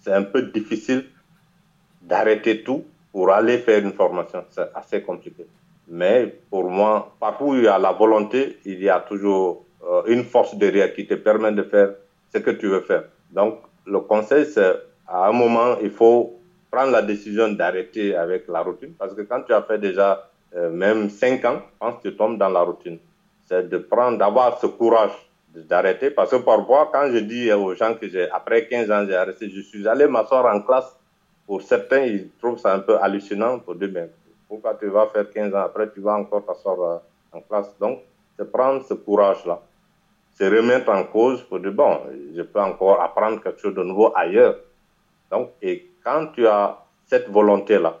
c'est 0.00 0.12
un 0.12 0.24
peu 0.24 0.42
difficile 0.42 1.04
d'arrêter 2.02 2.64
tout 2.64 2.84
pour 3.12 3.30
aller 3.30 3.58
faire 3.58 3.80
une 3.80 3.92
formation. 3.92 4.44
C'est 4.50 4.74
assez 4.74 5.02
compliqué. 5.02 5.46
Mais 5.86 6.34
pour 6.50 6.68
moi, 6.68 7.14
partout 7.20 7.44
où 7.44 7.54
il 7.54 7.62
y 7.62 7.68
a 7.68 7.78
la 7.78 7.92
volonté, 7.92 8.58
il 8.64 8.82
y 8.82 8.88
a 8.88 8.98
toujours 8.98 9.65
euh, 9.86 10.02
une 10.06 10.24
force 10.24 10.54
derrière 10.56 10.92
qui 10.92 11.06
te 11.06 11.14
permet 11.14 11.52
de 11.52 11.62
faire 11.62 11.90
ce 12.32 12.38
que 12.38 12.50
tu 12.50 12.66
veux 12.66 12.80
faire. 12.80 13.04
Donc, 13.30 13.60
le 13.86 14.00
conseil, 14.00 14.44
c'est 14.46 14.74
à 15.06 15.28
un 15.28 15.32
moment, 15.32 15.76
il 15.80 15.90
faut 15.90 16.40
prendre 16.70 16.90
la 16.90 17.02
décision 17.02 17.52
d'arrêter 17.52 18.16
avec 18.16 18.48
la 18.48 18.62
routine. 18.62 18.94
Parce 18.98 19.14
que 19.14 19.22
quand 19.22 19.42
tu 19.42 19.52
as 19.52 19.62
fait 19.62 19.78
déjà 19.78 20.28
euh, 20.56 20.70
même 20.70 21.08
5 21.08 21.44
ans, 21.44 21.60
je 21.64 21.78
pense 21.78 22.02
que 22.02 22.08
tu 22.08 22.16
tombes 22.16 22.38
dans 22.38 22.48
la 22.48 22.62
routine. 22.62 22.98
C'est 23.44 23.68
de 23.68 23.78
prendre, 23.78 24.18
d'avoir 24.18 24.58
ce 24.58 24.66
courage 24.66 25.12
d'arrêter. 25.54 26.10
Parce 26.10 26.30
que 26.30 26.36
parfois, 26.36 26.90
quand 26.92 27.08
je 27.12 27.18
dis 27.18 27.52
aux 27.52 27.74
gens 27.74 27.94
que 27.94 28.08
j'ai, 28.08 28.28
après 28.30 28.66
15 28.66 28.90
ans, 28.90 29.04
j'ai 29.06 29.14
arrêté, 29.14 29.48
je 29.48 29.60
suis 29.60 29.86
allé 29.86 30.06
m'asseoir 30.06 30.52
en 30.52 30.60
classe. 30.60 30.96
Pour 31.46 31.62
certains, 31.62 32.00
ils 32.00 32.30
trouvent 32.40 32.58
ça 32.58 32.74
un 32.74 32.80
peu 32.80 32.98
hallucinant. 32.98 33.60
Pour 33.60 33.76
deux, 33.76 33.88
mais 33.88 34.10
pourquoi 34.48 34.74
tu 34.74 34.88
vas 34.88 35.06
faire 35.06 35.30
15 35.30 35.54
ans 35.54 35.60
après, 35.60 35.88
tu 35.92 36.00
vas 36.00 36.14
encore 36.14 36.44
t'asseoir 36.44 36.80
euh, 36.80 37.38
en 37.38 37.40
classe. 37.40 37.72
Donc, 37.78 38.00
c'est 38.36 38.50
prendre 38.50 38.84
ce 38.84 38.94
courage-là 38.94 39.62
se 40.38 40.44
remettre 40.44 40.90
en 40.90 41.04
cause 41.04 41.42
pour 41.42 41.60
dire, 41.60 41.72
bon, 41.72 42.00
je 42.34 42.42
peux 42.42 42.60
encore 42.60 43.00
apprendre 43.00 43.42
quelque 43.42 43.60
chose 43.60 43.74
de 43.74 43.82
nouveau 43.82 44.12
ailleurs. 44.14 44.56
Donc, 45.30 45.50
et 45.62 45.86
quand 46.04 46.28
tu 46.34 46.46
as 46.46 46.78
cette 47.06 47.28
volonté-là, 47.28 47.98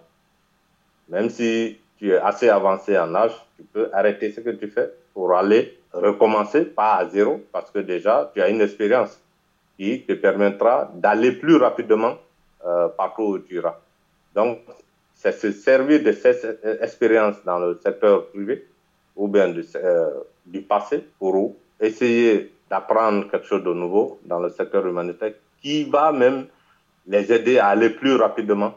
même 1.08 1.30
si 1.30 1.78
tu 1.98 2.10
es 2.10 2.18
assez 2.18 2.48
avancé 2.48 2.98
en 2.98 3.14
âge, 3.14 3.32
tu 3.56 3.62
peux 3.64 3.88
arrêter 3.92 4.30
ce 4.32 4.40
que 4.40 4.50
tu 4.50 4.68
fais 4.68 4.90
pour 5.14 5.34
aller 5.34 5.78
recommencer, 5.92 6.66
pas 6.66 6.96
à 6.96 7.08
zéro, 7.08 7.40
parce 7.52 7.70
que 7.70 7.78
déjà, 7.78 8.30
tu 8.34 8.42
as 8.42 8.48
une 8.50 8.60
expérience 8.60 9.18
qui 9.78 10.02
te 10.02 10.12
permettra 10.12 10.90
d'aller 10.94 11.32
plus 11.32 11.56
rapidement 11.56 12.16
euh, 12.66 12.88
partout 12.88 13.22
où 13.22 13.38
tu 13.38 13.54
iras. 13.56 13.78
Donc, 14.34 14.58
c'est 15.14 15.32
se 15.32 15.52
servir 15.52 16.02
de 16.02 16.12
cette 16.12 16.60
expérience 16.82 17.36
dans 17.44 17.58
le 17.58 17.78
secteur 17.82 18.26
privé 18.26 18.66
ou 19.14 19.28
bien 19.28 19.48
du, 19.48 19.64
euh, 19.76 20.10
du 20.44 20.60
passé 20.60 21.02
pour 21.18 21.34
essayer 21.80 22.52
d'apprendre 22.70 23.30
quelque 23.30 23.46
chose 23.46 23.62
de 23.62 23.72
nouveau 23.72 24.18
dans 24.24 24.40
le 24.40 24.50
secteur 24.50 24.86
humanitaire 24.86 25.32
qui 25.60 25.84
va 25.84 26.12
même 26.12 26.46
les 27.06 27.32
aider 27.32 27.58
à 27.58 27.68
aller 27.68 27.90
plus 27.90 28.16
rapidement 28.16 28.74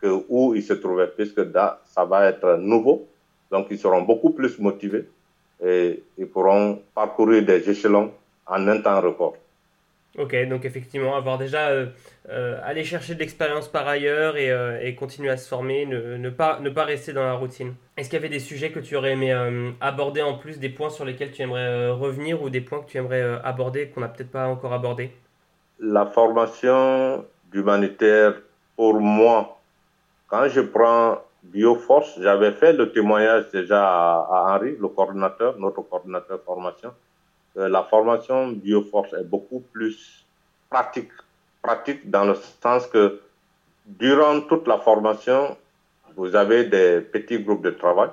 que 0.00 0.24
où 0.28 0.54
ils 0.54 0.62
se 0.62 0.72
trouvaient, 0.72 1.06
puisque 1.06 1.38
là, 1.38 1.80
ça 1.84 2.04
va 2.04 2.26
être 2.26 2.56
nouveau. 2.56 3.06
Donc, 3.50 3.68
ils 3.70 3.78
seront 3.78 4.02
beaucoup 4.02 4.30
plus 4.30 4.58
motivés 4.58 5.08
et 5.64 6.02
ils 6.18 6.26
pourront 6.26 6.82
parcourir 6.94 7.44
des 7.44 7.68
échelons 7.70 8.12
en 8.46 8.66
un 8.66 8.80
temps 8.80 9.00
record. 9.00 9.36
Ok, 10.18 10.36
donc 10.46 10.66
effectivement, 10.66 11.16
avoir 11.16 11.38
déjà 11.38 11.68
euh, 11.68 11.86
euh, 12.28 12.60
aller 12.64 12.84
chercher 12.84 13.14
de 13.14 13.20
l'expérience 13.20 13.66
par 13.66 13.88
ailleurs 13.88 14.36
et, 14.36 14.50
euh, 14.50 14.78
et, 14.82 14.94
continuer 14.94 15.30
à 15.30 15.38
se 15.38 15.48
former, 15.48 15.86
ne, 15.86 16.18
ne, 16.18 16.28
pas, 16.28 16.60
ne 16.60 16.68
pas 16.68 16.84
rester 16.84 17.14
dans 17.14 17.24
la 17.24 17.32
routine. 17.32 17.74
Est-ce 17.96 18.10
qu'il 18.10 18.18
y 18.18 18.20
avait 18.20 18.28
des 18.28 18.38
sujets 18.38 18.70
que 18.70 18.80
tu 18.80 18.94
aurais 18.94 19.12
aimé 19.12 19.32
aborder 19.80 20.20
en 20.20 20.34
plus, 20.34 20.58
des 20.58 20.68
points 20.68 20.90
sur 20.90 21.06
lesquels 21.06 21.32
tu 21.32 21.40
aimerais 21.40 21.90
revenir 21.90 22.42
ou 22.42 22.50
des 22.50 22.60
points 22.60 22.80
que 22.80 22.90
tu 22.90 22.98
aimerais 22.98 23.40
aborder 23.42 23.88
qu'on 23.88 24.00
n'a 24.00 24.08
peut-être 24.08 24.30
pas 24.30 24.48
encore 24.48 24.74
abordé? 24.74 25.12
La 25.78 26.04
formation 26.04 27.24
d'humanitaire, 27.50 28.34
pour 28.76 29.00
moi, 29.00 29.58
quand 30.28 30.46
je 30.48 30.60
prends 30.60 31.22
Bioforce, 31.42 32.20
j'avais 32.20 32.52
fait 32.52 32.74
le 32.74 32.92
témoignage 32.92 33.50
déjà 33.50 33.82
à, 33.82 34.28
à 34.30 34.56
Henri, 34.56 34.76
le 34.78 34.88
coordinateur, 34.88 35.58
notre 35.58 35.80
coordinateur 35.82 36.38
formation 36.44 36.90
euh, 36.90 37.11
la 37.54 37.82
formation 37.84 38.48
Bioforce 38.48 39.12
est 39.14 39.24
beaucoup 39.24 39.60
plus 39.60 40.24
pratique. 40.70 41.10
Pratique 41.60 42.10
dans 42.10 42.24
le 42.24 42.34
sens 42.34 42.86
que 42.86 43.20
durant 43.86 44.40
toute 44.42 44.66
la 44.66 44.78
formation, 44.78 45.56
vous 46.16 46.34
avez 46.34 46.64
des 46.64 47.00
petits 47.00 47.38
groupes 47.38 47.62
de 47.62 47.70
travail 47.70 48.10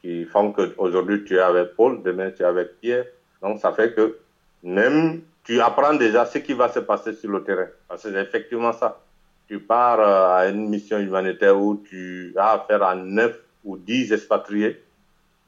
qui 0.00 0.24
font 0.24 0.52
que 0.52 0.74
aujourd'hui 0.78 1.24
tu 1.24 1.36
es 1.36 1.40
avec 1.40 1.76
Paul, 1.76 2.02
demain 2.02 2.30
tu 2.30 2.42
es 2.42 2.44
avec 2.44 2.80
Pierre. 2.80 3.06
Donc 3.40 3.60
ça 3.60 3.72
fait 3.72 3.94
que 3.94 4.18
même 4.62 5.22
tu 5.44 5.60
apprends 5.60 5.94
déjà 5.94 6.26
ce 6.26 6.38
qui 6.38 6.52
va 6.52 6.68
se 6.68 6.80
passer 6.80 7.14
sur 7.14 7.30
le 7.30 7.42
terrain. 7.42 7.68
Parce 7.88 8.02
que 8.02 8.12
c'est 8.12 8.20
effectivement 8.20 8.72
ça. 8.72 9.00
Tu 9.48 9.58
pars 9.58 10.00
euh, 10.00 10.36
à 10.36 10.48
une 10.48 10.68
mission 10.68 10.98
humanitaire 10.98 11.58
où 11.58 11.82
tu 11.88 12.32
as 12.36 12.52
affaire 12.52 12.82
à 12.82 12.94
neuf 12.94 13.38
ou 13.64 13.76
dix 13.76 14.12
expatriés 14.12 14.82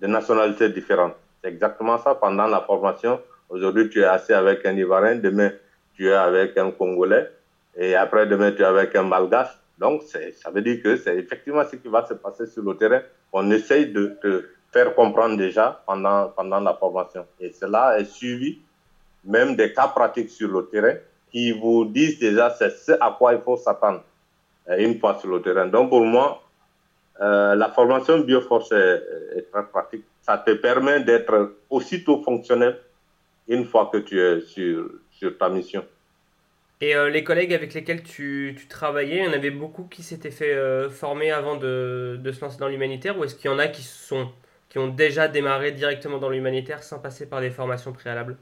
de 0.00 0.06
nationalités 0.06 0.68
différentes. 0.68 1.14
C'est 1.44 1.50
exactement 1.50 1.98
ça 1.98 2.14
pendant 2.14 2.46
la 2.46 2.62
formation. 2.62 3.20
Aujourd'hui, 3.50 3.90
tu 3.90 4.00
es 4.00 4.04
assis 4.04 4.32
avec 4.32 4.64
un 4.64 4.74
Ivoirien, 4.74 5.16
demain, 5.16 5.50
tu 5.94 6.08
es 6.08 6.14
avec 6.14 6.56
un 6.56 6.70
Congolais, 6.70 7.30
et 7.76 7.94
après, 7.94 8.26
demain, 8.26 8.52
tu 8.52 8.62
es 8.62 8.64
avec 8.64 8.96
un 8.96 9.02
Malgache. 9.02 9.50
Donc, 9.76 10.00
ça 10.04 10.50
veut 10.50 10.62
dire 10.62 10.82
que 10.82 10.96
c'est 10.96 11.18
effectivement 11.18 11.62
ce 11.70 11.76
qui 11.76 11.88
va 11.88 12.06
se 12.06 12.14
passer 12.14 12.46
sur 12.46 12.62
le 12.62 12.74
terrain. 12.78 13.02
On 13.30 13.50
essaye 13.50 13.92
de 13.92 14.16
te 14.22 14.46
faire 14.72 14.94
comprendre 14.94 15.36
déjà 15.36 15.82
pendant, 15.86 16.28
pendant 16.28 16.60
la 16.60 16.72
formation. 16.72 17.26
Et 17.38 17.52
cela 17.52 17.98
est 17.98 18.06
suivi 18.06 18.60
même 19.22 19.54
des 19.54 19.74
cas 19.74 19.88
pratiques 19.88 20.30
sur 20.30 20.48
le 20.48 20.64
terrain 20.64 20.94
qui 21.30 21.52
vous 21.52 21.84
disent 21.84 22.18
déjà 22.18 22.48
c'est 22.58 22.70
ce 22.70 22.92
à 22.92 23.14
quoi 23.18 23.34
il 23.34 23.40
faut 23.42 23.58
s'attendre 23.58 24.02
euh, 24.70 24.78
une 24.78 24.98
fois 24.98 25.18
sur 25.20 25.28
le 25.28 25.42
terrain. 25.42 25.66
Donc, 25.66 25.90
pour 25.90 26.06
moi, 26.06 26.42
euh, 27.20 27.54
la 27.54 27.68
formation 27.68 28.20
Bioforce 28.20 28.72
est, 28.72 29.50
très 29.52 29.66
pratique 29.66 30.04
ça 30.24 30.38
te 30.38 30.52
permet 30.52 31.04
d'être 31.04 31.56
aussitôt 31.68 32.22
fonctionnel 32.22 32.78
une 33.48 33.66
fois 33.66 33.90
que 33.92 33.98
tu 33.98 34.18
es 34.20 34.40
sur, 34.40 34.90
sur 35.10 35.36
ta 35.36 35.50
mission. 35.50 35.84
Et 36.80 36.96
euh, 36.96 37.08
les 37.10 37.22
collègues 37.22 37.52
avec 37.52 37.74
lesquels 37.74 38.02
tu, 38.02 38.56
tu, 38.58 38.66
travaillais, 38.66 39.18
il 39.18 39.24
y 39.24 39.28
en 39.28 39.32
avait 39.32 39.50
beaucoup 39.50 39.84
qui 39.84 40.02
s'étaient 40.02 40.30
fait 40.30 40.54
euh, 40.54 40.90
former 40.90 41.30
avant 41.30 41.56
de, 41.56 42.18
de, 42.22 42.32
se 42.32 42.40
lancer 42.40 42.58
dans 42.58 42.68
l'humanitaire 42.68 43.18
ou 43.18 43.24
est-ce 43.24 43.34
qu'il 43.34 43.50
y 43.50 43.54
en 43.54 43.58
a 43.58 43.68
qui, 43.68 43.82
sont, 43.82 44.28
qui 44.68 44.78
ont 44.78 44.88
déjà 44.88 45.28
démarré 45.28 45.72
directement 45.72 46.18
dans 46.18 46.30
l'humanitaire 46.30 46.82
sans 46.82 46.98
passer 46.98 47.26
par 47.26 47.40
des 47.40 47.50
formations 47.50 47.92
préalables? 47.92 48.36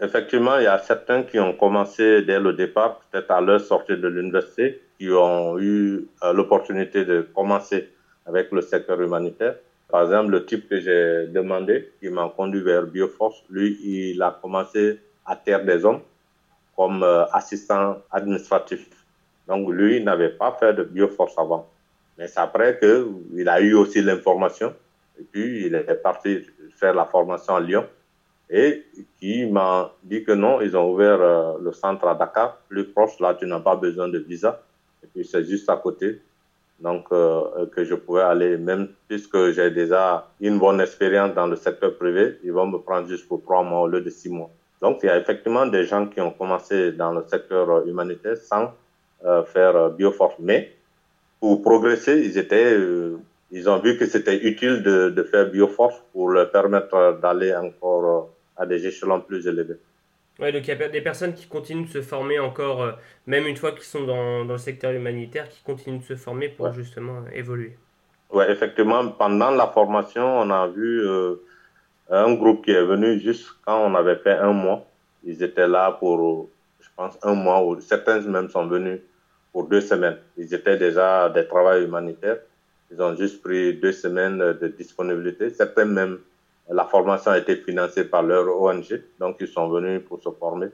Effectivement, 0.00 0.58
il 0.58 0.64
y 0.64 0.66
a 0.66 0.78
certains 0.78 1.22
qui 1.22 1.38
ont 1.38 1.54
commencé 1.54 2.22
dès 2.22 2.40
le 2.40 2.52
départ, 2.52 3.00
peut-être 3.10 3.30
à 3.30 3.40
leur 3.40 3.60
sortie 3.60 3.96
de 3.96 4.08
l'université, 4.08 4.82
qui 4.98 5.10
ont 5.10 5.58
eu 5.58 6.06
euh, 6.22 6.32
l'opportunité 6.32 7.04
de 7.04 7.22
commencer 7.34 7.90
avec 8.26 8.52
le 8.52 8.60
secteur 8.60 9.00
humanitaire. 9.00 9.56
Par 9.92 10.04
exemple, 10.04 10.30
le 10.30 10.46
type 10.46 10.70
que 10.70 10.80
j'ai 10.80 11.26
demandé, 11.26 11.92
qui 12.00 12.08
m'a 12.08 12.32
conduit 12.34 12.62
vers 12.62 12.86
Bioforce, 12.86 13.44
lui, 13.50 13.78
il 13.84 14.22
a 14.22 14.38
commencé 14.40 14.98
à 15.26 15.36
Terre 15.36 15.66
des 15.66 15.84
Hommes 15.84 16.00
comme 16.74 17.02
euh, 17.02 17.26
assistant 17.26 17.98
administratif. 18.10 18.88
Donc, 19.46 19.68
lui, 19.70 19.98
il 19.98 20.04
n'avait 20.04 20.30
pas 20.30 20.56
fait 20.58 20.72
de 20.72 20.82
Bioforce 20.84 21.38
avant. 21.38 21.68
Mais 22.16 22.26
c'est 22.26 22.40
après 22.40 22.78
qu'il 22.78 23.46
a 23.46 23.60
eu 23.60 23.74
aussi 23.74 24.00
l'information 24.00 24.74
Et 25.20 25.24
puis, 25.24 25.66
il 25.66 25.74
est 25.74 26.02
parti 26.02 26.40
faire 26.74 26.94
la 26.94 27.04
formation 27.04 27.54
à 27.56 27.60
Lyon 27.60 27.86
et 28.48 28.86
qui 29.20 29.44
m'a 29.44 29.92
dit 30.02 30.24
que 30.24 30.32
non, 30.32 30.62
ils 30.62 30.74
ont 30.74 30.90
ouvert 30.90 31.20
euh, 31.20 31.58
le 31.60 31.72
centre 31.72 32.06
à 32.06 32.14
Dakar, 32.14 32.56
plus 32.66 32.84
proche, 32.84 33.20
là, 33.20 33.34
tu 33.34 33.44
n'as 33.44 33.60
pas 33.60 33.76
besoin 33.76 34.08
de 34.08 34.18
visa. 34.18 34.62
Et 35.04 35.06
puis, 35.06 35.26
c'est 35.26 35.44
juste 35.44 35.68
à 35.68 35.76
côté. 35.76 36.22
Donc, 36.82 37.06
euh, 37.12 37.66
que 37.74 37.84
je 37.84 37.94
pouvais 37.94 38.22
aller, 38.22 38.56
même 38.56 38.88
puisque 39.08 39.52
j'ai 39.52 39.70
déjà 39.70 40.28
une 40.40 40.58
bonne 40.58 40.80
expérience 40.80 41.34
dans 41.34 41.46
le 41.46 41.56
secteur 41.56 41.96
privé, 41.96 42.38
ils 42.44 42.52
vont 42.52 42.66
me 42.66 42.78
prendre 42.78 43.08
juste 43.08 43.28
pour 43.28 43.42
trois 43.42 43.62
mois 43.62 43.82
au 43.82 43.88
lieu 43.88 44.00
de 44.00 44.10
six 44.10 44.28
mois. 44.28 44.50
Donc, 44.80 44.98
il 45.02 45.06
y 45.06 45.08
a 45.08 45.18
effectivement 45.18 45.66
des 45.66 45.84
gens 45.84 46.06
qui 46.06 46.20
ont 46.20 46.32
commencé 46.32 46.92
dans 46.92 47.12
le 47.12 47.22
secteur 47.28 47.86
humanitaire 47.86 48.36
sans 48.36 48.72
euh, 49.24 49.44
faire 49.44 49.90
bioforce. 49.90 50.34
Mais 50.40 50.72
pour 51.38 51.62
progresser, 51.62 52.20
ils 52.20 52.36
étaient 52.36 52.76
ils 53.52 53.68
ont 53.68 53.78
vu 53.78 53.98
que 53.98 54.06
c'était 54.06 54.38
utile 54.38 54.82
de, 54.82 55.22
faire 55.30 55.50
Bioforce 55.50 56.02
pour 56.12 56.30
leur 56.30 56.50
permettre 56.50 57.18
d'aller 57.20 57.54
encore 57.54 58.04
euh, 58.06 58.62
à 58.62 58.66
des 58.66 58.86
échelons 58.86 59.20
plus 59.20 59.46
élevés. 59.46 59.76
Oui, 60.38 60.52
donc 60.52 60.66
il 60.66 60.68
y 60.68 60.82
a 60.82 60.88
des 60.88 61.00
personnes 61.00 61.34
qui 61.34 61.46
continuent 61.46 61.84
de 61.84 61.90
se 61.90 62.02
former 62.02 62.38
encore, 62.38 62.82
euh, 62.82 62.92
même 63.26 63.46
une 63.46 63.56
fois 63.56 63.72
qu'ils 63.72 63.84
sont 63.84 64.04
dans, 64.04 64.44
dans, 64.44 64.54
le 64.54 64.58
secteur 64.58 64.92
humanitaire, 64.92 65.48
qui 65.48 65.62
continuent 65.62 65.98
de 65.98 66.04
se 66.04 66.16
former 66.16 66.48
pour 66.48 66.72
justement 66.72 67.18
euh, 67.18 67.30
évoluer. 67.34 67.76
Oui, 68.30 68.44
effectivement, 68.48 69.08
pendant 69.08 69.50
la 69.50 69.66
formation, 69.66 70.40
on 70.40 70.50
a 70.50 70.66
vu 70.66 71.06
un 72.08 72.34
groupe 72.34 72.64
qui 72.64 72.70
est 72.70 72.84
venu 72.84 73.18
juste 73.20 73.48
quand 73.64 73.84
on 73.84 73.94
avait 73.94 74.16
fait 74.16 74.38
un 74.38 74.52
mois. 74.52 74.86
Ils 75.24 75.42
étaient 75.42 75.68
là 75.68 75.92
pour, 75.92 76.48
je 76.80 76.88
pense, 76.96 77.18
un 77.22 77.34
mois, 77.34 77.62
ou 77.62 77.80
certains 77.80 78.20
même 78.20 78.48
sont 78.48 78.66
venus 78.66 79.00
pour 79.52 79.68
deux 79.68 79.80
semaines. 79.80 80.18
Ils 80.36 80.52
étaient 80.54 80.76
déjà 80.76 81.28
des 81.28 81.46
travailleurs 81.46 81.86
humanitaires. 81.86 82.38
Ils 82.90 83.00
ont 83.00 83.16
juste 83.16 83.42
pris 83.42 83.74
deux 83.74 83.92
semaines 83.92 84.38
de 84.38 84.68
disponibilité. 84.68 85.50
Certains 85.50 85.84
même, 85.84 86.18
la 86.70 86.84
formation 86.84 87.30
a 87.32 87.38
été 87.38 87.56
financée 87.56 88.04
par 88.04 88.22
leur 88.22 88.60
ONG, 88.60 89.02
donc 89.18 89.36
ils 89.40 89.48
sont 89.48 89.68
venus 89.68 90.02
pour 90.06 90.22
se 90.22 90.30
former 90.30 90.68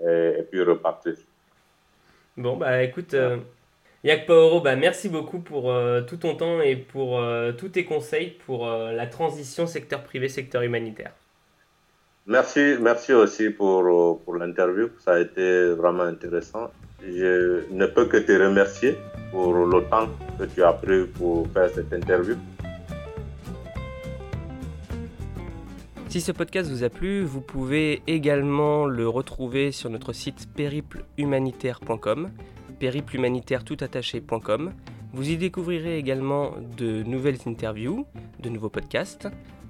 et, 0.00 0.42
puis 0.50 0.62
repartir. 0.62 1.14
Bon, 2.36 2.56
bah 2.56 2.82
écoute, 2.82 3.14
euh, 3.14 3.38
Yak 4.04 4.26
Paoro, 4.26 4.60
bah, 4.60 4.74
merci 4.74 5.08
beaucoup 5.08 5.38
pour 5.38 5.70
euh, 5.70 6.00
tout 6.00 6.16
ton 6.16 6.34
temps 6.34 6.60
et 6.60 6.74
pour 6.74 7.20
euh, 7.20 7.52
tous 7.52 7.68
tes 7.68 7.84
conseils 7.84 8.30
pour 8.46 8.68
euh, 8.68 8.90
la 8.90 9.06
transition 9.06 9.68
secteur 9.68 10.02
privé, 10.02 10.28
secteur 10.28 10.62
humanitaire. 10.62 11.12
Merci, 12.26 12.76
merci 12.80 13.12
aussi 13.12 13.50
pour, 13.50 13.84
pour 14.24 14.36
l'interview. 14.36 14.88
Ça 14.98 15.14
a 15.14 15.20
été 15.20 15.70
vraiment 15.74 16.02
intéressant. 16.02 16.70
Je 17.00 17.62
ne 17.70 17.86
peux 17.86 18.06
que 18.06 18.16
te 18.16 18.32
remercier 18.32 18.96
pour 19.30 19.54
le 19.54 19.82
temps 19.84 20.08
que 20.38 20.44
tu 20.44 20.64
as 20.64 20.72
pris 20.72 21.06
pour 21.06 21.48
faire 21.52 21.70
cette 21.70 21.92
interview. 21.92 22.36
Si 26.12 26.20
ce 26.20 26.30
podcast 26.30 26.70
vous 26.70 26.84
a 26.84 26.90
plu, 26.90 27.24
vous 27.24 27.40
pouvez 27.40 28.02
également 28.06 28.84
le 28.84 29.08
retrouver 29.08 29.72
sur 29.72 29.88
notre 29.88 30.12
site 30.12 30.46
périplehumanitaire.com, 30.54 32.28
périplehumanitaire.toutattaché.com. 32.78 34.74
Vous 35.14 35.30
y 35.30 35.38
découvrirez 35.38 35.96
également 35.96 36.50
de 36.76 37.02
nouvelles 37.04 37.38
interviews, 37.46 38.04
de 38.40 38.50
nouveaux 38.50 38.68
podcasts. 38.68 39.26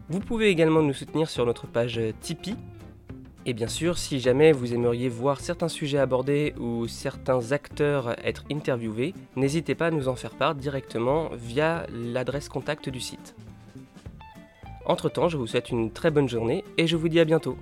Vous 0.08 0.18
pouvez 0.18 0.48
également 0.48 0.82
nous 0.82 0.94
soutenir 0.94 1.30
sur 1.30 1.46
notre 1.46 1.68
page 1.68 2.00
Tipeee 2.20 2.56
et 3.46 3.54
bien 3.54 3.68
sûr, 3.68 3.96
si 3.96 4.18
jamais 4.18 4.50
vous 4.50 4.74
aimeriez 4.74 5.08
voir 5.08 5.38
certains 5.38 5.68
sujets 5.68 5.98
abordés 5.98 6.54
ou 6.58 6.88
certains 6.88 7.52
acteurs 7.52 8.16
être 8.26 8.42
interviewés, 8.50 9.14
n'hésitez 9.36 9.76
pas 9.76 9.86
à 9.86 9.92
nous 9.92 10.08
en 10.08 10.16
faire 10.16 10.34
part 10.34 10.56
directement 10.56 11.30
via 11.34 11.86
l'adresse 11.92 12.48
contact 12.48 12.88
du 12.88 12.98
site. 13.00 13.36
Entre-temps, 14.84 15.28
je 15.28 15.36
vous 15.36 15.46
souhaite 15.46 15.70
une 15.70 15.92
très 15.92 16.10
bonne 16.10 16.28
journée 16.28 16.64
et 16.76 16.86
je 16.86 16.96
vous 16.96 17.08
dis 17.08 17.20
à 17.20 17.24
bientôt. 17.24 17.56